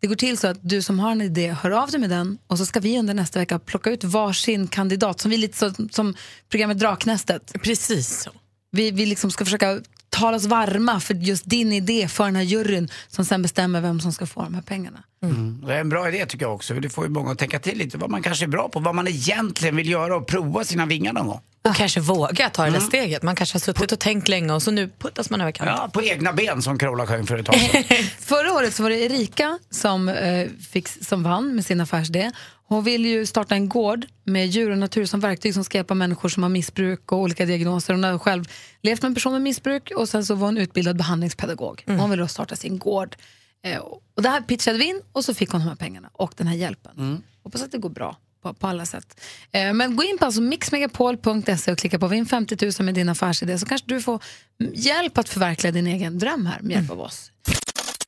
Det 0.00 0.06
går 0.06 0.14
till 0.14 0.38
så 0.38 0.46
att 0.46 0.58
du 0.60 0.82
som 0.82 1.00
har 1.00 1.12
en 1.12 1.20
idé 1.20 1.52
hör 1.52 1.70
av 1.70 1.90
dig 1.90 2.00
med 2.00 2.10
den 2.10 2.38
och 2.46 2.58
så 2.58 2.66
ska 2.66 2.80
vi 2.80 2.98
under 2.98 3.14
nästa 3.14 3.38
vecka 3.38 3.58
plocka 3.58 3.90
ut 3.90 4.04
varsin 4.04 4.66
kandidat 4.66 5.20
som 5.20 5.30
vi 5.30 5.36
lite 5.36 5.58
så, 5.58 5.72
som 5.90 6.14
programmet 6.48 6.78
Draknästet. 6.78 7.52
Precis 7.62 8.22
så. 8.22 8.30
Vi, 8.70 8.90
vi 8.90 9.06
liksom 9.06 9.30
ska 9.30 9.44
försöka 9.44 9.80
tala 10.10 10.36
oss 10.36 10.44
varma 10.46 11.00
för 11.00 11.14
just 11.14 11.44
din 11.50 11.72
idé 11.72 12.08
för 12.08 12.24
den 12.24 12.36
här 12.36 12.42
juryn 12.42 12.88
som 13.08 13.24
sen 13.24 13.42
bestämmer 13.42 13.80
vem 13.80 14.00
som 14.00 14.12
ska 14.12 14.26
få 14.26 14.42
de 14.42 14.54
här 14.54 14.62
pengarna. 14.62 15.02
Mm. 15.22 15.62
Det 15.66 15.74
är 15.74 15.80
en 15.80 15.88
bra 15.88 16.08
idé 16.08 16.26
tycker 16.26 16.44
jag 16.44 16.54
också. 16.54 16.74
för 16.74 16.80
Det 16.80 16.90
får 16.90 17.04
ju 17.04 17.10
många 17.10 17.30
att 17.32 17.38
tänka 17.38 17.58
till 17.58 17.78
lite 17.78 17.98
vad 17.98 18.10
man 18.10 18.22
kanske 18.22 18.44
är 18.44 18.48
bra 18.48 18.68
på, 18.68 18.80
vad 18.80 18.94
man 18.94 19.08
egentligen 19.08 19.76
vill 19.76 19.88
göra 19.90 20.16
och 20.16 20.26
prova 20.26 20.64
sina 20.64 20.86
vingar 20.86 21.12
någon 21.12 21.26
gång. 21.26 21.40
Och 21.68 21.76
kanske 21.76 22.00
våga 22.00 22.50
ta 22.50 22.62
det 22.64 22.70
där 22.70 22.76
Mm. 22.76 22.88
steget. 22.88 23.22
Man 23.22 23.36
kanske 23.36 23.54
har 23.54 23.60
suttit 23.60 23.92
och 23.92 23.98
tänkt 23.98 24.28
länge 24.28 24.52
och 24.52 24.62
så 24.62 24.70
nu 24.70 24.90
puttas 24.98 25.30
man 25.30 25.40
över 25.40 25.52
kanten. 25.52 25.76
Ja, 25.80 25.88
på 25.92 26.02
egna 26.02 26.32
ben 26.32 26.62
som 26.62 26.78
Carola 26.78 27.06
sjöng 27.06 27.26
för 27.26 27.38
ett 27.38 27.46
tag 27.46 27.54
sedan. 27.72 27.82
Förra 28.20 28.52
året 28.52 28.74
så 28.74 28.82
var 28.82 28.90
det 28.90 28.96
Erika 28.98 29.58
som, 29.70 30.08
eh, 30.08 30.48
fick, 30.70 30.88
som 30.88 31.22
vann 31.22 31.54
med 31.54 31.66
sin 31.66 31.80
affärsidé. 31.80 32.30
Hon 32.70 32.84
vill 32.84 33.06
ju 33.06 33.26
starta 33.26 33.54
en 33.54 33.68
gård 33.68 34.06
med 34.24 34.46
djur 34.46 34.70
och 34.70 34.78
natur 34.78 35.06
som 35.06 35.20
verktyg 35.20 35.54
som 35.54 35.64
ska 35.64 35.78
hjälpa 35.78 35.94
människor 35.94 36.28
som 36.28 36.42
har 36.42 36.50
missbruk 36.50 37.12
och 37.12 37.18
olika 37.18 37.46
diagnoser. 37.46 37.94
Hon 37.94 38.04
har 38.04 38.18
själv 38.18 38.44
levt 38.82 39.02
med 39.02 39.08
en 39.08 39.14
person 39.14 39.32
med 39.32 39.42
missbruk 39.42 39.92
och 39.96 40.08
sen 40.08 40.24
så 40.24 40.34
var 40.34 40.46
hon 40.46 40.58
utbildad 40.58 40.96
behandlingspedagog. 40.96 41.84
Hon 41.86 42.10
vill 42.10 42.18
då 42.18 42.28
starta 42.28 42.56
sin 42.56 42.78
gård. 42.78 43.16
Eh, 43.64 43.78
och 43.78 44.22
det 44.22 44.28
här 44.28 44.40
pitchade 44.40 44.78
vi 44.78 44.84
in 44.84 45.00
och 45.12 45.24
så 45.24 45.34
fick 45.34 45.50
hon 45.50 45.60
de 45.60 45.68
här 45.68 45.76
pengarna 45.76 46.10
och 46.12 46.34
den 46.36 46.46
här 46.46 46.56
hjälpen. 46.56 47.22
Hoppas 47.42 47.62
att 47.62 47.72
det 47.72 47.78
går 47.78 47.90
bra 47.90 48.16
på, 48.42 48.54
på 48.54 48.66
alla 48.66 48.86
sätt. 48.86 49.20
Eh, 49.52 49.72
men 49.72 49.96
gå 49.96 50.02
in 50.02 50.18
på 50.18 50.24
alltså 50.24 50.40
mixmegapol.se 50.40 51.72
och 51.72 51.78
klicka 51.78 51.98
på 51.98 52.06
vinn 52.06 52.26
50 52.26 52.56
000 52.64 52.72
med 52.78 52.94
din 52.94 53.08
affärsidé 53.08 53.58
så 53.58 53.66
kanske 53.66 53.86
du 53.88 54.00
får 54.00 54.22
mm, 54.60 54.72
hjälp 54.76 55.18
att 55.18 55.28
förverkliga 55.28 55.72
din 55.72 55.86
egen 55.86 56.18
dröm 56.18 56.46
här 56.46 56.60
med 56.60 56.76
hjälp 56.76 56.90
av 56.90 57.00
oss. 57.00 57.29